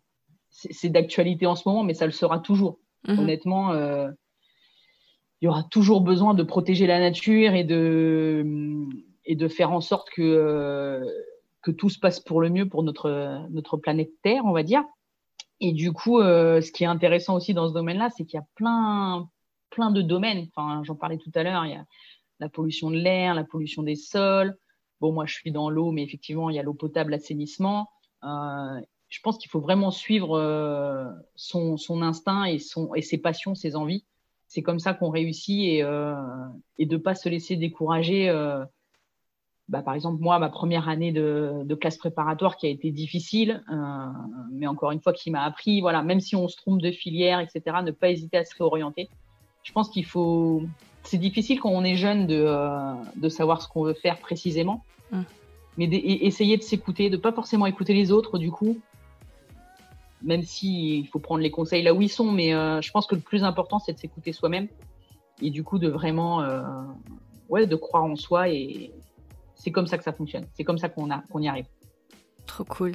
c'est 0.49 0.89
d'actualité 0.89 1.45
en 1.45 1.55
ce 1.55 1.67
moment, 1.67 1.83
mais 1.83 1.93
ça 1.93 2.05
le 2.05 2.11
sera 2.11 2.39
toujours. 2.39 2.79
Mmh. 3.07 3.19
Honnêtement, 3.19 3.71
euh, 3.71 4.09
il 5.41 5.45
y 5.45 5.47
aura 5.47 5.63
toujours 5.63 6.01
besoin 6.01 6.33
de 6.33 6.43
protéger 6.43 6.87
la 6.87 6.99
nature 6.99 7.53
et 7.53 7.63
de 7.63 8.43
et 9.25 9.35
de 9.35 9.47
faire 9.47 9.71
en 9.71 9.81
sorte 9.81 10.09
que 10.09 10.21
euh, 10.21 11.05
que 11.61 11.71
tout 11.71 11.89
se 11.89 11.99
passe 11.99 12.19
pour 12.19 12.41
le 12.41 12.49
mieux 12.49 12.67
pour 12.67 12.83
notre 12.83 13.47
notre 13.49 13.77
planète 13.77 14.11
Terre, 14.21 14.45
on 14.45 14.51
va 14.51 14.63
dire. 14.63 14.83
Et 15.61 15.71
du 15.71 15.93
coup, 15.93 16.19
euh, 16.19 16.61
ce 16.61 16.71
qui 16.71 16.83
est 16.83 16.87
intéressant 16.87 17.35
aussi 17.35 17.53
dans 17.53 17.67
ce 17.67 17.73
domaine-là, 17.73 18.09
c'est 18.15 18.25
qu'il 18.25 18.37
y 18.37 18.41
a 18.41 18.47
plein 18.55 19.29
plein 19.69 19.91
de 19.91 20.01
domaines. 20.01 20.47
Enfin, 20.55 20.83
j'en 20.83 20.95
parlais 20.95 21.17
tout 21.17 21.31
à 21.35 21.43
l'heure. 21.43 21.65
Il 21.65 21.71
y 21.71 21.75
a 21.75 21.85
la 22.39 22.49
pollution 22.49 22.91
de 22.91 22.97
l'air, 22.97 23.33
la 23.33 23.45
pollution 23.45 23.83
des 23.83 23.95
sols, 23.95 24.57
Bon, 25.01 25.11
moi, 25.11 25.25
je 25.25 25.33
suis 25.33 25.51
dans 25.51 25.69
l'eau, 25.69 25.91
mais 25.91 26.03
effectivement, 26.03 26.49
il 26.49 26.55
y 26.55 26.59
a 26.59 26.63
l'eau 26.63 26.73
potable, 26.73 27.11
l'assainissement. 27.11 27.89
Euh, 28.23 28.79
je 29.09 29.19
pense 29.21 29.37
qu'il 29.37 29.49
faut 29.49 29.59
vraiment 29.59 29.91
suivre 29.91 30.37
euh, 30.37 31.05
son, 31.35 31.77
son, 31.77 32.01
instinct 32.01 32.45
et, 32.45 32.59
son, 32.59 32.93
et 32.95 33.01
ses 33.01 33.17
passions, 33.17 33.55
ses 33.55 33.75
envies. 33.75 34.05
C'est 34.47 34.61
comme 34.61 34.79
ça 34.79 34.93
qu'on 34.93 35.09
réussit 35.09 35.59
et, 35.59 35.83
euh, 35.83 36.15
et 36.77 36.85
de 36.85 36.97
pas 36.97 37.15
se 37.15 37.27
laisser 37.29 37.55
décourager. 37.55 38.29
Bah, 39.67 39.81
par 39.81 39.95
exemple, 39.95 40.21
moi, 40.21 40.37
ma 40.37 40.49
première 40.49 40.87
année 40.89 41.11
de, 41.11 41.63
de 41.63 41.75
classe 41.75 41.97
préparatoire 41.97 42.55
qui 42.55 42.67
a 42.67 42.69
été 42.69 42.91
difficile, 42.91 43.63
euh, 43.71 44.05
mais 44.51 44.67
encore 44.67 44.91
une 44.91 45.01
fois, 45.01 45.11
qui 45.11 45.31
m'a 45.31 45.41
appris, 45.43 45.81
voilà, 45.81 46.03
même 46.03 46.19
si 46.19 46.35
on 46.35 46.47
se 46.47 46.55
trompe 46.55 46.81
de 46.81 46.91
filière, 46.91 47.39
etc., 47.39 47.77
ne 47.83 47.89
pas 47.89 48.09
hésiter 48.09 48.37
à 48.37 48.45
se 48.45 48.53
réorienter. 48.55 49.09
Je 49.63 49.71
pense 49.71 49.89
qu'il 49.89 50.05
faut, 50.05 50.61
c'est 51.01 51.17
difficile 51.17 51.59
quand 51.59 51.71
on 51.71 51.83
est 51.83 51.95
jeune 51.95 52.27
de, 52.27 52.43
euh, 52.47 52.93
de 53.15 53.27
savoir 53.27 53.63
ce 53.63 53.67
qu'on 53.67 53.83
veut 53.83 53.95
faire 53.95 54.19
précisément. 54.19 54.83
Mmh. 55.11 55.21
Mais 55.77 55.85
essayer 55.85 56.57
de 56.57 56.61
s'écouter, 56.61 57.09
de 57.09 57.17
pas 57.17 57.33
forcément 57.33 57.65
écouter 57.65 57.93
les 57.93 58.11
autres 58.11 58.37
du 58.37 58.49
coup, 58.49 58.77
même 60.21 60.43
si 60.43 60.99
il 60.99 61.07
faut 61.07 61.19
prendre 61.19 61.41
les 61.41 61.51
conseils 61.51 61.83
là 61.83 61.93
où 61.93 62.01
ils 62.01 62.09
sont. 62.09 62.31
Mais 62.31 62.53
euh, 62.53 62.81
je 62.81 62.91
pense 62.91 63.07
que 63.07 63.15
le 63.15 63.19
plus 63.19 63.43
important 63.43 63.79
c'est 63.79 63.91
de 63.91 63.99
s'écouter 63.99 64.31
soi-même 64.31 64.69
et 65.41 65.49
du 65.49 65.65
coup 65.65 65.77
de 65.77 65.89
vraiment, 65.89 66.47
ouais, 67.49 67.67
de 67.67 67.75
croire 67.75 68.05
en 68.05 68.15
soi 68.15 68.47
et 68.47 68.93
c'est 69.55 69.71
comme 69.71 69.87
ça 69.87 69.97
que 69.97 70.03
ça 70.03 70.13
fonctionne. 70.13 70.45
C'est 70.53 70.63
comme 70.63 70.77
ça 70.77 70.89
qu'on 70.89 71.09
a 71.11 71.23
qu'on 71.31 71.41
y 71.41 71.47
arrive. 71.47 71.67
Trop 72.45 72.63
cool. 72.65 72.93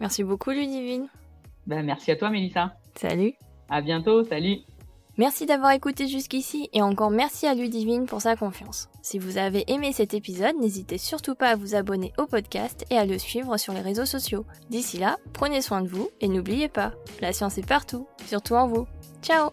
Merci 0.00 0.24
beaucoup 0.24 0.50
Ludivine. 0.50 1.08
Ben, 1.66 1.84
merci 1.84 2.10
à 2.10 2.16
toi 2.16 2.30
Mélissa. 2.30 2.74
Salut. 2.94 3.34
À 3.68 3.80
bientôt. 3.80 4.24
Salut. 4.24 4.58
Merci 5.18 5.46
d'avoir 5.46 5.72
écouté 5.72 6.06
jusqu'ici 6.06 6.70
et 6.72 6.80
encore 6.80 7.10
merci 7.10 7.48
à 7.48 7.54
Ludivine 7.54 8.06
pour 8.06 8.22
sa 8.22 8.36
confiance. 8.36 8.88
Si 9.02 9.18
vous 9.18 9.36
avez 9.36 9.64
aimé 9.66 9.92
cet 9.92 10.14
épisode, 10.14 10.54
n'hésitez 10.60 10.96
surtout 10.96 11.34
pas 11.34 11.48
à 11.48 11.56
vous 11.56 11.74
abonner 11.74 12.12
au 12.18 12.26
podcast 12.26 12.86
et 12.90 12.96
à 12.96 13.04
le 13.04 13.18
suivre 13.18 13.56
sur 13.56 13.72
les 13.72 13.80
réseaux 13.80 14.06
sociaux. 14.06 14.46
D'ici 14.70 14.96
là, 14.96 15.16
prenez 15.32 15.60
soin 15.60 15.82
de 15.82 15.88
vous 15.88 16.08
et 16.20 16.28
n'oubliez 16.28 16.68
pas, 16.68 16.92
la 17.20 17.32
science 17.32 17.58
est 17.58 17.66
partout, 17.66 18.06
surtout 18.26 18.54
en 18.54 18.68
vous. 18.68 18.86
Ciao 19.20 19.50